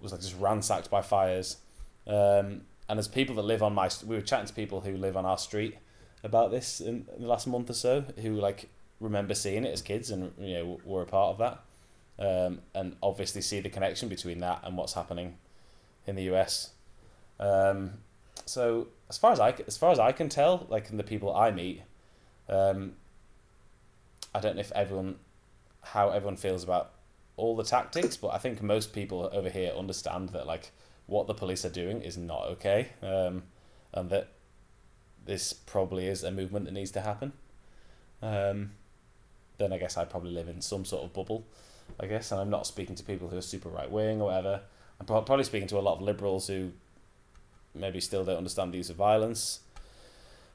was 0.00 0.12
like 0.12 0.20
just 0.20 0.38
ransacked 0.38 0.90
by 0.90 1.02
fires. 1.02 1.58
Um, 2.06 2.62
and 2.88 2.98
there's 2.98 3.08
people 3.08 3.34
that 3.36 3.42
live 3.42 3.62
on 3.62 3.74
my. 3.74 3.90
We 4.04 4.16
were 4.16 4.22
chatting 4.22 4.46
to 4.46 4.54
people 4.54 4.80
who 4.80 4.96
live 4.96 5.16
on 5.16 5.26
our 5.26 5.38
street 5.38 5.76
about 6.22 6.50
this 6.50 6.80
in, 6.80 7.06
in 7.14 7.22
the 7.22 7.28
last 7.28 7.46
month 7.46 7.70
or 7.70 7.74
so, 7.74 8.04
who 8.22 8.34
like 8.34 8.68
remember 9.00 9.34
seeing 9.34 9.64
it 9.64 9.72
as 9.72 9.82
kids 9.82 10.10
and 10.10 10.32
you 10.38 10.54
know 10.54 10.80
were 10.84 11.02
a 11.02 11.06
part 11.06 11.36
of 11.36 11.38
that, 11.38 12.24
um, 12.24 12.60
and 12.74 12.96
obviously 13.02 13.40
see 13.40 13.60
the 13.60 13.68
connection 13.68 14.08
between 14.08 14.38
that 14.38 14.60
and 14.62 14.76
what's 14.76 14.92
happening 14.92 15.36
in 16.06 16.14
the 16.16 16.22
US. 16.34 16.70
Um, 17.40 17.94
so 18.44 18.88
as 19.08 19.18
far 19.18 19.32
as 19.32 19.40
I 19.40 19.54
as 19.66 19.76
far 19.76 19.90
as 19.90 19.98
I 19.98 20.12
can 20.12 20.28
tell, 20.28 20.66
like 20.68 20.90
in 20.90 20.96
the 20.96 21.04
people 21.04 21.34
I 21.34 21.50
meet, 21.50 21.82
um, 22.48 22.92
I 24.36 24.40
don't 24.40 24.56
know 24.56 24.60
if 24.60 24.72
everyone 24.72 25.16
how 25.80 26.10
everyone 26.10 26.36
feels 26.36 26.62
about 26.62 26.90
all 27.36 27.56
the 27.56 27.64
tactics, 27.64 28.16
but 28.16 28.28
I 28.34 28.38
think 28.38 28.62
most 28.62 28.92
people 28.92 29.30
over 29.32 29.48
here 29.48 29.72
understand 29.72 30.30
that 30.30 30.46
like 30.46 30.72
what 31.06 31.26
the 31.26 31.34
police 31.34 31.64
are 31.64 31.70
doing 31.70 32.02
is 32.02 32.18
not 32.18 32.42
okay, 32.48 32.88
um, 33.02 33.44
and 33.94 34.10
that 34.10 34.28
this 35.24 35.52
probably 35.52 36.06
is 36.06 36.22
a 36.22 36.30
movement 36.30 36.66
that 36.66 36.72
needs 36.72 36.90
to 36.92 37.00
happen. 37.00 37.32
Um, 38.20 38.72
then 39.58 39.72
I 39.72 39.78
guess 39.78 39.96
I 39.96 40.04
probably 40.04 40.32
live 40.32 40.48
in 40.48 40.60
some 40.60 40.84
sort 40.84 41.04
of 41.04 41.14
bubble, 41.14 41.46
I 41.98 42.06
guess, 42.06 42.30
and 42.30 42.40
I'm 42.40 42.50
not 42.50 42.66
speaking 42.66 42.94
to 42.96 43.04
people 43.04 43.28
who 43.28 43.38
are 43.38 43.42
super 43.42 43.70
right 43.70 43.90
wing 43.90 44.20
or 44.20 44.26
whatever. 44.26 44.60
I'm 45.00 45.06
probably 45.06 45.44
speaking 45.44 45.68
to 45.68 45.78
a 45.78 45.80
lot 45.80 45.94
of 45.94 46.02
liberals 46.02 46.46
who 46.46 46.72
maybe 47.74 48.00
still 48.00 48.24
don't 48.24 48.38
understand 48.38 48.74
the 48.74 48.78
use 48.78 48.90
of 48.90 48.96
violence 48.96 49.60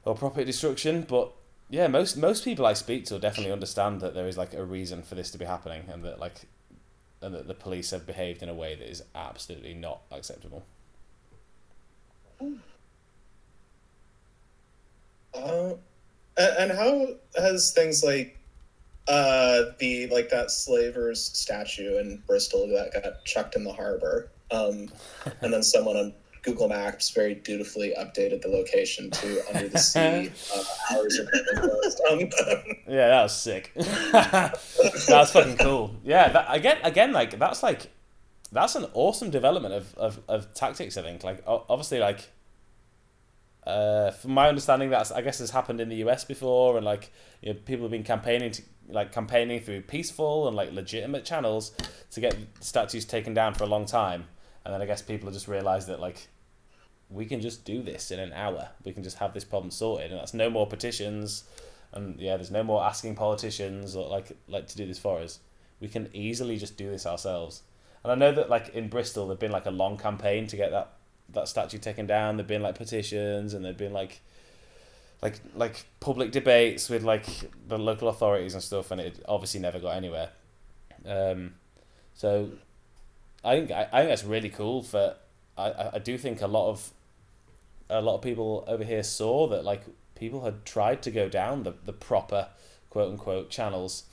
or 0.04 0.14
property 0.14 0.44
destruction, 0.44 1.02
but 1.02 1.32
yeah, 1.72 1.86
most 1.86 2.18
most 2.18 2.44
people 2.44 2.66
I 2.66 2.74
speak 2.74 3.06
to 3.06 3.18
definitely 3.18 3.50
understand 3.50 4.02
that 4.02 4.12
there 4.12 4.28
is 4.28 4.36
like 4.36 4.52
a 4.52 4.62
reason 4.62 5.02
for 5.02 5.14
this 5.14 5.30
to 5.30 5.38
be 5.38 5.46
happening, 5.46 5.84
and 5.90 6.04
that 6.04 6.20
like, 6.20 6.42
and 7.22 7.34
that 7.34 7.48
the 7.48 7.54
police 7.54 7.92
have 7.92 8.06
behaved 8.06 8.42
in 8.42 8.50
a 8.50 8.54
way 8.54 8.74
that 8.74 8.86
is 8.86 9.02
absolutely 9.14 9.72
not 9.72 10.02
acceptable. 10.10 10.64
Uh, 15.34 15.72
and 16.36 16.72
how 16.72 17.06
has 17.36 17.72
things 17.72 18.04
like 18.04 18.38
uh 19.08 19.62
the 19.78 20.08
like 20.08 20.28
that 20.28 20.50
slavers 20.50 21.24
statue 21.24 21.96
in 21.98 22.22
Bristol 22.26 22.68
that 22.68 22.92
got 22.92 23.24
chucked 23.24 23.56
in 23.56 23.64
the 23.64 23.72
harbor, 23.72 24.28
um, 24.50 24.90
and 25.40 25.50
then 25.50 25.62
someone 25.62 25.96
on 25.96 26.12
Google 26.42 26.68
Maps 26.68 27.10
very 27.10 27.36
dutifully 27.36 27.94
updated 27.96 28.42
the 28.42 28.48
location 28.48 29.10
to 29.12 29.42
under 29.54 29.68
the 29.68 29.78
sea. 29.78 30.30
uh, 30.54 30.94
hours 30.94 31.20
Um, 32.10 32.18
yeah, 32.88 33.08
that 33.08 33.22
was 33.22 33.36
sick. 33.36 33.72
that's 33.76 35.30
fucking 35.30 35.56
cool. 35.58 35.94
Yeah, 36.02 36.28
that, 36.30 36.46
again, 36.48 36.78
again, 36.82 37.12
like 37.12 37.38
that's 37.38 37.62
like 37.62 37.90
that's 38.50 38.74
an 38.74 38.86
awesome 38.92 39.30
development 39.30 39.74
of, 39.74 39.94
of, 39.94 40.20
of 40.28 40.52
tactics. 40.52 40.96
I 40.96 41.02
think, 41.02 41.22
like 41.22 41.42
obviously, 41.46 42.00
like 42.00 42.28
uh, 43.64 44.10
from 44.10 44.32
my 44.32 44.48
understanding, 44.48 44.90
that's 44.90 45.12
I 45.12 45.22
guess 45.22 45.38
has 45.38 45.50
happened 45.50 45.80
in 45.80 45.88
the 45.88 45.96
US 45.96 46.24
before, 46.24 46.76
and 46.76 46.84
like 46.84 47.12
you 47.40 47.52
know, 47.52 47.60
people 47.64 47.84
have 47.84 47.92
been 47.92 48.02
campaigning 48.02 48.50
to 48.52 48.62
like 48.88 49.12
campaigning 49.12 49.60
through 49.60 49.82
peaceful 49.82 50.48
and 50.48 50.56
like 50.56 50.72
legitimate 50.72 51.24
channels 51.24 51.72
to 52.10 52.20
get 52.20 52.36
statues 52.60 53.04
taken 53.04 53.32
down 53.32 53.54
for 53.54 53.62
a 53.62 53.68
long 53.68 53.86
time, 53.86 54.26
and 54.64 54.72
then 54.72 54.82
I 54.82 54.86
guess 54.86 55.02
people 55.02 55.30
just 55.30 55.48
realised 55.48 55.88
that 55.88 56.00
like 56.00 56.28
we 57.10 57.26
can 57.26 57.40
just 57.40 57.64
do 57.64 57.82
this 57.82 58.10
in 58.10 58.18
an 58.18 58.32
hour. 58.32 58.68
We 58.84 58.92
can 58.92 59.02
just 59.02 59.18
have 59.18 59.34
this 59.34 59.44
problem 59.44 59.70
sorted, 59.70 60.10
and 60.10 60.20
that's 60.20 60.34
no 60.34 60.48
more 60.50 60.66
petitions, 60.66 61.44
and 61.92 62.18
yeah, 62.18 62.36
there's 62.36 62.50
no 62.50 62.62
more 62.62 62.82
asking 62.82 63.14
politicians 63.14 63.94
or 63.96 64.08
like 64.08 64.36
like 64.48 64.66
to 64.68 64.76
do 64.76 64.86
this 64.86 64.98
for 64.98 65.18
us. 65.20 65.40
We 65.80 65.88
can 65.88 66.08
easily 66.12 66.56
just 66.56 66.76
do 66.76 66.90
this 66.90 67.06
ourselves. 67.06 67.62
And 68.04 68.12
I 68.12 68.14
know 68.14 68.32
that 68.32 68.48
like 68.48 68.70
in 68.70 68.88
Bristol, 68.88 69.26
there've 69.26 69.38
been 69.38 69.52
like 69.52 69.66
a 69.66 69.70
long 69.70 69.96
campaign 69.96 70.46
to 70.48 70.56
get 70.56 70.70
that 70.70 70.94
that 71.30 71.48
statue 71.48 71.78
taken 71.78 72.06
down. 72.06 72.36
There've 72.36 72.46
been 72.46 72.62
like 72.62 72.76
petitions, 72.76 73.54
and 73.54 73.64
there've 73.64 73.76
been 73.76 73.92
like 73.92 74.20
like 75.22 75.40
like 75.54 75.84
public 76.00 76.32
debates 76.32 76.88
with 76.88 77.04
like 77.04 77.26
the 77.68 77.78
local 77.78 78.08
authorities 78.08 78.54
and 78.54 78.62
stuff, 78.62 78.90
and 78.90 79.00
it 79.00 79.22
obviously 79.28 79.60
never 79.60 79.78
got 79.78 79.96
anywhere. 79.96 80.30
Um, 81.06 81.54
so 82.14 82.50
I 83.44 83.56
think 83.56 83.70
I, 83.70 83.88
I 83.92 83.98
think 84.00 84.10
that's 84.10 84.24
really 84.24 84.48
cool. 84.48 84.82
For 84.82 85.16
I, 85.56 85.90
I 85.94 85.98
do 85.98 86.16
think 86.18 86.40
a 86.40 86.46
lot 86.46 86.70
of 86.70 86.92
a 87.90 88.00
lot 88.00 88.16
of 88.16 88.22
people 88.22 88.64
over 88.66 88.84
here 88.84 89.02
saw 89.02 89.46
that 89.48 89.64
like 89.64 89.82
people 90.14 90.44
had 90.44 90.64
tried 90.64 91.02
to 91.02 91.10
go 91.10 91.28
down 91.28 91.64
the, 91.64 91.74
the 91.84 91.92
proper 91.92 92.48
quote 92.90 93.10
unquote 93.10 93.50
channels 93.50 94.04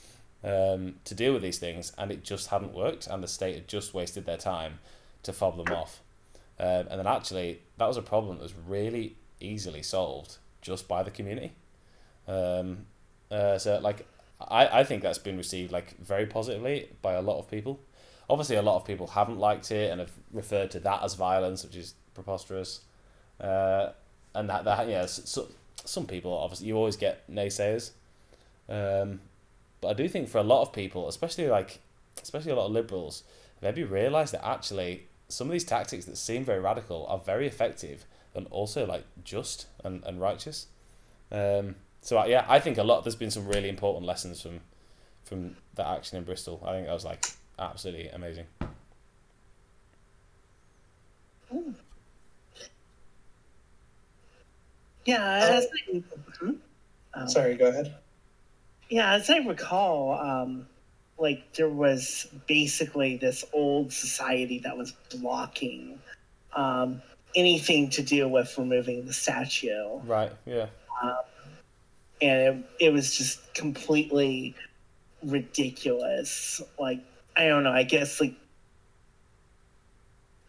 um, 0.42 0.96
to 1.04 1.14
deal 1.14 1.32
with 1.32 1.42
these 1.42 1.58
things, 1.58 1.92
and 1.98 2.10
it 2.10 2.24
just 2.24 2.48
hadn't 2.48 2.74
worked, 2.74 3.06
and 3.06 3.22
the 3.22 3.28
state 3.28 3.54
had 3.54 3.68
just 3.68 3.94
wasted 3.94 4.26
their 4.26 4.36
time 4.36 4.78
to 5.22 5.32
fob 5.32 5.56
them 5.56 5.74
off. 5.74 6.00
Um, 6.58 6.88
and 6.90 6.98
then 6.98 7.06
actually, 7.06 7.60
that 7.78 7.86
was 7.86 7.96
a 7.96 8.02
problem 8.02 8.36
that 8.36 8.42
was 8.42 8.54
really 8.66 9.16
easily 9.40 9.82
solved 9.82 10.38
just 10.60 10.88
by 10.88 11.02
the 11.02 11.10
community. 11.10 11.52
Um, 12.28 12.86
uh, 13.30 13.58
so 13.58 13.78
like, 13.80 14.06
I, 14.40 14.80
I 14.80 14.84
think 14.84 15.02
that's 15.02 15.18
been 15.18 15.36
received 15.36 15.72
like 15.72 15.96
very 15.98 16.26
positively 16.26 16.90
by 17.02 17.14
a 17.14 17.22
lot 17.22 17.38
of 17.38 17.50
people. 17.50 17.80
Obviously, 18.30 18.56
a 18.56 18.62
lot 18.62 18.76
of 18.76 18.84
people 18.84 19.08
haven't 19.08 19.38
liked 19.38 19.72
it 19.72 19.90
and 19.90 20.00
have 20.00 20.12
referred 20.32 20.70
to 20.70 20.80
that 20.80 21.02
as 21.02 21.14
violence, 21.14 21.64
which 21.64 21.74
is 21.74 21.94
preposterous. 22.14 22.80
Uh, 23.40 23.90
and 24.34 24.48
that 24.48 24.64
that 24.64 24.88
yeah, 24.88 25.06
so, 25.06 25.48
some 25.84 26.06
people 26.06 26.32
obviously 26.32 26.68
you 26.68 26.76
always 26.76 26.96
get 26.96 27.28
naysayers. 27.30 27.90
Um, 28.68 29.20
but 29.80 29.88
I 29.88 29.92
do 29.94 30.08
think 30.08 30.28
for 30.28 30.38
a 30.38 30.44
lot 30.44 30.62
of 30.62 30.72
people, 30.72 31.08
especially 31.08 31.48
like 31.48 31.80
especially 32.22 32.52
a 32.52 32.54
lot 32.54 32.66
of 32.66 32.72
liberals, 32.72 33.24
maybe 33.60 33.82
realise 33.82 34.30
that 34.30 34.46
actually 34.46 35.08
some 35.28 35.48
of 35.48 35.52
these 35.52 35.64
tactics 35.64 36.04
that 36.04 36.16
seem 36.16 36.44
very 36.44 36.60
radical 36.60 37.06
are 37.08 37.18
very 37.18 37.46
effective 37.46 38.04
and 38.34 38.46
also 38.50 38.86
like 38.86 39.04
just 39.24 39.66
and, 39.84 40.04
and 40.04 40.20
righteous. 40.20 40.66
Um, 41.32 41.76
so 42.02 42.18
uh, 42.18 42.26
yeah, 42.26 42.44
I 42.48 42.60
think 42.60 42.78
a 42.78 42.82
lot. 42.82 43.04
There's 43.04 43.16
been 43.16 43.30
some 43.30 43.46
really 43.46 43.68
important 43.68 44.06
lessons 44.06 44.40
from 44.40 44.60
from 45.24 45.56
that 45.74 45.86
action 45.86 46.18
in 46.18 46.24
Bristol. 46.24 46.62
I 46.64 46.72
think 46.72 46.86
that 46.86 46.92
was 46.92 47.04
like 47.04 47.24
absolutely 47.60 48.08
amazing. 48.08 48.46
Yeah, 55.04 55.58
as 55.58 55.66
I, 55.66 56.02
hmm? 56.38 56.52
Um, 57.14 57.28
Sorry, 57.28 57.56
go 57.56 57.68
ahead. 57.68 57.96
Yeah, 58.88 59.14
as 59.14 59.30
I 59.30 59.38
recall, 59.38 60.18
um, 60.20 60.66
like 61.18 61.52
there 61.54 61.68
was 61.68 62.26
basically 62.46 63.16
this 63.16 63.44
old 63.52 63.92
society 63.92 64.58
that 64.60 64.76
was 64.76 64.92
blocking 65.16 65.98
um, 66.54 67.02
anything 67.36 67.90
to 67.90 68.02
do 68.02 68.28
with 68.28 68.56
removing 68.58 69.06
the 69.06 69.12
statue. 69.12 69.98
Right. 70.04 70.32
Yeah. 70.46 70.66
Um, 71.02 71.16
and 72.22 72.40
it, 72.78 72.86
it 72.86 72.92
was 72.92 73.16
just 73.16 73.52
completely 73.54 74.54
ridiculous. 75.22 76.60
Like 76.78 77.00
I 77.36 77.46
don't 77.46 77.64
know. 77.64 77.72
I 77.72 77.84
guess 77.84 78.20
like 78.20 78.34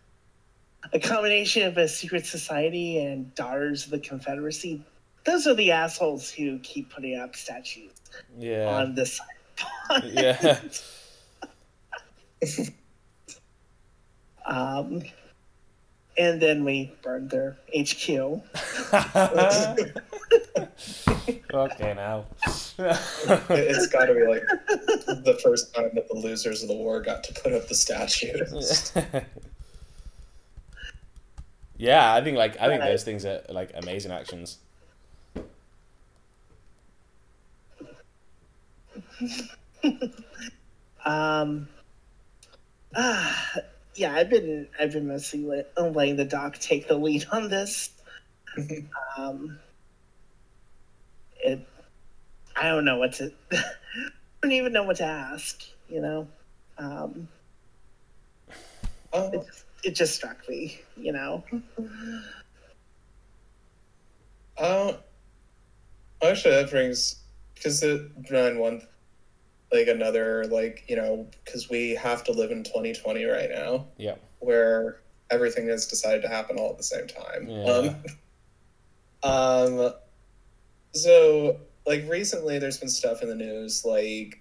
a 0.92 0.98
combination 1.00 1.66
of 1.66 1.78
a 1.78 1.88
secret 1.88 2.26
society 2.26 2.98
and 2.98 3.34
daughters 3.34 3.84
of 3.84 3.90
the 3.90 3.98
Confederacy. 3.98 4.84
Those 5.24 5.46
are 5.46 5.54
the 5.54 5.72
assholes 5.72 6.30
who 6.30 6.58
keep 6.58 6.90
putting 6.90 7.18
up 7.18 7.34
statues 7.34 7.92
yeah. 8.38 8.68
on 8.68 8.94
this 8.94 9.18
side. 9.18 9.26
yeah. 10.12 10.60
um, 14.46 15.02
and 16.16 16.40
then 16.40 16.64
we 16.64 16.92
burned 17.02 17.28
their 17.30 17.56
HQ. 17.76 18.08
okay, 21.54 21.94
now. 21.94 22.24
it's 22.78 23.86
got 23.86 24.06
to 24.06 24.14
be 24.14 24.26
like 24.26 24.42
the 25.24 25.38
first 25.42 25.74
time 25.74 25.90
that 25.94 26.08
the 26.08 26.16
losers 26.16 26.62
of 26.62 26.68
the 26.68 26.74
war 26.74 27.00
got 27.00 27.22
to 27.24 27.32
put 27.40 27.52
up 27.52 27.68
the 27.68 27.74
statues. 27.74 28.92
yeah, 31.76 32.14
I 32.14 32.22
think 32.22 32.36
like 32.36 32.60
I 32.60 32.66
think 32.66 32.82
those 32.82 33.04
things 33.04 33.24
are 33.24 33.42
like 33.48 33.70
amazing 33.74 34.10
actions. 34.10 34.58
um. 41.04 41.68
Ah, 42.96 43.54
yeah, 43.94 44.14
I've 44.14 44.30
been 44.30 44.66
I've 44.80 44.92
been 44.92 45.06
mostly 45.06 45.44
letting 45.76 46.16
the 46.16 46.24
doc 46.24 46.58
take 46.58 46.88
the 46.88 46.96
lead 46.96 47.26
on 47.30 47.50
this. 47.50 47.90
um, 49.16 49.58
it, 51.40 51.66
I 52.56 52.68
don't 52.68 52.84
know 52.84 52.98
what 52.98 53.12
to. 53.14 53.32
I 53.52 53.62
don't 54.42 54.52
even 54.52 54.72
know 54.72 54.84
what 54.84 54.96
to 54.96 55.04
ask. 55.04 55.62
You 55.88 56.00
know, 56.00 56.28
um, 56.78 57.28
oh. 59.12 59.30
it, 59.32 59.46
just, 59.46 59.64
it 59.84 59.94
just 59.94 60.14
struck 60.14 60.48
me. 60.48 60.80
You 60.96 61.12
know. 61.12 61.44
Uh, 64.56 64.92
actually, 66.22 66.54
that 66.54 66.70
brings 66.70 67.16
because 67.54 67.80
the 67.80 68.10
nine 68.30 68.58
one 68.58 68.82
like 69.72 69.88
another 69.88 70.46
like 70.46 70.84
you 70.88 70.96
know 70.96 71.26
because 71.44 71.68
we 71.68 71.90
have 71.90 72.22
to 72.24 72.32
live 72.32 72.50
in 72.50 72.62
2020 72.62 73.24
right 73.24 73.50
now 73.50 73.86
yeah 73.96 74.14
where 74.38 75.00
everything 75.30 75.66
has 75.68 75.86
decided 75.86 76.22
to 76.22 76.28
happen 76.28 76.56
all 76.56 76.70
at 76.70 76.76
the 76.76 76.82
same 76.82 77.06
time 77.06 77.48
yeah. 77.48 77.92
um 79.22 79.24
um 79.30 79.92
so 80.92 81.58
like 81.86 82.08
recently 82.08 82.58
there's 82.58 82.78
been 82.78 82.88
stuff 82.88 83.22
in 83.22 83.28
the 83.28 83.34
news 83.34 83.84
like 83.84 84.40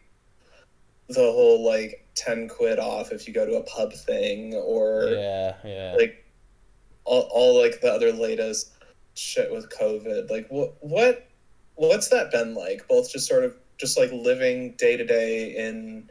the 1.10 1.20
whole 1.20 1.66
like 1.66 2.08
10 2.16 2.48
quid 2.48 2.80
off 2.80 3.12
if 3.12 3.28
you 3.28 3.34
go 3.34 3.46
to 3.46 3.56
a 3.56 3.64
pub 3.64 3.94
thing 3.94 4.54
or 4.54 5.10
yeah 5.10 5.54
yeah. 5.66 5.96
like 5.98 6.26
all, 7.06 7.28
all 7.32 7.62
like 7.62 7.82
the 7.82 7.92
other 7.92 8.12
latest 8.12 8.72
shit 9.16 9.52
with 9.52 9.70
covid. 9.70 10.30
Like 10.30 10.48
what 10.50 10.76
what 10.82 11.30
what's 11.76 12.10
that 12.10 12.32
been 12.32 12.54
like? 12.54 12.88
Both 12.88 13.12
just 13.12 13.28
sort 13.28 13.44
of 13.44 13.56
just 13.78 13.98
like 13.98 14.12
living 14.12 14.76
day 14.78 14.98
to 14.98 15.06
day 15.06 15.56
in 15.56 16.10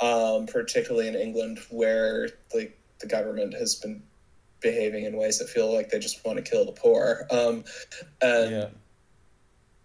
um, 0.00 0.46
particularly 0.46 1.08
in 1.08 1.14
England 1.14 1.58
where 1.70 2.28
like 2.54 2.78
the 3.00 3.06
government 3.06 3.54
has 3.54 3.74
been 3.76 4.02
behaving 4.60 5.04
in 5.04 5.16
ways 5.16 5.38
that 5.38 5.48
feel 5.48 5.72
like 5.72 5.90
they 5.90 5.98
just 5.98 6.24
want 6.24 6.36
to 6.42 6.48
kill 6.48 6.64
the 6.64 6.72
poor. 6.72 7.26
Um, 7.30 7.64
and 8.22 8.50
yeah. 8.50 8.68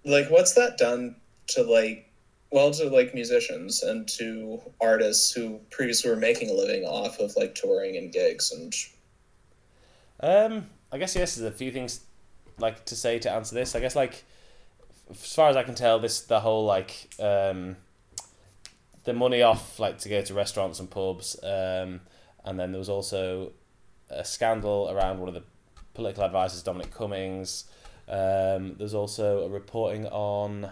Like 0.06 0.30
what's 0.30 0.54
that 0.54 0.78
done 0.78 1.16
to 1.48 1.64
like 1.64 2.10
well 2.52 2.72
to 2.72 2.90
like 2.90 3.14
musicians 3.14 3.84
and 3.84 4.08
to 4.08 4.60
artists 4.82 5.32
who 5.32 5.60
previously 5.72 6.10
were 6.10 6.16
making 6.18 6.50
a 6.50 6.54
living 6.54 6.84
off 6.84 7.20
of 7.20 7.36
like 7.36 7.56
touring 7.56 7.98
and 7.98 8.12
gigs 8.12 8.52
and 8.52 8.74
um 10.22 10.66
i 10.92 10.98
guess 10.98 11.16
yes 11.16 11.36
there's 11.36 11.54
a 11.54 11.56
few 11.56 11.72
things 11.72 12.02
like 12.60 12.86
to 12.86 12.96
say 12.96 13.18
to 13.18 13.32
answer 13.32 13.56
this 13.56 13.76
i 13.76 13.80
guess 13.80 13.96
like 13.96 14.24
as 15.10 15.34
far 15.34 15.50
as 15.50 15.56
I 15.56 15.64
can 15.64 15.76
tell, 15.76 16.00
this 16.00 16.22
the 16.22 16.40
whole 16.40 16.66
like 16.66 17.10
um, 17.20 17.78
the 19.04 19.14
money 19.14 19.42
off 19.42 19.80
like 19.80 20.00
to 20.00 20.10
go 20.10 20.22
to 20.22 20.34
restaurants 20.34 20.80
and 20.80 20.90
pubs, 20.90 21.38
um, 21.44 22.02
and 22.46 22.60
then 22.60 22.72
there 22.72 22.80
was 22.80 22.90
also 22.90 23.52
a 24.10 24.24
scandal 24.24 24.90
around 24.92 25.20
one 25.20 25.28
of 25.28 25.36
the 25.36 25.44
political 25.94 26.24
advisors, 26.24 26.64
Dominic 26.64 26.92
Cummings. 26.92 27.66
Um, 28.08 28.76
there's 28.78 28.94
also 28.94 29.46
a 29.46 29.50
reporting 29.50 30.06
on. 30.08 30.66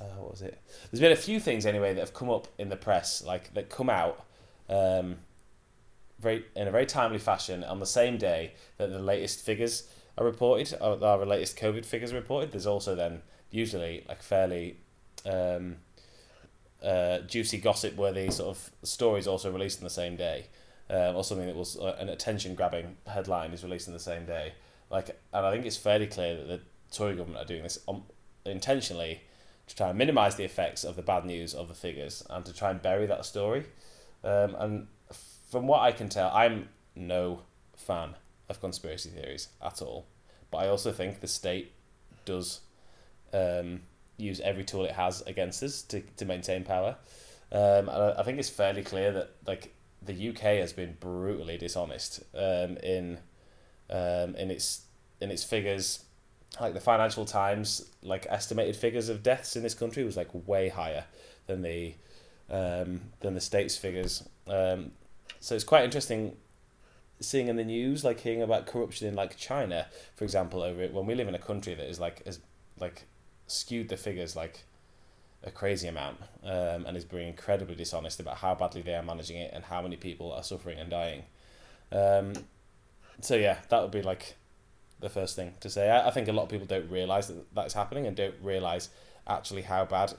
Uh, 0.00 0.04
what 0.18 0.30
was 0.30 0.42
it? 0.42 0.60
There's 0.90 1.00
been 1.00 1.12
a 1.12 1.16
few 1.16 1.40
things 1.40 1.66
anyway 1.66 1.92
that 1.94 2.00
have 2.00 2.14
come 2.14 2.30
up 2.30 2.46
in 2.56 2.68
the 2.68 2.76
press, 2.76 3.22
like 3.24 3.52
that 3.54 3.68
come 3.68 3.90
out 3.90 4.24
um, 4.68 5.16
very 6.20 6.44
in 6.54 6.68
a 6.68 6.70
very 6.70 6.86
timely 6.86 7.18
fashion 7.18 7.64
on 7.64 7.80
the 7.80 7.86
same 7.86 8.18
day 8.18 8.52
that 8.76 8.90
the 8.90 8.98
latest 8.98 9.44
figures 9.44 9.88
are 10.16 10.24
reported, 10.24 10.76
or 10.80 11.02
our 11.04 11.24
latest 11.24 11.56
COVID 11.56 11.84
figures 11.84 12.12
are 12.12 12.16
reported. 12.16 12.52
There's 12.52 12.66
also 12.66 12.94
then 12.94 13.22
usually 13.50 14.04
like 14.08 14.22
fairly 14.22 14.76
um, 15.24 15.76
uh, 16.82 17.20
juicy 17.20 17.58
gossip 17.58 17.96
worthy 17.96 18.30
sort 18.30 18.50
of 18.50 18.70
stories 18.82 19.26
also 19.26 19.50
released 19.50 19.78
on 19.78 19.84
the 19.84 19.90
same 19.90 20.16
day, 20.16 20.46
um, 20.90 21.16
or 21.16 21.24
something 21.24 21.46
that 21.46 21.56
was 21.56 21.76
uh, 21.76 21.96
an 21.98 22.08
attention 22.08 22.54
grabbing 22.54 22.96
headline 23.06 23.52
is 23.52 23.62
released 23.64 23.88
on 23.88 23.94
the 23.94 24.00
same 24.00 24.26
day. 24.26 24.52
Like, 24.90 25.20
and 25.32 25.46
I 25.46 25.50
think 25.50 25.66
it's 25.66 25.76
fairly 25.76 26.06
clear 26.06 26.36
that 26.36 26.46
the 26.46 26.60
Tory 26.90 27.16
government 27.16 27.44
are 27.44 27.46
doing 27.46 27.62
this 27.62 27.78
on, 27.86 28.02
intentionally 28.44 29.22
to 29.66 29.76
try 29.76 29.90
and 29.90 29.98
minimise 29.98 30.36
the 30.36 30.44
effects 30.44 30.84
of 30.84 30.96
the 30.96 31.02
bad 31.02 31.24
news 31.24 31.54
of 31.54 31.68
the 31.68 31.74
figures 31.74 32.24
and 32.30 32.44
to 32.44 32.54
try 32.54 32.70
and 32.70 32.80
bury 32.80 33.06
that 33.06 33.24
story. 33.24 33.66
Um, 34.24 34.56
and 34.58 34.86
from 35.50 35.66
what 35.66 35.82
I 35.82 35.92
can 35.92 36.08
tell, 36.08 36.30
I'm 36.34 36.68
no 36.96 37.42
fan 37.76 38.14
of 38.48 38.60
conspiracy 38.60 39.10
theories 39.10 39.48
at 39.62 39.82
all. 39.82 40.06
But 40.50 40.58
I 40.58 40.68
also 40.68 40.92
think 40.92 41.20
the 41.20 41.28
state 41.28 41.72
does 42.24 42.60
um, 43.32 43.82
use 44.16 44.40
every 44.40 44.64
tool 44.64 44.84
it 44.84 44.92
has 44.92 45.22
against 45.22 45.62
us 45.62 45.82
to, 45.82 46.00
to 46.00 46.24
maintain 46.24 46.64
power. 46.64 46.96
Um, 47.52 47.88
and 47.88 47.90
I, 47.90 48.14
I 48.18 48.22
think 48.22 48.38
it's 48.38 48.48
fairly 48.48 48.82
clear 48.82 49.12
that 49.12 49.34
like 49.46 49.74
the 50.02 50.30
UK 50.30 50.40
has 50.60 50.72
been 50.72 50.96
brutally 51.00 51.58
dishonest 51.58 52.22
um, 52.34 52.76
in 52.78 53.18
um, 53.90 54.34
in 54.36 54.50
its 54.50 54.82
in 55.20 55.30
its 55.30 55.44
figures. 55.44 56.04
Like 56.60 56.74
the 56.74 56.80
Financial 56.80 57.24
Times, 57.24 57.88
like 58.02 58.26
estimated 58.28 58.74
figures 58.74 59.08
of 59.08 59.22
deaths 59.22 59.54
in 59.54 59.62
this 59.62 59.74
country 59.74 60.02
was 60.02 60.16
like 60.16 60.28
way 60.48 60.70
higher 60.70 61.04
than 61.46 61.62
the 61.62 61.94
um, 62.50 63.00
than 63.20 63.34
the 63.34 63.40
states 63.40 63.76
figures. 63.76 64.26
Um, 64.48 64.92
so 65.40 65.54
it's 65.54 65.64
quite 65.64 65.84
interesting 65.84 66.36
seeing 67.20 67.48
in 67.48 67.56
the 67.56 67.64
news, 67.64 68.04
like 68.04 68.20
hearing 68.20 68.42
about 68.42 68.66
corruption 68.66 69.08
in 69.08 69.14
like 69.14 69.36
China, 69.36 69.86
for 70.14 70.24
example, 70.24 70.62
over 70.62 70.82
it 70.82 70.92
when 70.92 71.06
we 71.06 71.14
live 71.14 71.28
in 71.28 71.34
a 71.34 71.38
country 71.38 71.74
that 71.74 71.88
is 71.88 71.98
like 71.98 72.22
is 72.26 72.40
like 72.80 73.04
skewed 73.46 73.88
the 73.88 73.96
figures 73.96 74.36
like 74.36 74.60
a 75.44 75.50
crazy 75.50 75.88
amount 75.88 76.18
um, 76.44 76.84
and 76.86 76.96
is 76.96 77.04
being 77.04 77.28
incredibly 77.28 77.74
dishonest 77.74 78.20
about 78.20 78.38
how 78.38 78.54
badly 78.54 78.82
they 78.82 78.94
are 78.94 79.02
managing 79.02 79.36
it 79.36 79.50
and 79.54 79.64
how 79.64 79.80
many 79.80 79.96
people 79.96 80.32
are 80.32 80.42
suffering 80.42 80.78
and 80.78 80.90
dying. 80.90 81.22
Um, 81.90 82.32
so 83.20 83.36
yeah, 83.36 83.58
that 83.68 83.82
would 83.82 83.90
be 83.90 84.02
like 84.02 84.36
the 85.00 85.08
first 85.08 85.36
thing 85.36 85.54
to 85.60 85.70
say. 85.70 85.90
I, 85.90 86.08
I 86.08 86.10
think 86.10 86.28
a 86.28 86.32
lot 86.32 86.44
of 86.44 86.48
people 86.48 86.66
don't 86.66 86.90
realize 86.90 87.28
that 87.28 87.54
that's 87.54 87.74
happening 87.74 88.06
and 88.06 88.16
don't 88.16 88.34
realize 88.42 88.90
actually 89.26 89.62
how 89.62 89.84
bad 89.84 90.14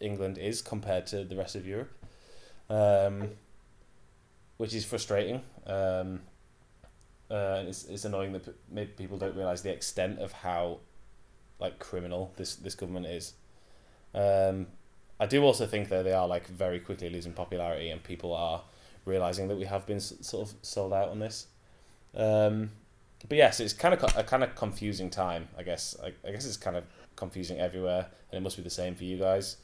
England 0.00 0.38
is 0.38 0.62
compared 0.62 1.06
to 1.08 1.24
the 1.24 1.36
rest 1.36 1.56
of 1.56 1.66
Europe, 1.66 1.92
um, 2.68 3.30
which 4.56 4.74
is 4.74 4.84
frustrating. 4.84 5.42
Um, 5.66 6.20
uh, 7.30 7.64
it's, 7.66 7.84
it's 7.84 8.04
annoying 8.04 8.32
that 8.32 8.96
people 8.96 9.18
don't 9.18 9.34
realize 9.34 9.62
the 9.62 9.72
extent 9.72 10.20
of 10.20 10.32
how 10.32 10.78
like 11.58 11.78
criminal 11.78 12.32
this 12.36 12.56
this 12.56 12.74
government 12.74 13.06
is. 13.06 13.32
Um, 14.14 14.68
I 15.18 15.26
do 15.26 15.42
also 15.42 15.66
think 15.66 15.88
that 15.88 16.04
they 16.04 16.12
are 16.12 16.28
like 16.28 16.46
very 16.46 16.78
quickly 16.78 17.08
losing 17.10 17.32
popularity, 17.32 17.90
and 17.90 18.02
people 18.02 18.34
are 18.34 18.62
realizing 19.04 19.48
that 19.48 19.56
we 19.56 19.64
have 19.64 19.86
been 19.86 20.00
sort 20.00 20.48
of 20.48 20.54
sold 20.62 20.92
out 20.92 21.08
on 21.08 21.18
this. 21.18 21.46
Um, 22.16 22.70
but 23.28 23.38
yes, 23.38 23.60
it's 23.60 23.72
kind 23.72 23.94
of 23.94 24.02
a 24.16 24.22
kind 24.22 24.42
of 24.42 24.54
confusing 24.54 25.10
time. 25.10 25.48
I 25.58 25.62
guess 25.62 25.96
I, 26.02 26.12
I 26.26 26.32
guess 26.32 26.46
it's 26.46 26.56
kind 26.56 26.76
of 26.76 26.84
confusing 27.16 27.58
everywhere, 27.58 28.06
and 28.30 28.38
it 28.38 28.42
must 28.42 28.56
be 28.56 28.62
the 28.62 28.70
same 28.70 28.94
for 28.94 29.04
you 29.04 29.18
guys. 29.18 29.56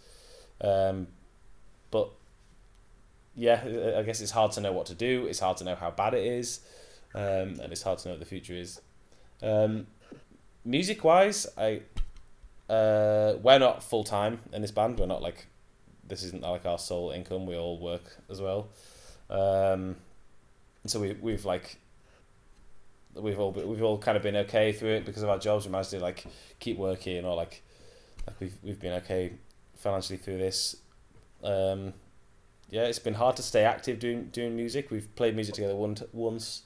Um, 0.61 1.09
but 1.91 2.11
yeah, 3.35 3.95
I 3.97 4.03
guess 4.03 4.21
it's 4.21 4.31
hard 4.33 4.53
to 4.53 4.61
know 4.61 4.73
what 4.73 4.87
to 4.87 4.95
do. 4.95 5.27
It's 5.27 5.41
hard 5.41 5.57
to 5.59 5.65
know 5.65 5.75
how 5.75 5.91
bad 5.91 6.15
it 6.15 6.25
is, 6.25 6.61
um, 7.15 7.61
and 7.61 7.73
it's 7.73 7.83
hard 7.83 7.99
to 8.01 8.09
know 8.09 8.15
what 8.15 8.21
the 8.21 8.27
future 8.27 8.55
is. 8.55 8.81
Um, 9.43 9.87
music 10.65 11.05
wise, 11.05 11.47
I 11.57 11.83
uh, 12.69 13.35
we're 13.43 13.59
not 13.59 13.83
full 13.83 14.05
time 14.05 14.41
in 14.53 14.63
this 14.63 14.71
band. 14.71 14.99
We're 14.99 15.07
not 15.07 15.23
like 15.23 15.47
this 16.07 16.23
isn't 16.25 16.43
like 16.43 16.67
our 16.67 16.79
sole 16.79 17.11
income. 17.11 17.47
We 17.47 17.57
all 17.57 17.79
work 17.79 18.19
as 18.31 18.41
well, 18.41 18.69
um, 19.31 19.97
so 20.87 21.01
we 21.01 21.13
we've 21.21 21.45
like 21.45 21.79
we've 23.15 23.39
all 23.39 23.53
we've 23.53 23.83
all 23.83 23.99
kind 23.99 24.17
of 24.17 24.23
been 24.23 24.37
okay 24.37 24.73
through 24.73 24.95
it 24.95 25.05
because 25.05 25.23
of 25.23 25.29
our 25.29 25.39
jobs. 25.39 25.67
We 25.67 25.73
managed 25.73 25.91
to 25.91 26.01
like 26.01 26.25
keep 26.59 26.79
working 26.79 27.25
or 27.25 27.37
like 27.37 27.63
like 28.27 28.37
we've 28.41 28.55
we've 28.63 28.81
been 28.81 28.93
okay 28.95 29.33
financially 29.77 30.17
through 30.17 30.39
this. 30.39 30.77
Um, 31.43 31.93
yeah, 32.71 32.85
it's 32.85 32.99
been 32.99 33.15
hard 33.15 33.37
to 33.37 33.43
stay 33.43 33.65
active 33.65 33.99
doing 33.99 34.29
doing 34.33 34.57
music. 34.57 34.91
We've 34.91 35.15
played 35.15 35.35
music 35.35 35.55
together 35.55 35.77
one 35.77 35.97
once 36.13 36.63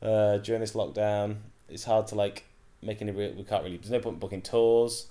uh, 0.00 0.38
during 0.38 0.60
this 0.60 0.72
lockdown. 0.72 1.36
It's 1.68 1.84
hard 1.84 2.06
to 2.08 2.14
like 2.14 2.44
make 2.80 3.02
any. 3.02 3.12
We 3.12 3.44
can't 3.48 3.64
really. 3.64 3.78
There's 3.78 3.90
no 3.90 4.00
point 4.00 4.20
booking 4.20 4.42
tours. 4.42 5.08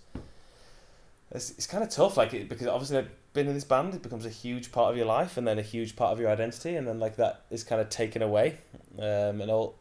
It's, 1.34 1.52
it's 1.52 1.68
kind 1.68 1.82
of 1.84 1.90
tough, 1.90 2.18
like 2.18 2.34
it, 2.34 2.50
because 2.50 2.68
obviously 2.68 3.08
being 3.34 3.48
in 3.48 3.54
this 3.54 3.64
band, 3.64 3.94
it 3.94 4.02
becomes 4.02 4.26
a 4.26 4.30
huge 4.30 4.72
part 4.72 4.92
of 4.92 4.98
your 4.98 5.06
life, 5.06 5.38
and 5.38 5.48
then 5.48 5.60
a 5.60 5.64
huge 5.64 5.96
part 5.96 6.12
of 6.12 6.20
your 6.20 6.30
identity, 6.30 6.76
and 6.76 6.88
then 6.88 7.00
like 7.00 7.16
that 7.18 7.46
is 7.50 7.64
kind 7.64 7.82
of 7.82 7.90
taken 7.90 8.22
away. 8.22 8.58
Um, 9.00 9.42
and 9.42 9.50
all 9.50 9.76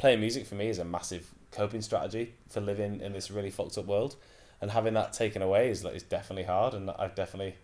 playing 0.00 0.18
music 0.18 0.46
for 0.46 0.54
me 0.54 0.70
is 0.70 0.78
a 0.78 0.84
massive 0.84 1.26
coping 1.52 1.82
strategy 1.82 2.32
for 2.48 2.62
living 2.62 3.02
in 3.02 3.12
this 3.12 3.30
really 3.30 3.50
fucked 3.50 3.76
up 3.76 3.84
world, 3.84 4.16
and 4.58 4.70
having 4.70 4.94
that 4.94 5.12
taken 5.12 5.42
away 5.42 5.68
is 5.70 5.84
like 5.84 5.94
is 5.94 6.02
definitely 6.02 6.44
hard, 6.44 6.72
and 6.72 6.90
I've 6.90 7.14
definitely 7.14 7.56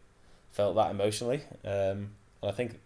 felt 0.51 0.77
that 0.77 0.90
emotionally. 0.90 1.40
Um, 1.64 2.11
and 2.42 2.51
I 2.51 2.53
think, 2.53 2.79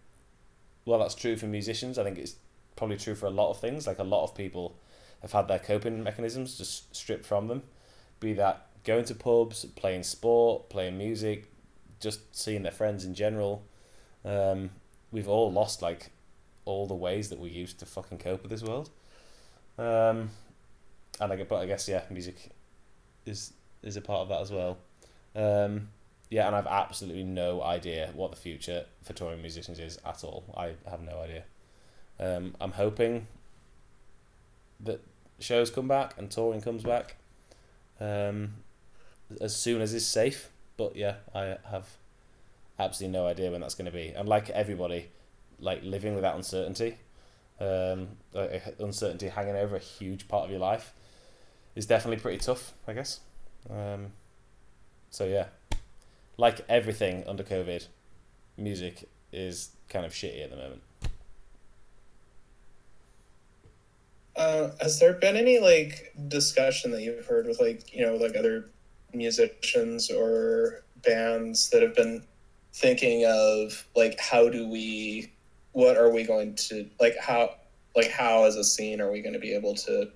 well, 0.85 0.99
that's 0.99 1.15
true 1.15 1.35
for 1.35 1.47
musicians. 1.47 1.99
I 1.99 2.03
think 2.05 2.17
it's 2.17 2.35
probably 2.77 2.95
true 2.95 3.13
for 3.13 3.25
a 3.25 3.29
lot 3.29 3.49
of 3.51 3.59
things. 3.59 3.85
Like 3.85 3.99
a 3.99 4.05
lot 4.05 4.23
of 4.23 4.33
people 4.33 4.77
have 5.21 5.33
had 5.33 5.49
their 5.49 5.59
coping 5.59 6.01
mechanisms 6.01 6.57
just 6.57 6.95
stripped 6.95 7.25
from 7.25 7.49
them, 7.49 7.63
be 8.21 8.31
that 8.33 8.67
going 8.85 9.03
to 9.05 9.15
pubs, 9.15 9.65
playing 9.75 10.03
sport, 10.03 10.69
playing 10.69 10.97
music, 10.97 11.51
just 11.99 12.33
seeing 12.33 12.63
their 12.63 12.71
friends 12.71 13.03
in 13.03 13.13
general. 13.13 13.63
Um, 14.23 14.69
we've 15.11 15.27
all 15.27 15.51
lost 15.51 15.81
like 15.81 16.11
all 16.63 16.87
the 16.87 16.95
ways 16.95 17.29
that 17.29 17.39
we 17.39 17.49
used 17.49 17.79
to 17.79 17.85
fucking 17.85 18.19
cope 18.19 18.43
with 18.43 18.49
this 18.51 18.63
world. 18.63 18.89
Um, 19.81 20.29
and 21.19 21.33
I 21.33 21.43
but 21.43 21.55
I 21.57 21.65
guess 21.65 21.87
yeah, 21.87 22.03
music 22.09 22.51
is 23.25 23.53
is 23.81 23.97
a 23.97 24.01
part 24.01 24.21
of 24.21 24.29
that 24.29 24.41
as 24.41 24.51
well. 24.51 24.77
Um, 25.35 25.89
yeah, 26.29 26.47
and 26.47 26.55
I've 26.55 26.67
absolutely 26.67 27.23
no 27.23 27.61
idea 27.61 28.11
what 28.13 28.31
the 28.31 28.37
future 28.37 28.85
for 29.03 29.13
touring 29.13 29.41
musicians 29.41 29.79
is 29.79 29.99
at 30.05 30.23
all. 30.23 30.43
I 30.55 30.73
have 30.89 31.01
no 31.01 31.19
idea. 31.19 31.43
Um, 32.19 32.55
I'm 32.61 32.71
hoping 32.71 33.27
that 34.79 35.01
shows 35.39 35.71
come 35.71 35.87
back 35.87 36.13
and 36.17 36.29
touring 36.29 36.61
comes 36.61 36.83
back 36.83 37.15
um, 37.99 38.53
as 39.39 39.55
soon 39.55 39.81
as 39.81 39.93
it's 39.93 40.05
safe. 40.05 40.49
But 40.77 40.95
yeah, 40.95 41.15
I 41.33 41.57
have 41.69 41.87
absolutely 42.79 43.17
no 43.17 43.27
idea 43.27 43.51
when 43.51 43.61
that's 43.61 43.75
going 43.75 43.85
to 43.85 43.91
be. 43.91 44.09
And 44.09 44.29
like 44.29 44.49
everybody, 44.51 45.09
like 45.59 45.83
living 45.83 46.13
with 46.13 46.23
that 46.23 46.35
uncertainty, 46.35 46.97
um, 47.61 48.07
uncertainty 48.79 49.27
hanging 49.29 49.55
over 49.55 49.75
a 49.75 49.79
huge 49.79 50.27
part 50.27 50.45
of 50.45 50.51
your 50.51 50.59
life, 50.59 50.93
is 51.75 51.85
definitely 51.85 52.17
pretty 52.17 52.39
tough. 52.39 52.73
I 52.87 52.93
guess. 52.93 53.19
Um, 53.69 54.07
so 55.09 55.25
yeah, 55.25 55.47
like 56.37 56.61
everything 56.67 57.23
under 57.27 57.43
COVID, 57.43 57.87
music 58.57 59.07
is 59.31 59.71
kind 59.89 60.05
of 60.05 60.11
shitty 60.11 60.43
at 60.43 60.49
the 60.49 60.57
moment. 60.57 60.81
Uh, 64.35 64.71
has 64.79 64.99
there 64.99 65.13
been 65.13 65.35
any 65.35 65.59
like 65.59 66.13
discussion 66.27 66.91
that 66.91 67.01
you've 67.01 67.25
heard 67.25 67.45
with 67.45 67.59
like 67.59 67.93
you 67.93 68.05
know 68.05 68.15
like 68.15 68.35
other 68.35 68.69
musicians 69.13 70.09
or 70.09 70.83
bands 71.03 71.69
that 71.69 71.81
have 71.81 71.95
been 71.95 72.23
thinking 72.73 73.25
of 73.25 73.85
like 73.95 74.19
how 74.19 74.47
do 74.47 74.67
we 74.67 75.31
what 75.73 75.97
are 75.97 76.09
we 76.11 76.23
going 76.23 76.53
to 76.55 76.89
like 76.99 77.15
how 77.19 77.49
like 77.95 78.09
how 78.11 78.43
as 78.45 78.55
a 78.55 78.63
scene 78.63 78.99
are 79.01 79.11
we 79.11 79.21
going 79.21 79.33
to 79.33 79.39
be 79.39 79.53
able 79.53 79.73
to 79.75 80.09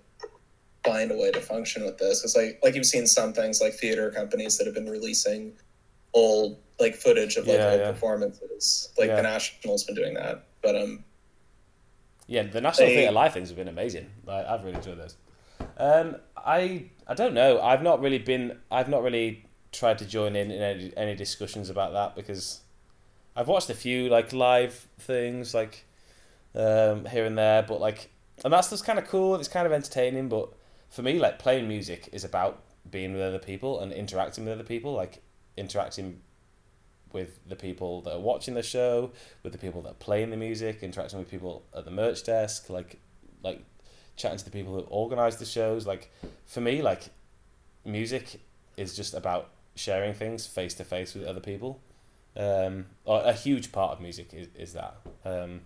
find 0.86 1.12
a 1.12 1.18
way 1.18 1.32
to 1.32 1.42
function 1.42 1.84
with 1.84 1.98
this 1.98 2.20
because 2.22 2.36
like 2.36 2.60
like 2.64 2.76
you've 2.76 2.86
seen 2.86 3.08
some 3.08 3.34
things 3.34 3.60
like 3.62 3.74
theater 3.74 4.12
companies 4.12 4.58
that 4.58 4.66
have 4.66 4.74
been 4.76 4.90
releasing 4.90 5.52
old 6.14 6.60
like 6.80 6.96
footage 6.96 7.38
of 7.38 7.48
like 7.48 7.58
Yeah, 7.58 7.72
old 7.72 7.80
yeah. 7.82 7.92
performances 7.92 8.90
like 8.98 9.08
Yeah. 9.08 9.16
the 9.18 9.24
national's 9.24 9.84
been 9.84 9.96
doing 9.96 10.14
that 10.16 10.46
but 10.62 10.76
um 10.76 11.04
Yeah, 12.28 12.44
the 12.44 12.60
National 12.62 12.88
They- 12.88 12.96
Theatre 12.96 13.12
Live 13.12 13.34
things 13.34 13.50
have 13.50 13.58
been 13.58 13.68
amazing. 13.68 14.10
Like, 14.26 14.46
I've 14.48 14.64
really 14.64 14.78
enjoyed 14.78 14.98
those. 15.00 15.16
Um, 15.78 16.16
I 16.36 16.90
I 17.08 17.14
don't 17.14 17.34
know. 17.36 17.62
I've 17.62 17.84
not 17.84 18.02
really 18.02 18.18
been. 18.18 18.58
I've 18.72 18.90
not 18.90 19.04
really 19.04 19.46
tried 19.72 20.00
to 20.00 20.06
join 20.06 20.36
in 20.36 20.50
in 20.50 20.62
any, 20.62 20.92
any 20.98 21.16
discussions 21.16 21.70
about 21.70 21.94
that 21.94 22.16
because 22.16 22.62
I've 23.36 23.48
watched 23.48 23.70
a 23.70 23.74
few 23.74 24.10
like 24.10 24.32
live 24.34 24.88
things 25.00 25.54
like 25.54 25.86
um, 26.56 27.06
here 27.06 27.26
and 27.26 27.38
there, 27.38 27.64
but 27.64 27.82
like, 27.82 28.10
and 28.44 28.54
that's 28.54 28.70
just 28.70 28.86
kind 28.86 28.98
of 28.98 29.08
cool. 29.08 29.36
It's 29.36 29.48
kind 29.48 29.66
of 29.66 29.74
entertaining, 29.74 30.30
but 30.30 30.50
for 30.90 31.02
me, 31.02 31.20
like 31.20 31.40
playing 31.40 31.68
music 31.68 32.10
is 32.14 32.24
about 32.24 32.62
being 32.90 33.14
with 33.14 33.22
other 33.22 33.40
people 33.40 33.80
and 33.80 33.92
interacting 33.92 34.46
with 34.46 34.54
other 34.54 34.64
people, 34.64 34.94
like 34.94 35.22
interacting 35.58 36.22
with 37.12 37.40
the 37.48 37.56
people 37.56 38.02
that 38.02 38.14
are 38.14 38.20
watching 38.20 38.54
the 38.54 38.64
show, 38.64 39.12
with 39.44 39.52
the 39.54 39.58
people 39.58 39.82
that 39.82 39.92
are 39.92 39.96
playing 39.96 40.30
the 40.30 40.38
music, 40.38 40.80
interacting 40.82 41.20
with 41.20 41.30
people 41.30 41.64
at 41.76 41.86
the 41.86 41.92
merch 41.92 42.24
desk, 42.24 42.70
like 42.70 43.00
like 43.44 43.62
chatting 44.16 44.38
to 44.38 44.46
the 44.46 44.52
people 44.52 44.74
who 44.74 44.82
organize 44.82 45.38
the 45.38 45.46
shows. 45.46 45.86
Like 45.86 46.12
for 46.46 46.62
me, 46.62 46.82
like 46.82 47.10
music 47.84 48.42
is 48.78 48.96
just 48.96 49.14
about 49.14 49.50
sharing 49.76 50.14
things 50.14 50.46
face 50.46 50.74
to 50.76 50.84
face 50.84 51.14
with 51.14 51.26
other 51.26 51.40
people. 51.40 51.82
Um, 52.38 52.88
a 53.06 53.34
huge 53.34 53.72
part 53.72 53.94
of 53.94 54.02
music 54.02 54.34
is, 54.34 54.48
is 54.56 54.74
that. 54.74 54.96
Um, 55.24 55.62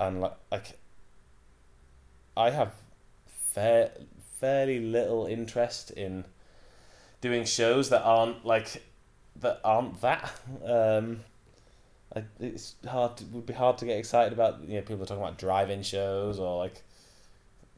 and 0.00 0.20
like, 0.20 0.36
like 0.50 0.78
I 2.36 2.50
have 2.50 2.72
fair, 3.26 3.90
fairly 4.38 4.80
little 4.80 5.26
interest 5.26 5.90
in 5.90 6.24
doing 7.20 7.44
shows 7.44 7.90
that 7.90 8.02
aren't 8.02 8.44
like 8.44 8.82
that 9.40 9.60
aren't 9.64 10.00
that. 10.00 10.30
Um, 10.64 11.20
I, 12.14 12.24
it's 12.40 12.76
hard. 12.88 13.16
To, 13.18 13.24
would 13.26 13.46
be 13.46 13.52
hard 13.52 13.78
to 13.78 13.84
get 13.84 13.98
excited 13.98 14.32
about. 14.32 14.60
You 14.66 14.76
know, 14.76 14.82
people 14.82 15.02
are 15.02 15.06
talking 15.06 15.22
about 15.22 15.38
drive-in 15.38 15.82
shows 15.82 16.38
or 16.38 16.58
like 16.58 16.82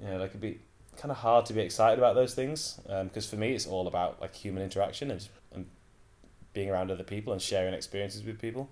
you 0.00 0.08
know, 0.08 0.18
like 0.18 0.30
it'd 0.30 0.40
be 0.40 0.58
kind 0.96 1.10
of 1.10 1.18
hard 1.18 1.46
to 1.46 1.52
be 1.52 1.60
excited 1.60 1.98
about 1.98 2.14
those 2.14 2.34
things 2.34 2.80
because 2.86 3.28
for 3.28 3.36
me, 3.36 3.52
it's 3.52 3.66
all 3.66 3.86
about 3.86 4.20
like 4.20 4.34
human 4.34 4.62
interaction 4.62 5.10
and, 5.10 5.20
and 5.20 5.28
being 6.58 6.70
around 6.70 6.90
other 6.90 7.04
people 7.04 7.32
and 7.32 7.40
sharing 7.40 7.72
experiences 7.72 8.24
with 8.24 8.40
people. 8.40 8.68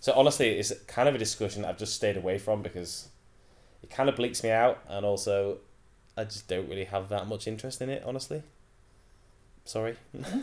So 0.00 0.12
honestly, 0.14 0.48
it's 0.58 0.72
kind 0.88 1.08
of 1.08 1.14
a 1.14 1.18
discussion 1.18 1.64
I've 1.64 1.78
just 1.78 1.94
stayed 1.94 2.16
away 2.16 2.38
from 2.38 2.60
because 2.60 3.08
it 3.84 3.88
kind 3.88 4.08
of 4.08 4.16
bleaks 4.16 4.42
me 4.42 4.50
out, 4.50 4.82
and 4.88 5.06
also 5.06 5.58
I 6.16 6.24
just 6.24 6.48
don't 6.48 6.68
really 6.68 6.86
have 6.86 7.08
that 7.10 7.28
much 7.28 7.46
interest 7.46 7.80
in 7.80 7.88
it. 7.88 8.02
Honestly, 8.04 8.42
sorry. 9.64 9.96
yeah, 10.12 10.42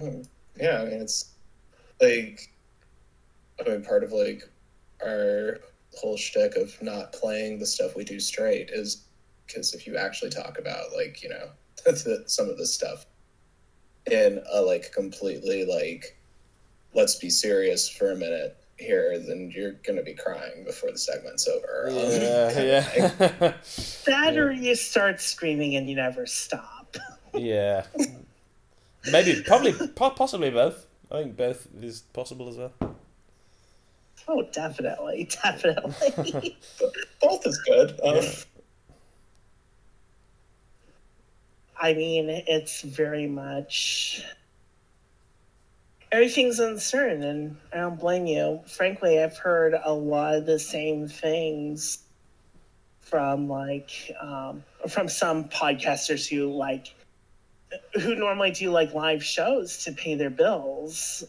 I 0.00 0.84
mean 0.86 1.02
it's 1.02 1.32
like 2.00 2.50
I 3.60 3.68
mean 3.68 3.84
part 3.84 4.04
of 4.04 4.12
like 4.12 4.48
our 5.04 5.60
whole 5.98 6.16
shtick 6.16 6.56
of 6.56 6.80
not 6.80 7.12
playing 7.12 7.58
the 7.58 7.66
stuff 7.66 7.94
we 7.94 8.04
do 8.04 8.18
straight 8.18 8.70
is 8.70 9.04
because 9.46 9.74
if 9.74 9.86
you 9.86 9.98
actually 9.98 10.30
talk 10.30 10.58
about 10.58 10.94
like 10.96 11.22
you 11.22 11.28
know 11.28 11.50
some 12.26 12.48
of 12.48 12.56
this 12.56 12.72
stuff 12.72 13.04
in 14.10 14.42
a 14.52 14.60
like 14.60 14.92
completely 14.92 15.64
like 15.64 16.16
let's 16.94 17.16
be 17.16 17.30
serious 17.30 17.88
for 17.88 18.12
a 18.12 18.16
minute 18.16 18.56
here 18.78 19.18
then 19.18 19.52
you're 19.54 19.72
gonna 19.86 20.02
be 20.02 20.14
crying 20.14 20.64
before 20.64 20.90
the 20.90 20.98
segment's 20.98 21.48
over 21.48 21.88
yeah, 21.90 22.02
um, 22.48 22.66
yeah. 22.66 23.54
that 24.06 24.36
or 24.36 24.50
you 24.50 24.74
start 24.74 25.20
screaming 25.20 25.76
and 25.76 25.88
you 25.88 25.96
never 25.96 26.26
stop 26.26 26.96
yeah 27.32 27.84
maybe 29.10 29.42
probably 29.42 29.72
possibly 29.94 30.50
both 30.50 30.86
i 31.10 31.22
think 31.22 31.36
both 31.36 31.68
is 31.80 32.02
possible 32.12 32.48
as 32.48 32.56
well 32.56 32.94
Oh, 34.26 34.42
definitely, 34.52 35.28
definitely. 35.42 36.56
Both 37.20 37.46
is 37.46 37.58
good. 37.66 38.00
Um, 38.02 38.24
I 41.84 41.92
mean, 41.92 42.30
it's 42.30 42.80
very 42.80 43.26
much 43.26 44.24
everything's 46.10 46.58
uncertain, 46.58 47.22
and 47.22 47.58
I 47.74 47.76
don't 47.76 48.00
blame 48.00 48.24
you. 48.24 48.62
Frankly, 48.66 49.22
I've 49.22 49.36
heard 49.36 49.74
a 49.84 49.92
lot 49.92 50.34
of 50.34 50.46
the 50.46 50.58
same 50.58 51.06
things 51.06 51.98
from 53.02 53.50
like 53.50 54.10
um, 54.18 54.64
from 54.88 55.10
some 55.10 55.44
podcasters 55.44 56.26
who 56.26 56.56
like 56.56 56.94
who 58.00 58.14
normally 58.14 58.52
do 58.52 58.70
like 58.70 58.94
live 58.94 59.22
shows 59.22 59.84
to 59.84 59.92
pay 59.92 60.14
their 60.14 60.30
bills, 60.30 61.22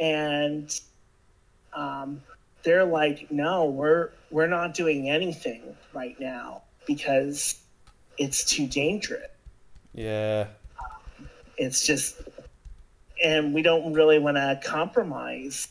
and 0.00 0.80
um, 1.74 2.22
they're 2.62 2.86
like, 2.86 3.30
no, 3.30 3.66
we're 3.66 4.08
we're 4.30 4.46
not 4.46 4.72
doing 4.72 5.10
anything 5.10 5.76
right 5.92 6.18
now 6.18 6.62
because 6.86 7.56
it's 8.16 8.42
too 8.42 8.66
dangerous. 8.66 9.26
Yeah. 9.94 10.46
It's 11.56 11.86
just, 11.86 12.20
and 13.22 13.54
we 13.54 13.62
don't 13.62 13.92
really 13.92 14.18
want 14.18 14.36
to 14.36 14.60
compromise 14.64 15.68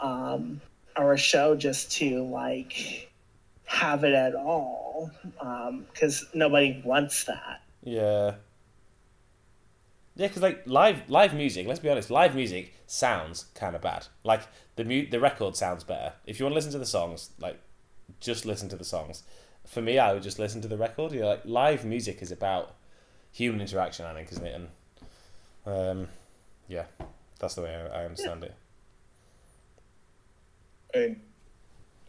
um, 0.00 0.60
our 0.96 1.16
show 1.16 1.54
just 1.54 1.92
to 1.92 2.24
like 2.24 3.10
have 3.64 4.04
it 4.04 4.14
at 4.14 4.34
all 4.34 5.10
because 5.92 6.22
um, 6.22 6.28
nobody 6.34 6.80
wants 6.84 7.24
that. 7.24 7.62
Yeah. 7.82 8.34
Yeah, 10.16 10.28
because 10.28 10.40
like 10.42 10.62
live 10.66 11.02
live 11.08 11.34
music. 11.34 11.66
Let's 11.66 11.80
be 11.80 11.90
honest, 11.90 12.10
live 12.10 12.34
music 12.34 12.74
sounds 12.86 13.46
kind 13.54 13.76
of 13.76 13.82
bad. 13.82 14.06
Like 14.24 14.42
the 14.76 14.84
mu- 14.84 15.08
the 15.10 15.20
record 15.20 15.56
sounds 15.56 15.84
better. 15.84 16.14
If 16.24 16.38
you 16.38 16.46
want 16.46 16.52
to 16.52 16.54
listen 16.54 16.72
to 16.72 16.78
the 16.78 16.86
songs, 16.86 17.30
like 17.38 17.60
just 18.18 18.46
listen 18.46 18.70
to 18.70 18.76
the 18.76 18.84
songs. 18.84 19.24
For 19.66 19.82
me, 19.82 19.98
I 19.98 20.14
would 20.14 20.22
just 20.22 20.38
listen 20.38 20.62
to 20.62 20.68
the 20.68 20.78
record. 20.78 21.12
You 21.12 21.20
know, 21.20 21.28
like 21.28 21.44
live 21.44 21.84
music 21.84 22.22
is 22.22 22.32
about 22.32 22.75
human 23.36 23.60
interaction. 23.60 24.06
I 24.06 24.14
think, 24.14 24.32
isn't 24.32 24.46
it? 24.46 24.54
And 24.54 24.68
um, 25.66 26.08
yeah, 26.68 26.84
that's 27.38 27.54
the 27.54 27.62
way 27.62 27.74
I, 27.74 28.00
I 28.00 28.04
understand 28.04 28.46
yeah. 30.94 31.00
it. 31.00 31.18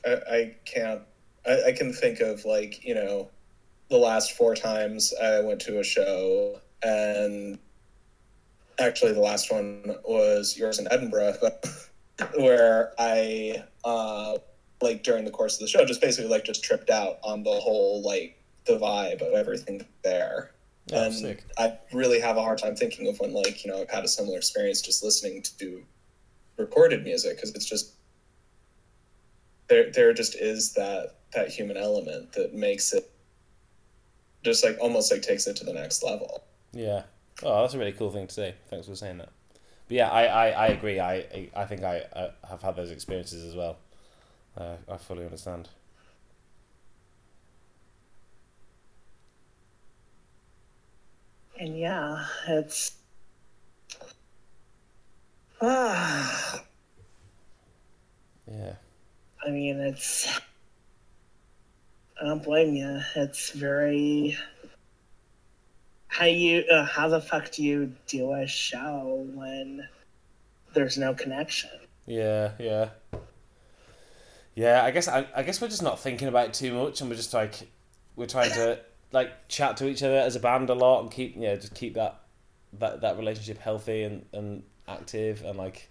I, 0.06 0.10
I, 0.10 0.36
I 0.38 0.56
can't. 0.66 1.02
I, 1.46 1.64
I 1.68 1.72
can 1.74 1.92
think 1.92 2.22
of 2.22 2.46
like 2.46 2.84
you 2.86 2.96
know, 2.96 3.30
the 3.90 3.98
last 3.98 4.34
four 4.34 4.56
times 4.56 5.14
I 5.22 5.42
went 5.42 5.60
to 5.62 5.80
a 5.80 5.84
show 5.84 6.62
and 6.84 7.58
actually 8.80 9.14
the 9.14 9.20
last 9.20 9.52
one 9.52 9.96
was 10.06 10.56
yours 10.58 10.80
in 10.80 10.88
Edinburgh, 10.92 11.36
where 12.38 12.94
I 13.00 13.64
uh, 13.84 14.38
like 14.82 15.04
during 15.04 15.26
the 15.26 15.32
course 15.32 15.56
of 15.56 15.62
the 15.62 15.68
show 15.68 15.86
just 15.86 16.02
basically 16.02 16.30
like 16.30 16.46
just 16.46 16.64
tripped 16.64 16.90
out 16.90 17.18
on 17.24 17.44
the 17.44 17.52
whole 17.52 18.02
like 18.02 18.42
the 18.66 18.78
vibe 18.78 19.22
of 19.22 19.34
everything 19.34 19.86
there. 20.04 20.52
Oh, 20.94 21.06
and 21.06 21.14
sick. 21.14 21.44
I 21.58 21.78
really 21.92 22.20
have 22.20 22.38
a 22.38 22.42
hard 22.42 22.60
time 22.60 22.76
thinking 22.76 23.08
of 23.08 23.20
when 23.20 23.34
like 23.34 23.66
you 23.66 23.72
know 23.72 23.82
I've 23.82 23.90
had 23.90 24.04
a 24.04 24.08
similar 24.08 24.38
experience 24.38 24.82
just 24.82 25.04
listening 25.04 25.42
to 25.60 25.84
recorded 26.58 27.04
music 27.04 27.36
because 27.36 27.54
it's 27.56 27.66
just 27.66 27.94
there 29.68 29.92
there 29.92 30.14
just 30.14 30.36
is 30.36 30.74
that 30.74 31.16
that 31.34 31.50
human 31.50 31.78
element 31.78 32.32
that 32.34 32.54
makes 32.54 32.94
it 32.94 33.12
just 34.44 34.64
like 34.64 34.78
almost 34.80 35.12
like 35.12 35.22
takes 35.22 35.46
it 35.48 35.56
to 35.58 35.66
the 35.66 35.74
next 35.74 36.04
level. 36.04 36.44
Yeah. 36.72 37.04
Oh, 37.44 37.62
that's 37.62 37.74
a 37.74 37.78
really 37.78 37.92
cool 37.92 38.12
thing 38.12 38.28
to 38.28 38.34
say. 38.34 38.56
Thanks 38.70 38.88
for 38.88 38.96
saying 38.96 39.18
that. 39.18 39.30
But 39.88 39.96
yeah, 39.96 40.10
I, 40.10 40.26
I, 40.26 40.48
I 40.50 40.68
agree. 40.68 41.00
I, 41.00 41.50
I 41.56 41.66
think 41.66 41.84
I, 41.84 42.04
I 42.16 42.30
have 42.50 42.62
had 42.62 42.76
those 42.76 42.92
experiences 42.92 43.44
as 43.44 43.56
well. 43.56 43.78
Uh, 44.58 44.76
I 44.90 44.98
fully 44.98 45.24
understand. 45.24 45.70
And 51.60 51.78
yeah, 51.78 52.26
it's. 52.48 52.98
Ah. 55.62 56.64
yeah. 58.52 58.74
I 59.46 59.50
mean, 59.50 59.80
it's. 59.80 60.40
I 62.22 62.26
don't 62.26 62.44
blame 62.44 62.76
you. 62.76 63.02
It's 63.16 63.52
very 63.52 64.38
how 66.18 66.26
you 66.26 66.64
uh, 66.72 66.84
how 66.84 67.08
the 67.08 67.22
fuck 67.22 67.52
do 67.52 67.64
you 67.64 67.94
do 68.08 68.34
a 68.34 68.48
show 68.48 69.28
when 69.36 69.88
there's 70.74 70.98
no 70.98 71.14
connection? 71.14 71.70
Yeah, 72.08 72.54
yeah, 72.60 72.90
yeah. 74.56 74.84
I 74.84 74.90
guess 74.90 75.08
I, 75.08 75.28
I 75.36 75.44
guess 75.44 75.62
we're 75.62 75.68
just 75.68 75.84
not 75.84 76.00
thinking 76.00 76.28
about 76.28 76.48
it 76.48 76.54
too 76.54 76.74
much, 76.74 77.02
and 77.02 77.10
we're 77.10 77.18
just 77.18 77.34
like 77.36 77.70
we're 78.16 78.26
trying 78.26 78.52
to 78.54 78.80
like 79.12 79.48
chat 79.48 79.78
to 79.78 79.88
each 79.88 80.04
other 80.04 80.18
as 80.18 80.36
a 80.36 80.40
band 80.40 80.70
a 80.70 80.74
lot 80.74 81.02
and 81.02 81.12
keep 81.12 81.36
yeah 81.38 81.56
just 81.56 81.74
keep 81.76 81.94
that 81.94 82.22
that 82.74 83.02
that 83.02 83.18
relationship 83.18 83.58
healthy 83.58 84.04
and 84.04 84.26
and 84.34 84.64
active 84.88 85.44
and 85.44 85.58
like 85.58 85.90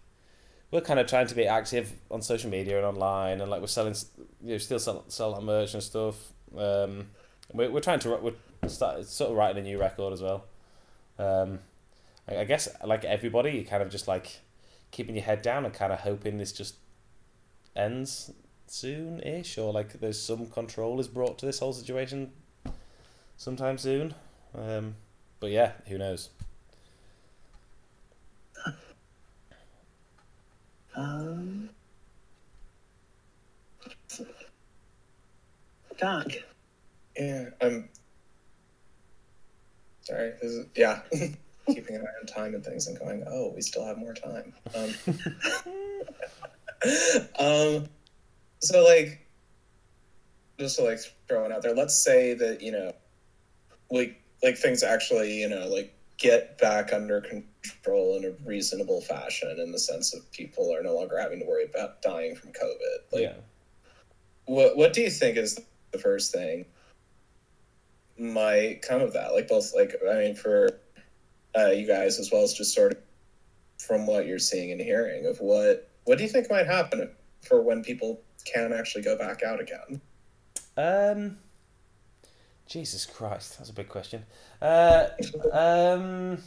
we're 0.71 0.81
kind 0.81 0.99
of 0.99 1.07
trying 1.07 1.27
to 1.27 1.35
be 1.35 1.47
active 1.47 1.93
on 2.11 2.21
social 2.21 2.51
media 2.51 2.77
and 2.77 2.87
online 2.87 3.41
and 3.41 3.51
like 3.51 3.61
we're 3.61 3.67
selling 3.67 3.95
you 4.43 4.53
know 4.53 4.59
still 4.59 4.79
sell, 4.79 5.05
sell 5.09 5.35
our 5.35 5.41
merch 5.41 5.75
and 5.75 5.83
stuff 5.83 6.33
um 6.57 7.07
we're, 7.53 7.71
we're 7.71 7.81
trying 7.81 7.99
to 8.01 8.11
we're 8.17 8.35
start 8.69 9.07
sort 9.07 9.31
of 9.31 9.37
writing 9.37 9.59
a 9.59 9.63
new 9.63 9.79
record 9.79 10.13
as 10.13 10.23
well. 10.23 10.45
Um, 11.19 11.61
I, 12.29 12.39
I 12.39 12.45
guess 12.45 12.69
like 12.85 13.05
everybody, 13.05 13.53
you 13.53 13.65
kind 13.65 13.83
of 13.83 13.91
just 13.91 14.09
like 14.09 14.41
keeping 14.91 15.15
your 15.15 15.25
head 15.25 15.43
down 15.43 15.65
and 15.65 15.73
kind 15.73 15.93
of 15.93 16.01
hoping 16.01 16.39
this 16.39 16.53
just 16.53 16.77
ends 17.75 18.33
soon-ish, 18.67 19.59
or 19.59 19.73
like 19.73 20.01
there's 20.01 20.21
some 20.21 20.47
control 20.47 20.99
is 21.01 21.09
brought 21.09 21.39
to 21.39 21.47
this 21.47 21.59
whole 21.59 21.73
situation 21.73 22.33
sometime 23.37 23.79
soon. 23.79 24.15
Um, 24.55 24.97
but 25.41 25.51
yeah, 25.51 25.73
who 25.89 25.99
knows? 25.99 26.31
Um, 30.97 31.69
Doc. 35.99 36.33
Yeah, 37.19 37.51
I'm 37.61 37.89
Sorry, 40.07 40.35
this 40.41 40.53
is, 40.53 40.67
yeah, 40.77 41.01
keeping 41.67 41.97
an 41.97 42.03
eye 42.03 42.21
on 42.21 42.27
time 42.27 42.55
and 42.55 42.65
things 42.65 42.87
and 42.87 42.97
going, 42.97 43.25
oh, 43.27 43.53
we 43.57 43.61
still 43.61 43.85
have 43.85 43.99
more 43.99 44.15
time. 44.15 44.53
Um, 44.73 44.95
um, 47.41 47.89
so 48.61 48.85
like, 48.85 49.27
just 50.61 50.77
to 50.77 50.85
like 50.85 51.01
throw 51.27 51.45
it 51.45 51.51
out 51.51 51.63
there, 51.63 51.75
let's 51.75 52.01
say 52.01 52.35
that 52.35 52.63
you 52.63 52.71
know, 52.71 52.93
like 53.91 54.21
like 54.43 54.57
things 54.57 54.83
actually 54.83 55.41
you 55.41 55.49
know 55.49 55.67
like 55.69 55.93
get 56.19 56.59
back 56.59 56.93
under 56.93 57.21
control 57.21 58.17
in 58.17 58.25
a 58.25 58.33
reasonable 58.49 59.01
fashion 59.03 59.57
in 59.61 59.71
the 59.71 59.79
sense 59.79 60.15
of 60.15 60.31
people 60.33 60.75
are 60.75 60.83
no 60.83 60.95
longer 60.95 61.19
having 61.19 61.39
to 61.41 61.45
worry 61.45 61.65
about 61.65 62.01
dying 62.01 62.35
from 62.35 62.53
COVID. 62.53 63.13
Like, 63.13 63.23
yeah. 63.23 63.35
what 64.47 64.77
what 64.77 64.93
do 64.93 65.03
you 65.03 65.11
think 65.11 65.37
is 65.37 65.61
the 65.93 65.99
first 65.99 66.33
thing 66.33 66.65
might 68.19 68.81
come 68.83 69.03
of 69.03 69.13
that. 69.13 69.35
Like 69.35 69.49
both, 69.49 69.75
like 69.75 69.95
I 70.09 70.15
mean, 70.15 70.35
for 70.35 70.81
uh, 71.57 71.69
you 71.69 71.87
guys 71.87 72.19
as 72.19 72.31
well 72.33 72.43
as 72.43 72.55
just 72.55 72.75
sort 72.75 72.93
of 72.93 72.99
from 73.79 74.07
what 74.07 74.27
you're 74.27 74.39
seeing 74.39 74.73
and 74.73 74.81
hearing 74.81 75.27
of 75.27 75.39
what 75.39 75.91
what 76.05 76.19
do 76.19 76.25
you 76.25 76.31
think 76.31 76.51
might 76.51 76.67
happen 76.67 77.11
for 77.43 77.61
when 77.63 77.83
people 77.83 78.21
can 78.45 78.73
actually 78.73 79.03
go 79.03 79.19
back 79.19 79.43
out 79.43 79.61
again? 79.61 80.01
Um, 80.77 81.39
Jesus 82.67 83.07
Christ, 83.07 83.59
that's 83.59 83.71
a 83.71 83.73
big 83.73 83.89
question. 83.89 84.25
Uh, 84.61 85.09
um, 85.53 86.39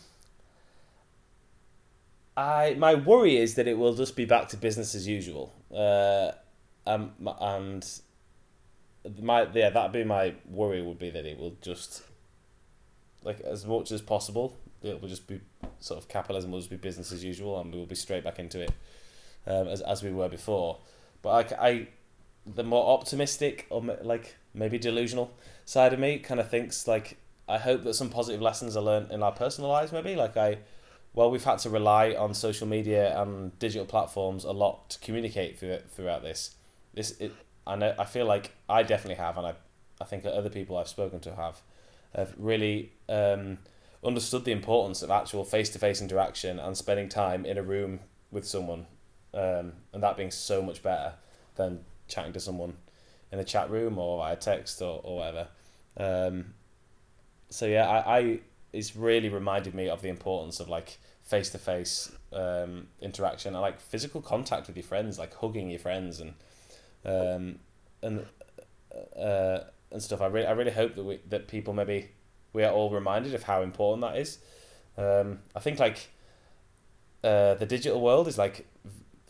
I 2.35 2.75
my 2.77 2.95
worry 2.95 3.37
is 3.37 3.55
that 3.55 3.67
it 3.67 3.77
will 3.77 3.93
just 3.93 4.15
be 4.15 4.25
back 4.25 4.49
to 4.49 4.57
business 4.57 4.95
as 4.95 5.07
usual. 5.07 5.53
Uh, 5.73 6.31
um, 6.87 7.11
and 7.41 7.87
my 9.21 9.47
yeah, 9.53 9.69
that'd 9.69 9.91
be 9.91 10.03
my 10.03 10.35
worry. 10.49 10.81
Would 10.81 10.99
be 10.99 11.09
that 11.09 11.25
it 11.25 11.37
will 11.37 11.55
just 11.61 12.03
like 13.23 13.39
as 13.41 13.65
much 13.65 13.91
as 13.91 14.01
possible. 14.01 14.57
It 14.81 15.01
will 15.01 15.09
just 15.09 15.27
be 15.27 15.41
sort 15.79 15.99
of 15.99 16.07
capitalism 16.07 16.51
will 16.51 16.59
just 16.59 16.69
be 16.69 16.77
business 16.77 17.11
as 17.11 17.23
usual, 17.23 17.59
and 17.59 17.73
we 17.73 17.79
will 17.79 17.85
be 17.85 17.95
straight 17.95 18.23
back 18.23 18.39
into 18.39 18.61
it 18.61 18.71
um, 19.47 19.67
as 19.67 19.81
as 19.81 20.03
we 20.03 20.11
were 20.11 20.29
before. 20.29 20.79
But 21.21 21.53
I, 21.59 21.67
I 21.69 21.87
the 22.45 22.63
more 22.63 22.97
optimistic 22.97 23.67
or 23.69 23.81
like 24.01 24.35
maybe 24.53 24.77
delusional 24.77 25.31
side 25.69 25.93
of 25.93 25.99
me 25.99 26.17
kind 26.17 26.39
of 26.39 26.49
thinks 26.49 26.87
like 26.87 27.15
I 27.47 27.59
hope 27.59 27.83
that 27.83 27.93
some 27.93 28.09
positive 28.09 28.41
lessons 28.41 28.75
are 28.75 28.81
learned 28.81 29.11
in 29.11 29.21
our 29.21 29.31
personal 29.31 29.69
lives. 29.69 29.91
Maybe 29.91 30.15
like 30.15 30.35
I, 30.35 30.57
well, 31.13 31.29
we've 31.29 31.43
had 31.43 31.59
to 31.59 31.69
rely 31.69 32.15
on 32.15 32.33
social 32.33 32.65
media 32.65 33.15
and 33.21 33.57
digital 33.59 33.85
platforms 33.85 34.45
a 34.45 34.51
lot 34.51 34.89
to 34.89 34.99
communicate 34.99 35.59
through 35.59 35.77
throughout 35.91 36.23
this. 36.23 36.55
This 36.95 37.11
it, 37.19 37.33
I 37.67 37.75
know 37.75 37.93
I 37.99 38.05
feel 38.05 38.25
like 38.25 38.55
I 38.67 38.81
definitely 38.81 39.23
have, 39.23 39.37
and 39.37 39.45
I, 39.45 39.53
I 40.01 40.05
think 40.05 40.25
other 40.25 40.49
people 40.49 40.75
I've 40.75 40.87
spoken 40.87 41.19
to 41.19 41.35
have, 41.35 41.61
have 42.15 42.33
really 42.39 42.91
um, 43.07 43.59
understood 44.03 44.45
the 44.45 44.51
importance 44.51 45.03
of 45.03 45.11
actual 45.11 45.45
face 45.45 45.69
to 45.69 45.79
face 45.79 46.01
interaction 46.01 46.57
and 46.57 46.75
spending 46.75 47.09
time 47.09 47.45
in 47.45 47.59
a 47.59 47.63
room 47.63 47.99
with 48.31 48.47
someone, 48.47 48.87
um, 49.35 49.73
and 49.93 50.01
that 50.01 50.17
being 50.17 50.31
so 50.31 50.63
much 50.63 50.81
better 50.81 51.13
than 51.57 51.81
chatting 52.07 52.33
to 52.33 52.39
someone 52.39 52.73
in 53.31 53.37
a 53.37 53.43
chat 53.43 53.69
room 53.69 53.99
or 53.99 54.17
via 54.17 54.35
text 54.35 54.81
or, 54.81 54.99
or 55.03 55.17
whatever. 55.17 55.47
Um, 55.97 56.53
so 57.49 57.65
yeah, 57.65 57.87
I, 57.87 58.17
I 58.17 58.39
it's 58.71 58.95
really 58.95 59.29
reminded 59.29 59.73
me 59.73 59.89
of 59.89 60.01
the 60.01 60.09
importance 60.09 60.59
of 60.59 60.69
like 60.69 60.99
face 61.23 61.49
to 61.51 61.57
face 61.57 62.11
interaction 63.01 63.53
like 63.53 63.79
physical 63.79 64.21
contact 64.21 64.67
with 64.67 64.75
your 64.75 64.83
friends, 64.83 65.19
like 65.19 65.35
hugging 65.35 65.69
your 65.69 65.79
friends 65.79 66.19
and 66.19 66.33
um, 67.05 67.59
and 68.01 68.25
uh, 69.17 69.59
and 69.91 70.01
stuff. 70.01 70.21
I 70.21 70.27
really 70.27 70.47
I 70.47 70.51
really 70.51 70.71
hope 70.71 70.95
that 70.95 71.03
we 71.03 71.19
that 71.29 71.47
people 71.47 71.73
maybe 71.73 72.09
we 72.53 72.63
are 72.63 72.71
all 72.71 72.89
reminded 72.89 73.33
of 73.33 73.43
how 73.43 73.61
important 73.61 74.01
that 74.01 74.17
is. 74.17 74.39
Um, 74.97 75.39
I 75.55 75.59
think 75.59 75.79
like 75.79 76.09
uh, 77.23 77.55
the 77.55 77.65
digital 77.65 78.01
world 78.01 78.27
is 78.27 78.37
like 78.37 78.67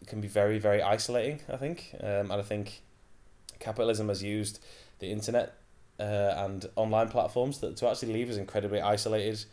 can 0.07 0.21
be 0.21 0.27
very 0.27 0.59
very 0.59 0.81
isolating. 0.81 1.41
I 1.51 1.57
think, 1.57 1.95
um, 2.01 2.31
and 2.31 2.33
I 2.33 2.41
think 2.41 2.81
capitalism 3.59 4.07
has 4.07 4.23
used 4.23 4.59
the 4.99 5.11
internet 5.11 5.58
uh, 5.99 6.33
and 6.37 6.65
online 6.75 7.09
platforms 7.09 7.59
that 7.59 7.75
to 7.77 7.89
actually 7.89 8.13
leave 8.13 8.29
us 8.29 8.37
incredibly 8.37 8.81
isolated. 8.81 9.43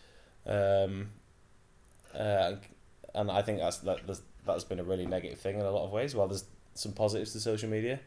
Um, 0.47 1.09
uh, 2.14 2.53
and 3.14 3.30
I 3.30 3.42
think 3.42 3.59
that's 3.59 3.78
that 3.78 4.01
that's 4.47 4.64
been 4.64 4.78
a 4.78 4.84
really 4.84 5.07
negative 5.07 5.38
thing 5.38 5.57
in 5.59 5.66
a 5.66 5.70
lot 5.70 5.84
of 5.84 5.90
ways. 5.90 6.14
While 6.14 6.28
there's 6.28 6.44
some 6.74 6.92
positives 6.92 7.32
to 7.32 7.40
social 7.40 7.68
media, 7.68 7.99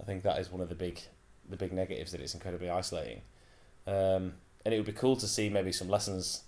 I 0.00 0.04
think 0.04 0.22
that 0.22 0.38
is 0.38 0.50
one 0.50 0.60
of 0.60 0.68
the 0.68 0.74
big 0.74 1.00
the 1.48 1.56
big 1.56 1.72
negatives 1.72 2.12
that 2.12 2.20
it's 2.20 2.34
incredibly 2.34 2.70
isolating. 2.70 3.22
Um, 3.86 4.34
and 4.64 4.72
it 4.72 4.76
would 4.76 4.86
be 4.86 4.92
cool 4.92 5.16
to 5.16 5.26
see 5.26 5.50
maybe 5.50 5.72
some 5.72 5.88
lessons 5.88 6.44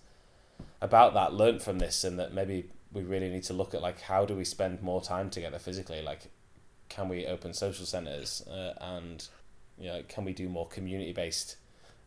about 0.80 1.14
that 1.14 1.34
learnt 1.34 1.62
from 1.62 1.78
this, 1.78 2.04
and 2.04 2.18
that 2.18 2.32
maybe 2.32 2.70
we 2.92 3.02
really 3.02 3.28
need 3.28 3.42
to 3.44 3.52
look 3.52 3.74
at 3.74 3.82
like 3.82 4.00
how 4.02 4.24
do 4.24 4.34
we 4.34 4.44
spend 4.44 4.80
more 4.82 5.02
time 5.02 5.28
together 5.28 5.58
physically, 5.58 6.00
like 6.00 6.30
can 6.88 7.08
we 7.08 7.26
open 7.26 7.52
social 7.52 7.86
centers 7.86 8.46
uh, 8.48 8.74
and 8.80 9.28
you 9.78 9.88
know 9.88 10.02
can 10.08 10.24
we 10.24 10.32
do 10.32 10.48
more 10.48 10.66
community 10.68 11.12
based 11.12 11.56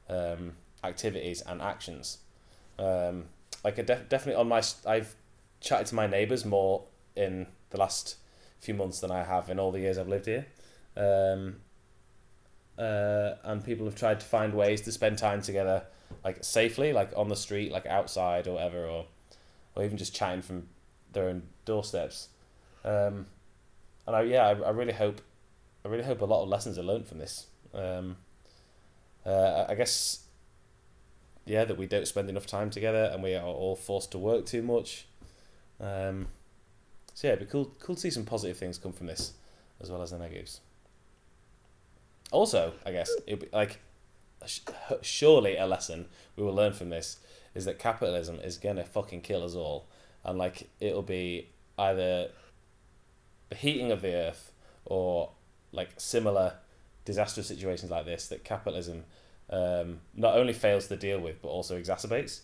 um, 0.09 0.53
activities 0.83 1.41
and 1.41 1.61
actions? 1.61 2.19
Um, 2.79 3.25
like 3.63 3.77
a 3.77 3.83
def- 3.83 4.09
definitely 4.09 4.39
on 4.39 4.47
my 4.47 4.61
I've 4.85 5.15
chatted 5.59 5.87
to 5.87 5.95
my 5.95 6.07
neighbors 6.07 6.45
more 6.45 6.83
in 7.15 7.47
the 7.69 7.77
last 7.77 8.15
few 8.59 8.73
months 8.73 8.99
than 8.99 9.11
I 9.11 9.23
have 9.23 9.49
in 9.49 9.59
all 9.59 9.71
the 9.71 9.79
years 9.79 9.97
I've 9.97 10.07
lived 10.07 10.25
here. 10.25 10.45
Um, 10.95 11.57
uh, 12.77 13.35
and 13.43 13.63
people 13.63 13.85
have 13.85 13.95
tried 13.95 14.19
to 14.19 14.25
find 14.25 14.53
ways 14.53 14.81
to 14.81 14.91
spend 14.91 15.17
time 15.17 15.41
together 15.41 15.83
like 16.23 16.43
safely 16.43 16.93
like 16.93 17.11
on 17.15 17.27
the 17.27 17.35
street 17.35 17.71
like 17.71 17.85
outside 17.85 18.47
or 18.47 18.53
whatever 18.53 18.85
or 18.85 19.05
or 19.75 19.83
even 19.83 19.97
just 19.97 20.15
chatting 20.15 20.41
from 20.41 20.67
their 21.13 21.29
own 21.29 21.43
doorsteps. 21.65 22.29
Um, 22.85 23.27
and 24.05 24.15
I 24.15 24.21
yeah 24.21 24.47
I, 24.47 24.51
I 24.51 24.69
really 24.69 24.93
hope 24.93 25.21
I 25.83 25.89
really 25.89 26.03
hope 26.03 26.21
a 26.21 26.25
lot 26.25 26.43
of 26.43 26.49
lessons 26.49 26.77
are 26.77 26.83
learned 26.83 27.07
from 27.07 27.17
this. 27.17 27.47
Um, 27.77 28.17
uh, 29.25 29.65
I 29.69 29.75
guess 29.75 30.23
yeah 31.45 31.63
that 31.63 31.77
we 31.77 31.87
don't 31.87 32.07
spend 32.07 32.29
enough 32.29 32.45
time 32.45 32.69
together 32.69 33.09
and 33.13 33.23
we 33.23 33.33
are 33.33 33.45
all 33.45 33.75
forced 33.75 34.11
to 34.11 34.17
work 34.17 34.45
too 34.45 34.61
much. 34.61 35.07
Um, 35.79 36.27
so 37.13 37.27
yeah, 37.27 37.33
it'd 37.33 37.47
be 37.47 37.51
cool 37.51 37.73
cool 37.79 37.95
to 37.95 38.01
see 38.01 38.09
some 38.09 38.25
positive 38.25 38.57
things 38.57 38.77
come 38.77 38.93
from 38.93 39.07
this 39.07 39.33
as 39.79 39.89
well 39.91 40.01
as 40.01 40.11
the 40.11 40.17
negatives. 40.17 40.61
Also, 42.31 42.73
I 42.85 42.91
guess 42.91 43.09
it'd 43.25 43.39
be 43.39 43.47
like 43.53 43.79
surely 45.01 45.57
a 45.57 45.65
lesson 45.65 46.07
we 46.35 46.43
will 46.43 46.53
learn 46.53 46.73
from 46.73 46.89
this 46.89 47.17
is 47.55 47.65
that 47.65 47.79
capitalism 47.79 48.39
is 48.39 48.57
gonna 48.57 48.83
fucking 48.83 49.21
kill 49.21 49.43
us 49.43 49.55
all, 49.55 49.87
and 50.23 50.37
like 50.37 50.69
it'll 50.79 51.01
be 51.01 51.49
either 51.77 52.29
the 53.49 53.55
heating 53.55 53.91
of 53.91 54.01
the 54.01 54.13
earth 54.13 54.51
or 54.85 55.31
like 55.71 55.89
similar 55.97 56.55
disastrous 57.07 57.47
situations 57.47 57.89
like 57.89 58.05
this 58.05 58.27
that 58.27 58.43
capitalism 58.43 59.05
um, 59.49 60.01
not 60.13 60.35
only 60.35 60.51
fails 60.51 60.87
to 60.87 60.97
deal 60.97 61.19
with 61.19 61.41
but 61.41 61.47
also 61.47 61.79
exacerbates. 61.81 62.41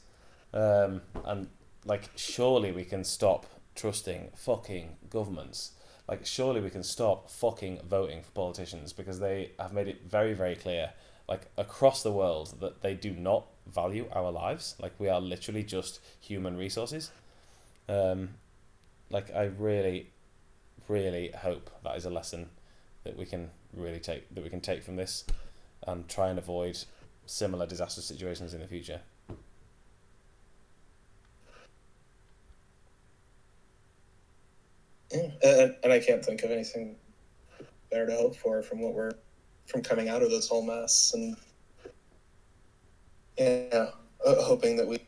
Um, 0.54 1.02
and 1.26 1.50
like, 1.86 2.10
surely 2.16 2.72
we 2.72 2.86
can 2.86 3.04
stop 3.04 3.46
trusting 3.76 4.32
fucking 4.36 4.96
governments. 5.10 5.72
Like, 6.08 6.26
surely 6.26 6.62
we 6.62 6.70
can 6.70 6.84
stop 6.84 7.30
fucking 7.30 7.80
voting 7.88 8.24
for 8.24 8.32
politicians 8.32 8.94
because 8.94 9.20
they 9.20 9.52
have 9.60 9.74
made 9.74 9.88
it 9.88 10.02
very, 10.08 10.34
very 10.34 10.56
clear, 10.56 10.92
like 11.28 11.48
across 11.58 12.04
the 12.04 12.12
world, 12.12 12.60
that 12.62 12.82
they 12.82 12.94
do 12.94 13.12
not 13.12 13.48
value 13.68 14.08
our 14.14 14.32
lives. 14.32 14.76
Like, 14.80 14.94
we 14.98 15.10
are 15.10 15.20
literally 15.20 15.64
just 15.64 16.00
human 16.20 16.58
resources. 16.58 17.12
Um, 17.90 18.30
like, 19.10 19.34
I 19.36 19.46
really, 19.46 20.12
really 20.88 21.32
hope 21.36 21.70
that 21.84 21.98
is 21.98 22.06
a 22.06 22.10
lesson 22.10 22.50
that 23.04 23.18
we 23.18 23.26
can 23.26 23.50
really 23.76 24.00
take 24.00 24.34
that 24.34 24.44
we 24.44 24.50
can 24.50 24.62
take 24.62 24.84
from 24.84 24.96
this 24.96 25.26
and 25.86 26.08
try 26.08 26.30
and 26.30 26.40
avoid 26.40 26.78
similar 27.26 27.66
disaster 27.66 28.02
situations 28.02 28.54
in 28.54 28.62
the 28.62 28.68
future. 28.68 29.02
Yeah, 35.12 35.30
and, 35.44 35.76
and 35.84 35.94
I 35.94 36.00
can't 36.00 36.26
think 36.26 36.44
of 36.44 36.52
anything 36.52 36.96
better 37.92 38.08
to 38.08 38.16
hope 38.16 38.36
for 38.36 38.64
from 38.64 38.82
what 38.82 38.94
we're 38.94 39.12
from 39.68 39.82
coming 39.82 40.10
out 40.10 40.24
of 40.24 40.30
this 40.30 40.48
whole 40.48 40.66
mess, 40.66 41.14
and 41.14 41.38
yeah, 43.38 43.90
uh, 44.26 44.42
hoping 44.42 44.76
that 44.78 44.88
we 44.88 45.00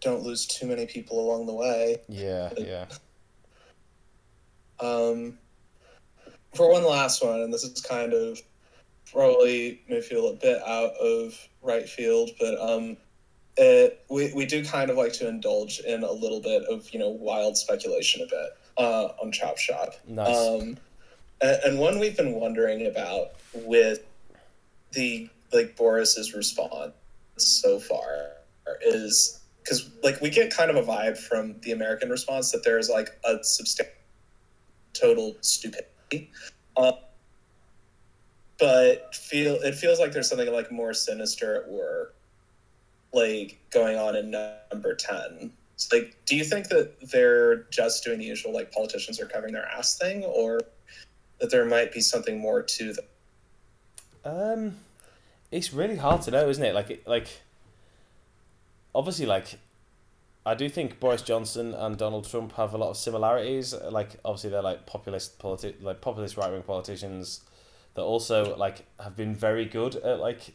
don't 0.00 0.22
lose 0.22 0.46
too 0.46 0.66
many 0.66 0.86
people 0.86 1.20
along 1.20 1.46
the 1.46 1.54
way. 1.54 1.98
Yeah, 2.08 2.50
yeah. 2.58 2.86
Um, 4.80 5.38
for 6.54 6.70
one 6.70 6.84
last 6.84 7.24
one, 7.24 7.40
and 7.40 7.52
this 7.52 7.64
is 7.64 7.80
kind 7.80 8.12
of 8.12 8.40
probably 9.10 9.82
may 9.88 10.00
feel 10.00 10.28
a 10.28 10.34
bit 10.34 10.60
out 10.62 10.92
of 10.94 11.34
right 11.62 11.88
field, 11.88 12.30
but 12.38 12.58
um, 12.60 12.96
it, 13.56 14.04
we 14.10 14.32
we 14.34 14.46
do 14.46 14.64
kind 14.64 14.90
of 14.90 14.96
like 14.96 15.12
to 15.14 15.28
indulge 15.28 15.80
in 15.80 16.02
a 16.02 16.12
little 16.12 16.40
bit 16.40 16.62
of 16.64 16.88
you 16.90 16.98
know 16.98 17.08
wild 17.10 17.56
speculation 17.56 18.22
a 18.22 18.26
bit 18.26 18.56
uh, 18.78 19.08
on 19.22 19.32
Chop 19.32 19.58
Shop. 19.58 19.94
Nice. 20.06 20.36
Um, 20.36 20.78
and, 21.40 21.58
and 21.64 21.78
one 21.78 21.98
we've 21.98 22.16
been 22.16 22.34
wondering 22.34 22.86
about 22.86 23.32
with 23.54 24.00
the 24.92 25.28
like 25.52 25.76
Boris's 25.76 26.34
response 26.34 26.92
so 27.36 27.78
far 27.78 28.28
is 28.80 29.40
because 29.62 29.90
like 30.02 30.20
we 30.20 30.30
get 30.30 30.54
kind 30.54 30.70
of 30.70 30.76
a 30.76 30.82
vibe 30.82 31.18
from 31.18 31.56
the 31.60 31.72
American 31.72 32.10
response 32.10 32.52
that 32.52 32.64
there 32.64 32.78
is 32.78 32.88
like 32.88 33.08
a 33.24 33.42
substantial 33.42 33.92
total 34.94 35.36
stupidity. 35.40 35.88
Um, 36.76 36.94
but 38.58 39.14
feel 39.14 39.54
it 39.54 39.74
feels 39.74 39.98
like 39.98 40.12
there's 40.12 40.28
something 40.28 40.52
like 40.52 40.70
more 40.70 40.94
sinister 40.94 41.56
at 41.56 41.68
work, 41.68 42.14
like 43.12 43.58
going 43.70 43.98
on 43.98 44.16
in 44.16 44.30
number 44.70 44.94
ten. 44.94 45.52
Like, 45.92 46.16
do 46.26 46.36
you 46.36 46.44
think 46.44 46.68
that 46.68 47.10
they're 47.10 47.64
just 47.64 48.04
doing 48.04 48.20
the 48.20 48.24
usual 48.24 48.52
like 48.52 48.70
politicians 48.70 49.20
are 49.20 49.26
covering 49.26 49.52
their 49.52 49.66
ass 49.66 49.98
thing, 49.98 50.24
or 50.24 50.60
that 51.40 51.50
there 51.50 51.64
might 51.64 51.92
be 51.92 52.00
something 52.00 52.38
more 52.38 52.62
to 52.62 52.92
them? 52.92 53.04
Um, 54.24 54.76
it's 55.50 55.72
really 55.72 55.96
hard 55.96 56.22
to 56.22 56.30
know, 56.30 56.48
isn't 56.48 56.64
it? 56.64 56.74
Like, 56.74 57.02
like, 57.06 57.26
obviously, 58.94 59.26
like, 59.26 59.58
I 60.44 60.54
do 60.54 60.68
think 60.68 60.98
Boris 60.98 61.22
Johnson 61.22 61.72
and 61.72 61.96
Donald 61.96 62.28
Trump 62.28 62.52
have 62.52 62.74
a 62.74 62.78
lot 62.78 62.90
of 62.90 62.96
similarities. 62.96 63.74
Like, 63.74 64.16
obviously, 64.24 64.50
they're 64.50 64.62
like 64.62 64.86
populist 64.86 65.38
politi- 65.38 65.80
like 65.80 66.00
populist 66.00 66.36
right 66.36 66.50
wing 66.50 66.62
politicians. 66.62 67.42
that 67.94 68.02
also 68.02 68.56
like 68.56 68.86
have 68.98 69.16
been 69.16 69.34
very 69.34 69.64
good 69.64 69.96
at 69.96 70.18
like. 70.18 70.54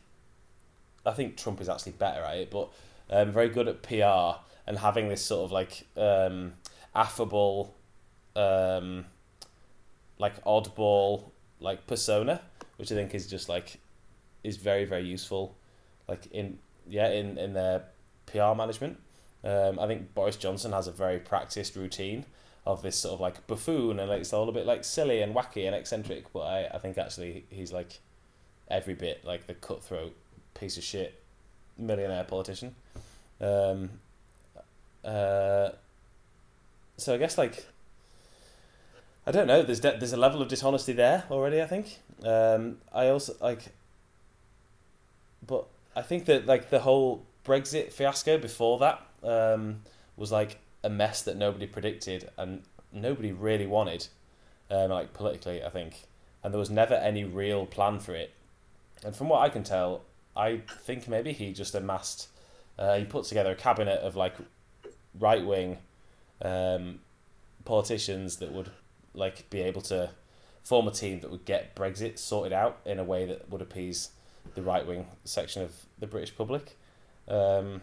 I 1.06 1.12
think 1.12 1.38
Trump 1.38 1.62
is 1.62 1.70
actually 1.70 1.94
better 1.94 2.22
at 2.22 2.36
it, 2.38 2.52
but 2.52 2.70
um, 3.10 3.32
very 3.32 3.48
good 3.48 3.70
at 3.70 3.82
PR 3.82 4.42
and 4.66 4.78
having 4.78 5.08
this 5.08 5.24
sort 5.24 5.46
of 5.46 5.52
like 5.54 5.88
um, 5.96 6.54
affable, 6.94 7.74
um, 8.36 9.06
like 10.20 10.44
oddball 10.44 11.32
like 11.62 11.88
persona, 11.88 12.42
which 12.76 12.92
I 12.92 12.96
think 12.96 13.16
is 13.16 13.28
just 13.28 13.48
like 13.48 13.80
is 14.44 14.58
very 14.58 14.84
very 14.84 15.06
useful, 15.08 15.56
like 16.10 16.26
in 16.32 16.60
yeah 16.90 17.10
in 17.10 17.38
in 17.38 17.54
their 17.54 17.86
PR 18.26 18.54
management. 18.54 19.00
Um, 19.44 19.80
I 19.80 19.88
think 19.88 20.14
Boris 20.14 20.36
Johnson 20.36 20.72
has 20.72 20.88
a 20.88 20.92
very 20.92 21.20
practiced 21.20 21.76
routine 21.76 22.26
of 22.66 22.82
this 22.82 22.98
sort 22.98 23.14
of 23.14 23.22
like 23.22 23.48
buffoon 23.48 24.00
and 24.00 24.10
like 24.10 24.20
it's 24.20 24.34
all 24.34 24.50
a 24.50 24.52
bit 24.52 24.66
like 24.66 24.84
silly 24.84 25.22
and 25.22 25.34
wacky 25.34 25.66
and 25.66 25.74
eccentric, 25.74 26.32
but 26.34 26.42
I, 26.42 26.68
I 26.74 26.78
think 26.80 26.98
actually 26.98 27.46
he's 27.50 27.72
like 27.72 28.00
every 28.70 28.94
bit 28.94 29.24
like 29.24 29.48
the 29.48 29.54
cutthroat 29.54 30.16
piece 30.54 30.78
of 30.78 30.84
shit 30.84 31.22
millionaire 31.78 32.26
politician. 32.26 32.76
Um, 33.40 33.92
uh, 35.06 35.70
so 36.98 37.14
I 37.14 37.18
guess 37.18 37.38
like 37.38 37.66
I 39.26 39.32
don't 39.32 39.48
know. 39.48 39.62
There's 39.62 39.80
de- 39.80 39.98
there's 39.98 40.14
a 40.14 40.18
level 40.18 40.42
of 40.42 40.48
dishonesty 40.48 40.94
there 40.94 41.24
already. 41.32 41.62
I 41.62 41.68
think. 41.68 42.00
Um, 42.24 42.78
I 42.94 43.08
also 43.08 43.34
like, 43.40 43.62
but 45.46 45.68
I 45.96 46.02
think 46.02 46.26
that 46.26 46.46
like 46.46 46.70
the 46.70 46.80
whole 46.80 47.26
Brexit 47.46 47.94
fiasco 47.94 48.38
before 48.38 48.80
that 48.80 49.07
um, 49.28 49.82
was 50.16 50.32
like 50.32 50.60
a 50.84 50.90
mess 50.90 51.22
that 51.24 51.38
nobody 51.38 51.68
predicted 51.68 52.30
and 52.38 52.64
nobody 52.92 53.32
really 53.32 53.68
wanted, 53.68 54.08
um, 54.72 54.90
like 54.90 55.14
politically. 55.14 55.64
I 55.64 55.70
think, 55.70 56.06
and 56.44 56.54
there 56.54 56.60
was 56.60 56.70
never 56.70 56.96
any 56.96 57.24
real 57.24 57.66
plan 57.66 58.00
for 58.00 58.16
it. 58.16 58.34
And 59.04 59.16
from 59.16 59.30
what 59.30 59.42
I 59.42 59.50
can 59.50 59.64
tell, 59.64 60.02
I 60.36 60.62
think 60.84 61.08
maybe 61.08 61.34
he 61.34 61.54
just 61.54 61.76
amassed. 61.76 62.30
Uh, 62.80 62.98
he 62.98 63.06
put 63.06 63.26
together 63.26 63.52
a 63.52 63.56
cabinet 63.56 64.00
of 64.00 64.16
like 64.16 64.36
right 65.20 65.46
wing 65.46 65.78
um, 66.42 67.00
politicians 67.66 68.38
that 68.38 68.52
would 68.52 68.72
like 69.14 69.50
be 69.50 69.62
able 69.62 69.82
to 69.82 70.12
form 70.64 70.88
a 70.88 70.92
team 70.92 71.20
that 71.22 71.32
would 71.32 71.46
get 71.46 71.76
Brexit 71.76 72.20
sorted 72.20 72.54
out 72.54 72.80
in 72.86 73.00
a 73.00 73.04
way 73.04 73.26
that 73.26 73.50
would 73.50 73.62
appease 73.62 74.10
the 74.56 74.62
right 74.62 74.86
wing 74.86 75.08
section 75.24 75.62
of 75.62 75.72
the 76.00 76.08
British 76.08 76.36
public. 76.36 76.78
Um, 77.28 77.82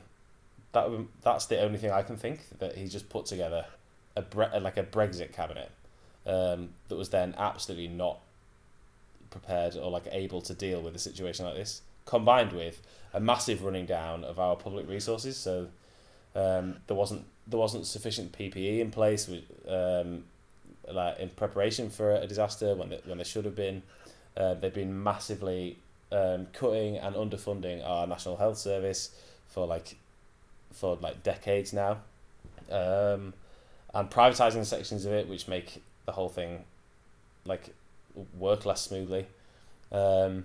that 0.75 0.89
that's 1.23 1.47
the 1.47 1.61
only 1.61 1.79
thing 1.79 1.91
I 1.91 2.03
can 2.03 2.17
think 2.17 2.59
that 2.59 2.77
he 2.77 2.87
just 2.89 3.09
put 3.09 3.27
together 3.27 3.67
a 4.15 4.23
bre- 4.23 4.59
like 4.61 4.77
a 4.77 4.83
Brexit 4.83 5.33
cabinet 5.33 5.71
um, 6.27 6.71
that 6.89 6.97
was 6.97 7.09
then 7.09 7.35
absolutely 7.39 7.89
not 7.89 8.21
prepared 9.31 9.77
or 9.77 9.91
like 9.91 10.05
able 10.13 10.41
to 10.43 10.55
deal 10.55 10.83
with 10.83 10.95
a 10.95 10.99
situation 10.99 11.47
like 11.47 11.55
this, 11.55 11.83
combined 12.05 12.53
with 12.53 12.81
a 13.13 13.21
massive 13.21 13.65
running 13.65 13.87
down 13.87 14.23
of 14.25 14.39
our 14.39 14.57
public 14.57 14.89
resources. 14.89 15.37
So 15.37 15.69
um, 16.37 16.77
there 16.87 16.97
wasn't 16.97 17.25
there 17.47 17.59
wasn't 17.59 17.87
sufficient 17.87 18.33
PPE 18.33 18.81
in 18.81 18.91
place. 18.91 19.31
Um, 19.69 20.25
like 20.93 21.19
in 21.19 21.31
preparation 21.31 21.91
for 21.91 22.15
a 22.15 22.27
disaster 22.27 22.75
when 22.75 22.91
they, 22.91 23.01
when 23.05 23.19
there 23.19 23.25
should 23.25 23.45
have 23.45 23.57
been. 23.57 23.83
Uh, 24.37 24.55
they've 24.55 24.75
been 24.75 25.03
massively 25.03 25.79
um, 26.11 26.47
cutting 26.53 26.97
and 26.97 27.15
underfunding 27.15 27.87
our 27.87 28.07
national 28.07 28.37
health 28.37 28.59
service 28.59 29.11
for 29.49 29.67
like 29.67 29.97
for 30.75 30.97
like 31.01 31.23
decades 31.23 31.73
now, 31.73 31.99
um, 32.71 33.33
and 33.95 34.11
privatizing 34.11 34.65
sections 34.65 35.05
of 35.05 35.13
it 35.13 35.29
which 35.29 35.49
make 35.49 35.83
the 36.07 36.13
whole 36.13 36.29
thing 36.29 36.65
like 37.47 37.75
work 38.39 38.67
less 38.67 38.83
smoothly. 38.83 39.27
Um, 39.91 40.45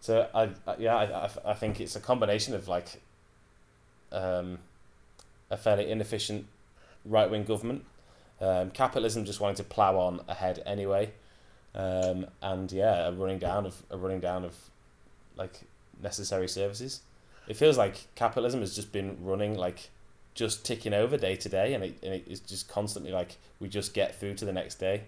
so 0.00 0.28
I, 0.34 0.50
I 0.66 0.76
yeah 0.78 0.96
I, 0.96 1.50
I 1.50 1.54
think 1.54 1.80
it's 1.80 1.96
a 1.96 2.00
combination 2.00 2.54
of 2.54 2.68
like 2.68 3.00
um, 4.10 4.58
a 5.50 5.56
fairly 5.56 5.90
inefficient 5.90 6.46
right 7.04 7.30
wing 7.30 7.44
government 7.44 7.84
um, 8.42 8.70
capitalism 8.70 9.24
just 9.24 9.40
wanting 9.40 9.56
to 9.56 9.64
plow 9.64 9.96
on 9.96 10.20
ahead 10.26 10.62
anyway, 10.66 11.12
um, 11.76 12.26
and 12.42 12.70
yeah, 12.72 13.06
a 13.06 13.12
running 13.12 13.38
down 13.38 13.66
of 13.66 13.82
a 13.88 13.96
running 13.96 14.18
down 14.18 14.44
of 14.44 14.56
like 15.36 15.60
necessary 16.02 16.48
services. 16.48 17.02
It 17.48 17.56
feels 17.56 17.76
like 17.76 18.06
capitalism 18.14 18.60
has 18.60 18.74
just 18.74 18.92
been 18.92 19.16
running 19.20 19.56
like 19.56 19.90
just 20.34 20.64
ticking 20.64 20.94
over 20.94 21.16
day 21.16 21.36
to 21.36 21.48
day, 21.48 21.74
and 21.74 21.84
it 21.84 21.98
and 22.02 22.14
it's 22.26 22.40
just 22.40 22.68
constantly 22.68 23.12
like 23.12 23.36
we 23.60 23.68
just 23.68 23.94
get 23.94 24.18
through 24.18 24.34
to 24.34 24.44
the 24.44 24.52
next 24.52 24.76
day, 24.76 25.04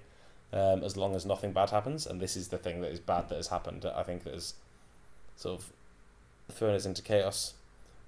um, 0.52 0.82
as 0.82 0.96
long 0.96 1.14
as 1.14 1.24
nothing 1.24 1.52
bad 1.52 1.70
happens. 1.70 2.06
And 2.06 2.20
this 2.20 2.36
is 2.36 2.48
the 2.48 2.58
thing 2.58 2.80
that 2.80 2.90
is 2.90 3.00
bad 3.00 3.28
that 3.28 3.36
has 3.36 3.48
happened. 3.48 3.86
I 3.86 4.02
think 4.02 4.24
that 4.24 4.34
has 4.34 4.54
sort 5.36 5.60
of 5.60 5.72
thrown 6.54 6.74
us 6.74 6.86
into 6.86 7.02
chaos. 7.02 7.54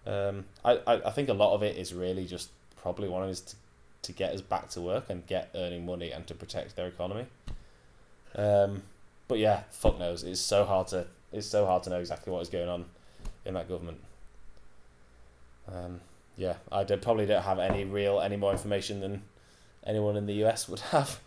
Um, 0.07 0.45
I, 0.65 0.79
I, 0.87 1.09
I 1.09 1.11
think 1.11 1.29
a 1.29 1.35
lot 1.35 1.55
of 1.55 1.63
it 1.63 1.77
is 1.77 1.93
really 1.93 2.27
just 2.27 2.51
probably 2.77 3.09
wanting 3.09 3.31
us 3.31 3.41
to 3.41 3.57
to 4.03 4.13
get 4.13 4.33
us 4.33 4.41
back 4.41 4.69
to 4.71 4.81
work 4.81 5.11
and 5.11 5.27
get 5.27 5.51
earning 5.55 5.85
money 5.85 6.13
and 6.13 6.27
to 6.29 6.35
protect 6.35 6.77
their 6.77 6.87
economy. 6.87 7.27
Um, 8.37 8.83
but 9.29 9.39
yeah, 9.39 9.65
fuck 9.71 9.99
knows. 9.99 10.23
It's 10.23 10.41
so 10.41 10.65
hard 10.65 10.89
to 10.89 11.07
it's 11.33 11.47
so 11.47 11.67
hard 11.67 11.83
to 11.85 11.91
know 11.91 11.99
exactly 11.99 12.33
what 12.33 12.41
is 12.41 12.49
going 12.49 12.69
on 12.69 12.85
in 13.45 13.55
that 13.55 13.69
government. 13.69 13.99
Um, 15.73 16.01
yeah, 16.37 16.55
I 16.71 16.85
did, 16.85 17.03
probably 17.03 17.27
don't 17.27 17.43
have 17.43 17.59
any 17.59 17.85
real 17.85 18.21
any 18.21 18.37
more 18.37 18.53
information 18.53 19.01
than 19.01 19.23
anyone 19.85 20.17
in 20.17 20.27
the 20.27 20.45
US 20.45 20.69
would 20.69 20.81
have. 20.81 21.21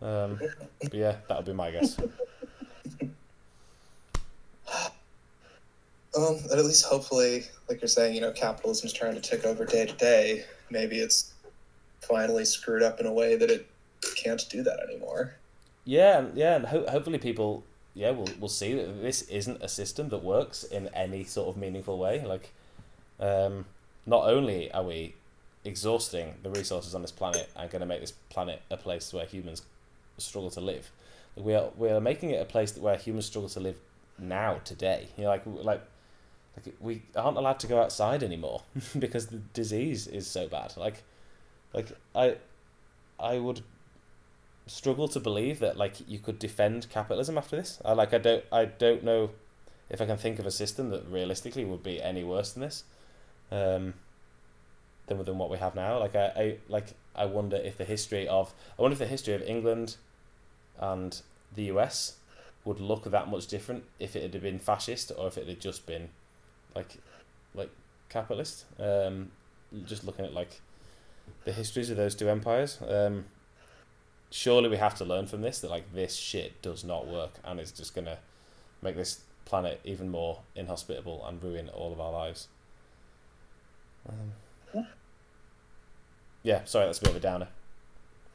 Um, 0.00 0.40
but 0.82 0.94
yeah, 0.94 1.16
that 1.28 1.36
would 1.36 1.46
be 1.46 1.52
my 1.52 1.70
guess. 1.70 1.96
Um, 6.14 6.36
and 6.50 6.58
at 6.58 6.64
least 6.64 6.84
hopefully, 6.84 7.44
like 7.68 7.80
you're 7.80 7.88
saying, 7.88 8.14
you 8.14 8.20
know, 8.20 8.32
capitalism's 8.32 8.92
trying 8.92 9.14
to 9.14 9.20
take 9.20 9.46
over 9.46 9.64
day 9.64 9.86
to 9.86 9.94
day. 9.94 10.44
Maybe 10.70 10.98
it's 10.98 11.32
finally 12.02 12.44
screwed 12.44 12.82
up 12.82 13.00
in 13.00 13.06
a 13.06 13.12
way 13.12 13.36
that 13.36 13.50
it 13.50 13.66
can't 14.16 14.44
do 14.50 14.62
that 14.62 14.80
anymore. 14.80 15.34
Yeah, 15.84 16.26
yeah, 16.34 16.56
and 16.56 16.66
ho- 16.66 16.84
hopefully 16.88 17.18
people, 17.18 17.64
yeah, 17.94 18.10
will 18.10 18.28
will 18.38 18.48
see 18.48 18.74
that 18.74 19.00
this 19.00 19.22
isn't 19.22 19.62
a 19.62 19.68
system 19.68 20.10
that 20.10 20.22
works 20.22 20.64
in 20.64 20.88
any 20.88 21.24
sort 21.24 21.48
of 21.48 21.56
meaningful 21.56 21.98
way. 21.98 22.24
Like, 22.24 22.52
um, 23.22 23.64
not 24.04 24.28
only 24.28 24.70
are 24.72 24.82
we 24.82 25.14
exhausting 25.64 26.34
the 26.42 26.50
resources 26.50 26.94
on 26.94 27.02
this 27.02 27.12
planet 27.12 27.48
and 27.56 27.70
going 27.70 27.80
to 27.80 27.86
make 27.86 28.00
this 28.00 28.12
planet 28.30 28.60
a 28.70 28.76
place 28.76 29.12
where 29.12 29.24
humans 29.24 29.62
struggle 30.18 30.50
to 30.50 30.60
live, 30.60 30.90
we 31.36 31.54
are 31.54 31.70
we 31.78 31.88
are 31.88 32.00
making 32.00 32.30
it 32.30 32.42
a 32.42 32.44
place 32.44 32.76
where 32.76 32.96
humans 32.96 33.26
struggle 33.26 33.48
to 33.48 33.60
live 33.60 33.76
now 34.18 34.60
today. 34.64 35.08
You 35.16 35.24
know, 35.24 35.30
like 35.30 35.42
like 35.46 35.82
like 36.56 36.74
we 36.80 37.02
aren't 37.16 37.38
allowed 37.38 37.60
to 37.60 37.66
go 37.66 37.80
outside 37.80 38.22
anymore 38.22 38.62
because 38.98 39.28
the 39.28 39.38
disease 39.54 40.06
is 40.06 40.26
so 40.26 40.48
bad. 40.48 40.76
Like 40.76 41.02
like 41.72 41.86
I, 42.14 42.36
I 43.18 43.38
would 43.38 43.62
struggle 44.66 45.08
to 45.08 45.20
believe 45.20 45.60
that 45.60 45.76
like 45.76 46.08
you 46.08 46.18
could 46.18 46.38
defend 46.38 46.88
capitalism 46.90 47.38
after 47.38 47.56
this. 47.56 47.80
I 47.84 47.92
like 47.92 48.12
I 48.12 48.18
don't 48.18 48.44
I 48.50 48.64
don't 48.64 49.04
know 49.04 49.30
if 49.88 50.00
I 50.00 50.06
can 50.06 50.16
think 50.16 50.38
of 50.38 50.46
a 50.46 50.50
system 50.50 50.90
that 50.90 51.06
realistically 51.06 51.64
would 51.64 51.82
be 51.82 52.02
any 52.02 52.24
worse 52.24 52.52
than 52.52 52.62
this, 52.62 52.84
um, 53.52 53.94
than 55.06 55.22
than 55.24 55.38
what 55.38 55.50
we 55.50 55.58
have 55.58 55.74
now. 55.74 55.98
Like 55.98 56.16
I, 56.16 56.26
I 56.36 56.56
like 56.68 56.94
I 57.14 57.26
wonder 57.26 57.56
if 57.56 57.76
the 57.76 57.84
history 57.84 58.26
of 58.26 58.52
I 58.78 58.82
wonder 58.82 58.94
if 58.94 58.98
the 58.98 59.06
history 59.06 59.34
of 59.34 59.42
England, 59.42 59.96
and 60.78 61.20
the 61.54 61.64
U.S. 61.64 62.16
would 62.64 62.80
look 62.80 63.04
that 63.04 63.28
much 63.28 63.46
different 63.46 63.84
if 64.00 64.16
it 64.16 64.22
had 64.22 64.42
been 64.42 64.58
fascist 64.58 65.12
or 65.16 65.28
if 65.28 65.36
it 65.36 65.46
had 65.46 65.60
just 65.60 65.86
been, 65.86 66.08
like, 66.74 66.96
like 67.54 67.70
capitalist. 68.08 68.64
Um, 68.78 69.30
just 69.84 70.04
looking 70.04 70.24
at 70.24 70.32
like 70.32 70.60
the 71.44 71.52
histories 71.52 71.90
of 71.90 71.96
those 71.96 72.14
two 72.14 72.28
empires. 72.28 72.78
Um, 72.86 73.26
surely 74.30 74.68
we 74.68 74.76
have 74.76 74.94
to 74.96 75.04
learn 75.04 75.26
from 75.26 75.42
this 75.42 75.60
that 75.60 75.70
like 75.70 75.92
this 75.94 76.14
shit 76.14 76.60
does 76.62 76.84
not 76.84 77.06
work 77.06 77.32
and 77.44 77.60
it's 77.60 77.70
just 77.70 77.94
gonna 77.94 78.16
make 78.80 78.96
this 78.96 79.20
planet 79.44 79.80
even 79.84 80.08
more 80.08 80.40
inhospitable 80.56 81.24
and 81.26 81.42
ruin 81.42 81.68
all 81.68 81.92
of 81.92 82.00
our 82.00 82.12
lives. 82.12 82.48
Um, 84.08 84.86
yeah, 86.42 86.64
sorry, 86.64 86.86
that's 86.86 86.98
a 86.98 87.02
bit 87.02 87.10
of 87.10 87.16
a 87.16 87.20
downer. 87.20 87.48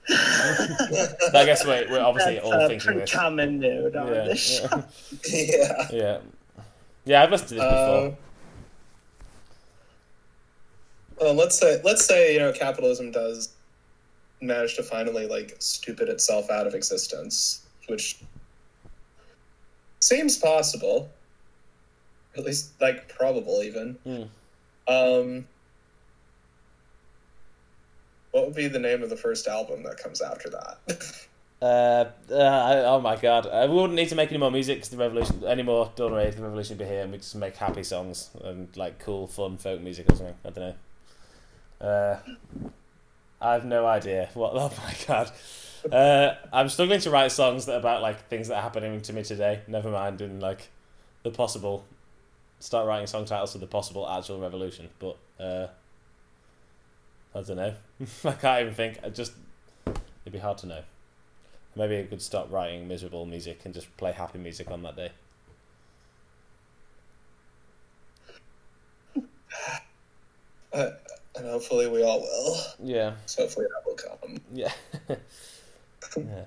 I 0.09 1.43
guess 1.45 1.65
we're, 1.65 1.86
we're 1.89 1.99
obviously 1.99 2.36
That's 2.36 2.45
all 2.45 2.53
a 2.53 2.68
thinking 2.70 2.80
pretty 2.86 2.99
this. 3.01 3.13
common 3.13 3.59
note 3.59 3.93
on 3.95 4.07
Yeah, 4.07 4.24
this 4.24 4.61
yeah, 4.61 4.68
show. 4.70 4.84
yeah. 5.30 5.88
yeah, 5.91 6.18
yeah. 7.03 7.24
I've 7.24 7.32
listened 7.32 7.49
to 7.49 7.55
this 7.55 7.63
before. 7.63 8.07
Uh, 8.07 8.11
well, 11.20 11.34
let's 11.34 11.59
say 11.59 11.82
let's 11.84 12.05
say 12.05 12.34
you 12.34 12.39
know 12.39 12.53
capitalism 12.53 13.11
does 13.11 13.49
manage 14.39 14.76
to 14.78 14.84
finally 14.84 15.28
like 15.28 15.55
stupid 15.59 16.07
itself 16.07 16.49
out 16.49 16.68
of 16.68 16.74
existence, 16.74 17.65
which 17.88 18.20
seems 19.99 20.38
possible, 20.38 21.09
at 22.38 22.45
least 22.45 22.80
like 22.80 23.09
probable 23.09 23.61
even. 23.61 23.97
Um, 24.88 25.45
what 28.38 28.46
would 28.46 28.56
be 28.56 28.68
the 28.68 28.78
name 28.78 29.02
of 29.02 29.10
the 29.10 29.18
first 29.18 29.48
album 29.48 29.82
that 29.82 29.98
comes 29.98 30.22
after 30.22 30.50
that? 30.50 31.18
Uh, 31.60 32.06
uh, 32.30 32.84
oh 32.86 33.02
my 33.02 33.16
god! 33.16 33.48
Uh, 33.48 33.66
we 33.68 33.74
wouldn't 33.74 33.96
need 33.96 34.08
to 34.08 34.14
make 34.14 34.30
any 34.30 34.38
more 34.38 34.52
music 34.52 34.76
because 34.78 34.90
the 34.90 34.98
revolution 34.98 35.44
anymore. 35.44 35.92
Don't 35.96 36.12
worry, 36.12 36.30
the 36.30 36.44
revolution 36.44 36.78
would 36.78 36.86
be 36.86 36.88
here, 36.88 37.02
and 37.02 37.12
we 37.12 37.18
just 37.18 37.36
make 37.36 37.58
happy 37.58 37.82
songs 37.82 38.30
and 38.44 38.68
like 38.78 39.00
cool, 39.00 39.26
fun 39.26 39.58
folk 39.58 39.82
music 39.82 40.06
or 40.08 40.16
something. 40.16 40.36
I 40.46 40.50
don't 40.52 40.76
know. 41.82 41.88
Uh, 41.88 42.20
I 43.42 43.54
have 43.54 43.66
no 43.66 43.88
idea. 43.88 44.30
What? 44.36 44.52
Oh 44.54 44.72
my 44.78 44.94
god! 45.08 45.32
Uh, 45.92 46.36
I'm 46.54 46.70
struggling 46.70 47.00
to 47.00 47.10
write 47.10 47.32
songs 47.32 47.66
that 47.66 47.78
about 47.78 48.04
like 48.04 48.28
things 48.28 48.50
that 48.50 48.58
are 48.58 48.62
happening 48.62 49.02
to 49.02 49.14
me 49.14 49.24
today. 49.24 49.62
Never 49.68 49.90
mind 49.90 50.22
in 50.22 50.40
like 50.40 50.70
the 51.24 51.32
possible. 51.32 51.88
Start 52.60 52.86
writing 52.86 53.08
song 53.08 53.26
titles 53.26 53.54
for 53.54 53.58
the 53.58 53.66
possible 53.66 54.08
actual 54.08 54.40
revolution, 54.40 54.90
but 55.00 55.18
uh, 55.40 55.68
I 57.38 57.42
don't 57.44 57.58
know. 57.58 57.74
I 58.26 58.32
can't 58.34 58.62
even 58.62 58.74
think. 58.74 59.00
I 59.04 59.10
just 59.10 59.34
it'd 59.86 60.34
be 60.34 60.40
hard 60.40 60.58
to 60.60 60.68
know. 60.68 60.82
Maybe 61.76 62.00
I 62.00 62.04
could 62.04 62.22
stop 62.22 62.52
writing 62.52 62.88
miserable 62.88 63.28
music 63.28 63.62
and 63.66 63.74
just 63.74 63.96
play 63.98 64.12
happy 64.12 64.40
music 64.40 64.72
on 64.72 64.82
that 64.84 64.96
day. 64.96 65.12
Uh, 70.74 70.90
and 71.36 71.46
hopefully 71.48 71.88
we 71.88 72.04
all 72.04 72.20
will. 72.20 72.58
Yeah. 72.84 73.14
So 73.26 73.44
hopefully 73.44 73.66
that 73.68 73.86
will 73.86 73.96
come. 73.96 74.42
Yeah. 74.54 74.72
yeah. 76.18 76.46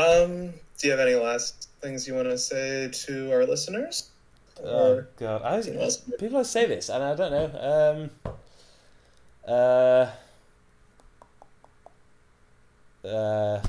Um, 0.00 0.54
do 0.78 0.86
you 0.86 0.90
have 0.92 1.00
any 1.00 1.16
last 1.16 1.68
things 1.82 2.06
you 2.06 2.14
want 2.14 2.28
to 2.28 2.38
say 2.38 2.88
to 3.06 3.32
our 3.32 3.44
listeners? 3.44 4.08
Oh 4.64 4.92
Or 4.92 5.08
god, 5.18 5.42
I 5.42 5.56
else? 5.78 5.98
people 6.18 6.44
say 6.44 6.66
this, 6.66 6.88
and 6.88 7.02
I 7.02 7.14
don't 7.14 7.32
know. 7.32 8.00
Um, 8.00 8.10
uh, 9.46 10.10
uh, 13.04 13.62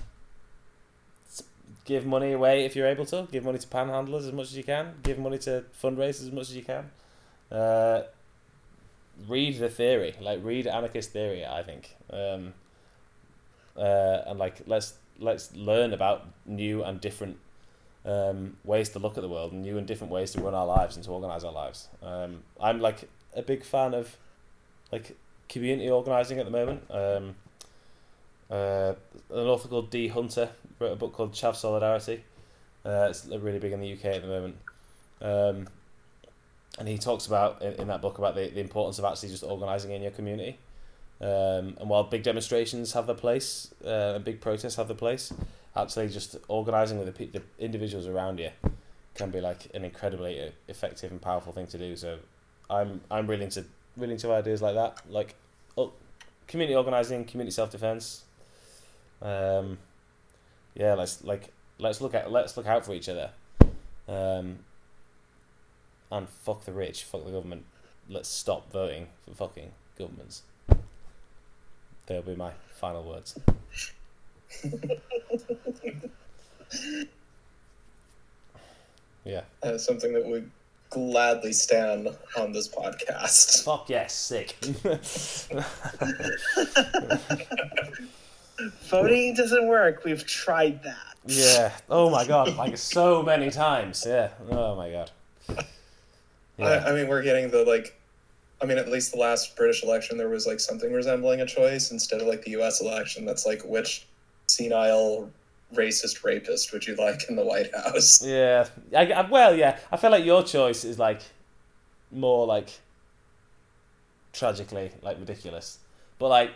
give 1.86 2.06
money 2.06 2.32
away 2.34 2.66
if 2.66 2.76
you're 2.76 2.88
able 2.88 3.06
to. 3.06 3.28
Give 3.32 3.44
money 3.44 3.60
to 3.60 3.68
panhandlers 3.68 4.28
as 4.28 4.32
much 4.32 4.48
as 4.48 4.58
you 4.58 4.64
can. 4.64 4.96
Give 5.04 5.18
money 5.20 5.38
to 5.40 5.64
fundraisers 5.82 6.22
as 6.22 6.32
much 6.32 6.50
as 6.50 6.56
you 6.56 6.64
can. 6.64 6.92
Uh, 7.52 8.04
read 9.28 9.60
the 9.60 9.70
theory, 9.70 10.16
like 10.20 10.44
read 10.44 10.68
anarchist 10.68 11.12
theory. 11.12 11.46
I 11.46 11.64
think, 11.64 11.96
um, 12.12 12.54
uh, 13.78 14.22
and 14.28 14.40
like 14.40 14.62
let's 14.66 14.94
let's 15.20 15.56
learn 15.56 15.94
about 15.94 16.26
new 16.46 16.84
and 16.84 17.00
different 17.00 17.38
um, 18.06 18.58
ways 18.64 18.90
to 18.90 19.00
look 19.00 19.18
at 19.18 19.22
the 19.22 19.30
world, 19.30 19.52
and 19.52 19.62
new 19.62 19.78
and 19.78 19.88
different 19.88 20.12
ways 20.12 20.32
to 20.32 20.42
run 20.42 20.54
our 20.54 20.66
lives 20.66 20.96
and 20.96 21.06
to 21.06 21.12
organize 21.12 21.44
our 21.44 21.52
lives. 21.52 21.88
Um, 22.02 22.44
I'm 22.60 22.80
like 22.80 23.08
a 23.36 23.42
big 23.42 23.64
fan 23.64 23.94
of 23.94 24.18
like 24.92 25.16
community 25.50 25.90
organizing 25.90 26.40
at 26.40 26.46
the 26.46 26.52
moment. 26.52 26.84
Um, 26.90 27.36
uh, 28.50 28.94
an 29.32 29.48
author 29.48 29.68
called 29.68 29.90
D 29.90 30.08
Hunter 30.08 30.50
wrote 30.80 30.92
a 30.92 30.96
book 30.96 31.14
called 31.14 31.34
Chav 31.34 31.56
Solidarity. 31.56 32.24
Uh, 32.86 33.08
it's 33.10 33.26
really 33.26 33.60
big 33.60 33.72
in 33.72 33.80
the 33.80 33.94
UK 33.94 34.06
at 34.06 34.22
the 34.22 34.28
moment. 34.28 34.56
Um, 35.22 35.68
and 36.80 36.88
he 36.88 36.98
talks 36.98 37.28
about 37.28 37.62
in, 37.62 37.74
in 37.74 37.88
that 37.88 38.02
book 38.02 38.18
about 38.18 38.36
the, 38.36 38.50
the 38.50 38.60
importance 38.60 39.00
of 39.00 39.06
actually 39.06 39.30
just 39.30 39.44
organizing 39.44 39.92
in 39.92 40.02
your 40.02 40.12
community. 40.12 40.58
Um, 41.22 41.78
and 41.80 41.90
while 41.90 42.04
big 42.04 42.24
demonstrations 42.24 42.94
have 42.94 43.06
their 43.08 43.16
place 43.16 43.74
uh, 43.86 44.14
and 44.16 44.26
big 44.26 44.42
protests 44.42 44.76
have 44.76 44.88
their 44.88 44.98
place, 44.98 45.32
actually 45.76 46.10
just 46.10 46.36
organizing 46.48 46.98
with 46.98 47.08
the, 47.08 47.14
pe- 47.14 47.32
the 47.32 47.42
individuals 47.60 48.08
around 48.08 48.40
you 48.40 48.50
can 49.16 49.30
be 49.30 49.40
like 49.40 49.68
an 49.74 49.86
incredibly 49.86 50.42
uh, 50.42 50.50
effective 50.68 51.12
and 51.12 51.22
powerful 51.22 51.54
thing 51.54 51.68
to 51.68 51.78
do. 51.78 51.96
So 51.96 52.18
I'm 52.70 53.02
I'm 53.10 53.28
really 53.28 53.46
into 53.46 53.66
really 53.98 54.14
into 54.14 54.32
ideas 54.32 54.62
like 54.62 54.76
that, 54.76 55.00
like 55.10 55.36
oh, 55.78 55.92
community 56.48 56.76
organizing, 56.76 57.26
community 57.26 57.54
self 57.54 57.72
defense. 57.72 58.24
Um, 59.22 59.78
yeah, 60.76 60.94
let's 60.94 61.24
like 61.24 61.52
let's 61.80 62.02
look 62.02 62.14
at 62.14 62.32
let's 62.32 62.58
look 62.58 62.68
out 62.68 62.86
for 62.86 62.94
each 62.94 63.10
other. 63.10 63.32
Um, 64.08 64.60
and 66.12 66.30
fuck 66.30 66.66
the 66.66 66.74
rich, 66.74 67.04
fuck 67.04 67.26
the 67.26 67.32
government. 67.32 67.66
Let's 68.10 68.30
stop 68.30 68.72
voting 68.72 69.08
for 69.26 69.34
fucking 69.34 69.72
governments. 69.98 70.44
They'll 72.06 72.22
be 72.22 72.36
my 72.36 72.52
final 72.76 73.04
words. 73.04 73.40
yeah. 79.24 79.42
Uh, 79.62 79.78
something 79.78 80.12
that 80.14 80.26
would 80.26 80.52
gladly 80.94 81.54
stand 81.54 82.10
on 82.38 82.52
this 82.52 82.68
podcast. 82.68 83.64
Fuck 83.64 83.90
yes, 83.90 84.14
sick. 84.14 84.56
Voting 88.90 89.34
doesn't 89.36 89.68
work. 89.68 90.04
We've 90.06 90.26
tried 90.26 90.84
that. 90.84 91.16
yeah. 91.26 91.72
Oh 91.90 92.10
my 92.10 92.26
god, 92.26 92.56
like 92.56 92.78
so 92.78 93.24
many 93.24 93.50
times. 93.50 94.04
Yeah. 94.08 94.30
Oh 94.50 94.76
my 94.76 94.92
god. 94.92 95.12
I, 95.50 95.64
Yeah. 96.58 96.84
I 96.86 96.92
mean, 96.94 97.08
we're 97.08 97.24
getting 97.24 97.50
the 97.50 97.64
like. 97.64 98.00
I 98.62 98.66
mean, 98.66 98.78
at 98.78 98.88
least 98.88 99.12
the 99.12 99.18
last 99.20 99.58
British 99.58 99.84
election, 99.84 100.18
there 100.18 100.30
was 100.30 100.48
like 100.48 100.60
something 100.60 100.94
resembling 100.94 101.42
a 101.42 101.46
choice 101.46 101.92
instead 101.92 102.22
of 102.22 102.28
like 102.28 102.44
the 102.44 102.52
U.S. 102.52 102.80
election. 102.80 103.26
That's 103.26 103.46
like 103.46 103.62
which 103.66 104.06
senile 104.48 105.30
racist 105.74 106.24
rapist 106.24 106.72
would 106.74 106.86
you 106.88 106.96
like 106.96 107.22
in 107.30 107.36
the 107.36 107.46
White 107.46 107.74
House? 107.76 108.24
Yeah. 108.26 108.68
I, 108.96 109.12
I, 109.12 109.30
well, 109.30 109.56
yeah. 109.56 109.78
I 109.92 109.98
feel 109.98 110.12
like 110.12 110.26
your 110.26 110.44
choice 110.44 110.84
is 110.86 110.98
like 111.00 111.22
more 112.12 112.46
like 112.46 112.70
tragically 114.32 114.92
like 115.02 115.20
ridiculous. 115.20 115.80
But 116.20 116.30
like, 116.30 116.52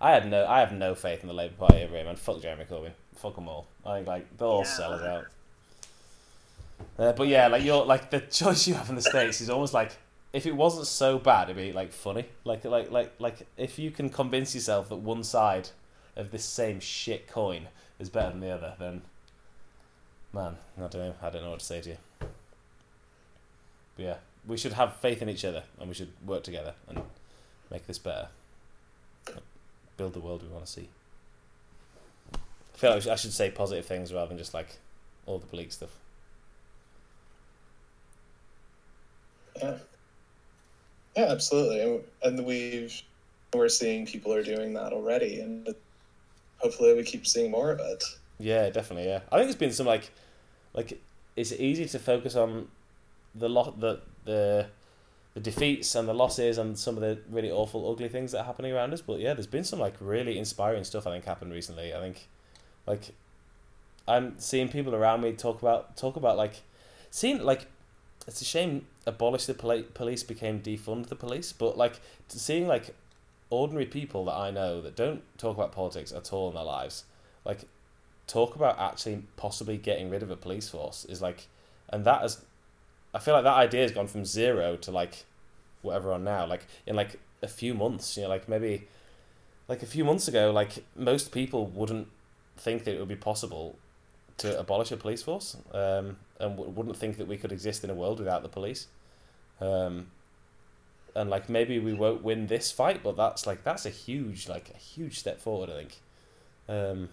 I 0.00 0.12
had 0.12 0.28
no, 0.28 0.46
I 0.46 0.60
have 0.60 0.72
no 0.72 0.94
faith 0.94 1.20
in 1.22 1.28
the 1.28 1.34
Labour 1.34 1.54
Party 1.58 1.82
over 1.82 1.94
here, 1.94 2.04
man. 2.04 2.16
Fuck 2.16 2.42
Jeremy 2.42 2.64
Corbyn. 2.70 2.92
Fuck 3.16 3.36
them 3.36 3.48
all. 3.48 3.66
I 3.86 3.96
think 3.96 4.06
like 4.08 4.36
they'll 4.36 4.48
all 4.48 4.58
Yeah. 4.64 4.64
sell 4.64 4.92
us 4.94 5.02
out. 5.02 5.24
Uh, 6.98 7.12
but 7.12 7.28
yeah, 7.28 7.46
like 7.46 7.62
your 7.64 7.84
like 7.84 8.10
the 8.10 8.20
choice 8.30 8.66
you 8.66 8.74
have 8.74 8.88
in 8.88 8.96
the 8.96 9.02
states 9.02 9.40
is 9.40 9.48
almost 9.48 9.72
like 9.74 9.92
if 10.32 10.46
it 10.46 10.56
wasn't 10.56 10.86
so 10.86 11.18
bad, 11.18 11.44
it'd 11.50 11.56
be 11.56 11.72
like 11.72 11.92
funny. 11.92 12.24
Like 12.44 12.64
like 12.64 12.90
like 12.90 13.12
like 13.18 13.46
if 13.56 13.78
you 13.78 13.90
can 13.90 14.08
convince 14.10 14.54
yourself 14.54 14.88
that 14.88 14.96
one 14.96 15.22
side 15.22 15.68
of 16.16 16.30
this 16.30 16.44
same 16.44 16.80
shit 16.80 17.28
coin 17.28 17.68
is 18.02 18.10
better 18.10 18.30
than 18.30 18.40
the 18.40 18.50
other, 18.50 18.74
then 18.78 19.00
man, 20.32 20.56
I 20.76 20.80
don't 20.80 20.94
know. 20.94 21.14
I 21.22 21.30
don't 21.30 21.42
know 21.42 21.50
what 21.50 21.60
to 21.60 21.64
say 21.64 21.80
to 21.80 21.90
you. 21.90 21.96
But 23.96 24.02
yeah, 24.02 24.16
we 24.46 24.56
should 24.56 24.72
have 24.72 24.96
faith 24.96 25.22
in 25.22 25.28
each 25.28 25.44
other 25.44 25.62
and 25.78 25.88
we 25.88 25.94
should 25.94 26.12
work 26.26 26.42
together 26.42 26.74
and 26.88 27.00
make 27.70 27.86
this 27.86 27.98
better. 27.98 28.28
Build 29.96 30.14
the 30.14 30.20
world 30.20 30.42
we 30.42 30.48
want 30.48 30.66
to 30.66 30.72
see. 30.72 30.88
I 32.34 32.38
feel 32.76 32.90
like 32.90 33.06
I 33.06 33.14
should 33.14 33.32
say 33.32 33.50
positive 33.50 33.86
things 33.86 34.12
rather 34.12 34.28
than 34.28 34.38
just 34.38 34.52
like 34.52 34.78
all 35.26 35.38
the 35.38 35.46
bleak 35.46 35.70
stuff. 35.70 35.90
Yeah, 39.56 39.76
yeah, 41.16 41.30
absolutely. 41.30 42.00
And 42.24 42.44
we've 42.44 43.00
we're 43.52 43.68
seeing 43.68 44.06
people 44.06 44.32
are 44.32 44.42
doing 44.42 44.72
that 44.72 44.94
already, 44.94 45.40
and 45.40 45.74
hopefully 46.62 46.94
we 46.94 47.02
keep 47.02 47.26
seeing 47.26 47.50
more 47.50 47.70
of 47.70 47.80
it. 47.80 48.02
Yeah, 48.38 48.70
definitely. 48.70 49.08
Yeah, 49.08 49.20
I 49.30 49.38
think 49.38 49.50
it's 49.50 49.58
been 49.58 49.72
some 49.72 49.86
like, 49.86 50.10
like 50.74 51.00
it's 51.36 51.52
easy 51.52 51.86
to 51.86 51.98
focus 51.98 52.36
on 52.36 52.68
the 53.34 53.48
lot 53.48 53.80
the 53.80 54.00
the 54.24 54.66
the 55.34 55.40
defeats 55.40 55.94
and 55.94 56.06
the 56.06 56.12
losses 56.12 56.58
and 56.58 56.78
some 56.78 56.96
of 56.96 57.00
the 57.00 57.18
really 57.30 57.50
awful, 57.50 57.90
ugly 57.90 58.08
things 58.08 58.32
that 58.32 58.40
are 58.40 58.44
happening 58.44 58.72
around 58.72 58.92
us. 58.92 59.00
But 59.00 59.20
yeah, 59.20 59.34
there's 59.34 59.46
been 59.46 59.64
some 59.64 59.78
like 59.78 59.94
really 60.00 60.38
inspiring 60.38 60.84
stuff 60.84 61.06
I 61.06 61.10
think 61.10 61.24
happened 61.24 61.52
recently. 61.52 61.94
I 61.94 62.00
think, 62.00 62.28
like, 62.86 63.14
I'm 64.06 64.38
seeing 64.38 64.68
people 64.68 64.94
around 64.94 65.22
me 65.22 65.32
talk 65.32 65.62
about 65.62 65.96
talk 65.96 66.16
about 66.16 66.36
like, 66.36 66.60
seeing 67.10 67.42
like, 67.42 67.66
it's 68.26 68.42
a 68.42 68.44
shame 68.44 68.86
abolish 69.06 69.46
the 69.46 69.54
poli- 69.54 69.84
police 69.94 70.22
became 70.22 70.60
defund 70.60 71.06
the 71.08 71.16
police, 71.16 71.52
but 71.52 71.78
like 71.78 72.00
seeing 72.28 72.66
like 72.66 72.94
ordinary 73.52 73.86
people 73.86 74.24
that 74.24 74.34
I 74.34 74.50
know 74.50 74.80
that 74.80 74.96
don't 74.96 75.22
talk 75.36 75.56
about 75.56 75.72
politics 75.72 76.10
at 76.10 76.32
all 76.32 76.48
in 76.48 76.54
their 76.54 76.64
lives, 76.64 77.04
like 77.44 77.60
talk 78.26 78.56
about 78.56 78.78
actually 78.78 79.24
possibly 79.36 79.76
getting 79.76 80.08
rid 80.10 80.22
of 80.22 80.30
a 80.30 80.36
police 80.36 80.68
force 80.68 81.04
is 81.04 81.20
like, 81.20 81.48
and 81.90 82.04
that 82.04 82.22
has, 82.22 82.42
I 83.14 83.18
feel 83.18 83.34
like 83.34 83.44
that 83.44 83.56
idea 83.56 83.82
has 83.82 83.92
gone 83.92 84.06
from 84.06 84.24
zero 84.24 84.76
to 84.76 84.90
like, 84.90 85.24
whatever 85.82 86.12
on 86.12 86.24
now, 86.24 86.46
like 86.46 86.66
in 86.86 86.96
like 86.96 87.20
a 87.42 87.48
few 87.48 87.74
months, 87.74 88.16
you 88.16 88.22
know, 88.22 88.30
like 88.30 88.48
maybe, 88.48 88.88
like 89.68 89.82
a 89.82 89.86
few 89.86 90.04
months 90.04 90.28
ago, 90.28 90.50
like 90.50 90.84
most 90.96 91.30
people 91.30 91.66
wouldn't 91.66 92.08
think 92.56 92.84
that 92.84 92.94
it 92.94 92.98
would 92.98 93.08
be 93.08 93.16
possible 93.16 93.76
to 94.38 94.58
abolish 94.58 94.90
a 94.92 94.96
police 94.96 95.22
force, 95.22 95.56
um, 95.72 96.16
and 96.40 96.56
w- 96.56 96.70
wouldn't 96.70 96.96
think 96.96 97.18
that 97.18 97.28
we 97.28 97.36
could 97.36 97.52
exist 97.52 97.84
in 97.84 97.90
a 97.90 97.94
world 97.94 98.18
without 98.18 98.42
the 98.42 98.48
police, 98.48 98.86
um, 99.60 100.06
and 101.14 101.30
like 101.30 101.48
maybe 101.48 101.78
we 101.78 101.92
won't 101.92 102.22
win 102.22 102.46
this 102.46 102.70
fight, 102.70 103.02
but 103.02 103.16
that's 103.16 103.46
like 103.46 103.64
that's 103.64 103.86
a 103.86 103.90
huge 103.90 104.48
like 104.48 104.70
a 104.70 104.78
huge 104.78 105.18
step 105.18 105.40
forward, 105.40 105.70
I 105.70 105.74
think. 105.74 106.00
Um, 106.68 107.08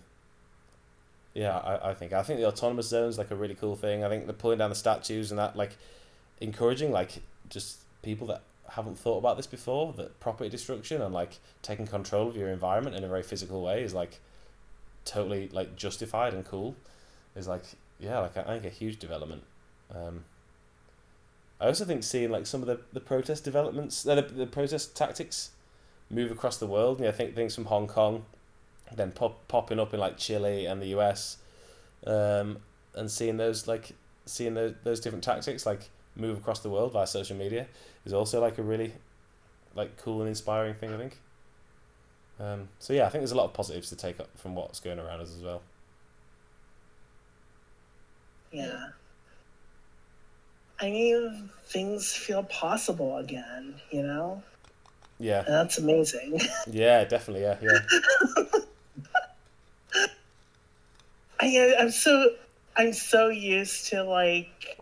yeah, 1.33 1.57
I, 1.57 1.91
I 1.91 1.93
think 1.93 2.13
I 2.13 2.23
think 2.23 2.39
the 2.39 2.47
autonomous 2.47 2.87
zones 2.87 3.17
like 3.17 3.31
a 3.31 3.35
really 3.35 3.55
cool 3.55 3.75
thing. 3.75 4.03
I 4.03 4.09
think 4.09 4.27
the 4.27 4.33
pulling 4.33 4.59
down 4.59 4.69
the 4.69 4.75
statues 4.75 5.31
and 5.31 5.39
that 5.39 5.55
like 5.55 5.77
encouraging 6.41 6.91
like 6.91 7.21
just 7.49 7.79
people 8.01 8.27
that 8.27 8.41
haven't 8.69 8.97
thought 8.97 9.17
about 9.17 9.35
this 9.35 9.47
before 9.47 9.93
that 9.93 10.19
property 10.19 10.49
destruction 10.49 11.01
and 11.01 11.13
like 11.13 11.39
taking 11.61 11.87
control 11.87 12.27
of 12.27 12.37
your 12.37 12.49
environment 12.49 12.95
in 12.95 13.03
a 13.03 13.07
very 13.07 13.23
physical 13.23 13.63
way 13.63 13.83
is 13.83 13.93
like 13.93 14.19
totally 15.05 15.49
like 15.49 15.75
justified 15.75 16.33
and 16.33 16.45
cool 16.45 16.75
is 17.35 17.47
like 17.47 17.63
yeah, 17.99 18.19
like 18.19 18.37
I 18.37 18.43
think 18.43 18.65
a 18.65 18.69
huge 18.69 18.97
development. 18.97 19.43
Um, 19.93 20.23
I 21.60 21.68
also 21.68 21.86
think 21.86 22.03
seeing 22.03 22.32
like 22.32 22.47
some 22.47 22.62
of 22.62 22.68
the, 22.68 22.80
the 22.93 22.99
protest 22.99 23.43
developments, 23.43 24.07
uh, 24.07 24.16
the, 24.16 24.22
the 24.22 24.47
protest 24.47 24.95
tactics 24.95 25.51
move 26.10 26.32
across 26.32 26.57
the 26.57 26.68
world. 26.68 26.99
You 26.99 27.03
know, 27.03 27.10
I 27.10 27.14
think 27.14 27.36
things 27.36 27.53
from 27.53 27.66
Hong 27.66 27.88
Kong, 27.88 28.26
then 28.95 29.12
pop, 29.12 29.47
popping 29.47 29.80
up 29.80 29.93
in 29.93 29.99
like 29.99 30.18
Chile 30.18 30.66
and 30.66 30.82
the 30.82 30.88
US, 30.97 31.38
um, 32.07 32.60
and 32.95 33.12
seeing 33.12 33.38
those 33.38 33.68
like 33.68 33.91
seeing 34.26 34.53
those, 34.53 34.74
those 34.84 34.99
different 34.99 35.24
tactics 35.24 35.66
like 35.66 35.89
move 36.16 36.38
across 36.38 36.60
the 36.60 36.70
world 36.70 36.93
via 36.93 37.07
social 37.07 37.36
media 37.36 37.68
is 38.05 38.14
also 38.14 38.39
like 38.39 38.57
a 38.57 38.64
really 38.64 38.93
like 39.76 39.97
cool 39.97 40.22
and 40.22 40.30
inspiring 40.30 40.74
thing. 40.74 40.93
I 40.93 40.97
think. 40.97 41.18
Um, 42.39 42.70
so 42.80 42.93
yeah, 42.93 43.05
I 43.05 43.10
think 43.10 43.22
there's 43.22 43.34
a 43.34 43.38
lot 43.38 43.45
of 43.45 43.53
positives 43.53 43.89
to 43.89 43.97
take 43.97 44.20
up 44.20 44.30
from 44.38 44.55
what's 44.55 44.80
going 44.80 44.97
around 44.97 45.20
us 45.20 45.36
as 45.36 45.43
well. 45.43 45.62
Yeah. 48.51 48.89
I 50.82 50.89
mean, 50.89 51.49
things 51.65 52.13
feel 52.13 52.43
possible 52.43 53.17
again, 53.17 53.75
you 53.91 54.03
know? 54.03 54.41
Yeah. 55.19 55.39
And 55.45 55.53
that's 55.53 55.77
amazing. 55.77 56.39
Yeah, 56.71 57.03
definitely. 57.03 57.43
Yeah, 57.43 57.57
yeah. 57.61 57.80
I, 61.41 61.75
I'm 61.80 61.91
so 61.91 62.32
I'm 62.75 62.93
so 62.93 63.30
used 63.30 63.88
to 63.88 64.03
like 64.03 64.80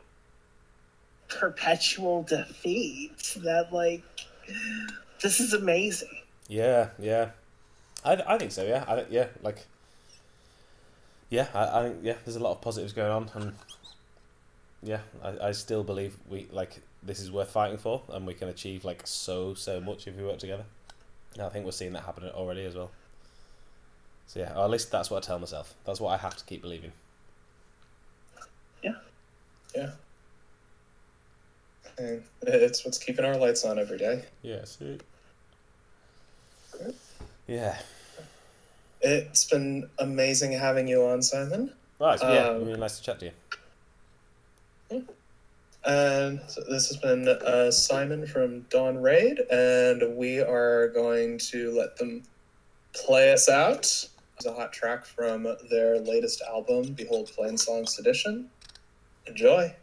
perpetual 1.27 2.23
defeat 2.23 3.37
that 3.43 3.71
like 3.71 4.03
this 5.21 5.39
is 5.39 5.53
amazing. 5.53 6.21
Yeah, 6.47 6.89
yeah. 6.99 7.29
I, 8.03 8.21
I 8.27 8.37
think 8.37 8.51
so. 8.51 8.63
Yeah, 8.63 8.85
I 8.87 9.05
yeah, 9.09 9.27
like 9.41 9.65
yeah, 11.29 11.47
I, 11.53 11.79
I 11.79 11.83
think 11.83 11.97
yeah. 12.03 12.15
There's 12.25 12.35
a 12.35 12.39
lot 12.39 12.51
of 12.51 12.61
positives 12.61 12.93
going 12.93 13.11
on, 13.11 13.29
and 13.33 13.53
yeah, 14.83 14.99
I, 15.23 15.47
I 15.47 15.51
still 15.51 15.83
believe 15.83 16.15
we 16.29 16.47
like 16.51 16.81
this 17.03 17.19
is 17.19 17.31
worth 17.31 17.51
fighting 17.51 17.77
for, 17.77 18.01
and 18.09 18.25
we 18.27 18.33
can 18.33 18.47
achieve 18.47 18.85
like 18.85 19.01
so 19.05 19.53
so 19.53 19.79
much 19.79 20.07
if 20.07 20.15
we 20.15 20.23
work 20.23 20.39
together. 20.39 20.65
And 21.33 21.43
I 21.43 21.49
think 21.49 21.65
we're 21.65 21.71
seeing 21.71 21.93
that 21.93 22.03
happen 22.03 22.23
already 22.29 22.65
as 22.65 22.75
well. 22.75 22.91
So 24.27 24.39
yeah, 24.39 24.53
or 24.55 24.65
at 24.65 24.69
least 24.69 24.91
that's 24.91 25.09
what 25.09 25.23
I 25.23 25.25
tell 25.25 25.39
myself. 25.39 25.73
That's 25.85 26.01
what 26.01 26.09
I 26.09 26.17
have 26.17 26.35
to 26.35 26.43
keep 26.43 26.61
believing. 26.61 26.91
Yeah. 28.83 28.95
Yeah. 29.75 29.91
And 31.97 32.23
it's 32.43 32.85
what's 32.85 32.97
keeping 32.97 33.25
our 33.25 33.37
lights 33.37 33.65
on 33.65 33.79
every 33.79 33.97
day. 33.97 34.25
Yeah. 34.41 34.65
See. 34.65 34.99
Good. 36.71 36.95
Yeah. 37.47 37.77
It's 39.01 39.45
been 39.45 39.89
amazing 39.99 40.51
having 40.51 40.87
you 40.87 41.05
on, 41.05 41.21
Simon. 41.21 41.71
Right. 41.99 42.19
Yeah. 42.21 42.49
Um, 42.49 42.65
really 42.65 42.79
nice 42.79 42.97
to 42.97 43.03
chat 43.03 43.19
to 43.19 43.25
you. 43.27 43.31
And 45.87 46.41
so 46.47 46.61
this 46.69 46.89
has 46.89 46.97
been 46.97 47.29
uh, 47.29 47.71
Simon 47.71 48.27
from 48.27 48.61
Dawn 48.69 48.97
Ray'd, 48.97 49.39
and 49.49 50.17
we 50.17 50.41
are 50.41 50.89
going 50.89 51.37
to 51.37 51.71
let 51.71 51.95
them 51.95 52.23
play 52.93 53.31
us 53.31 53.47
out. 53.47 53.85
It's 54.35 54.45
a 54.45 54.53
hot 54.53 54.73
track 54.73 55.05
from 55.05 55.47
their 55.69 55.97
latest 55.99 56.41
album, 56.41 56.91
Behold 56.91 57.31
Plainsong 57.35 57.87
Sedition. 57.87 58.49
Enjoy. 59.27 59.73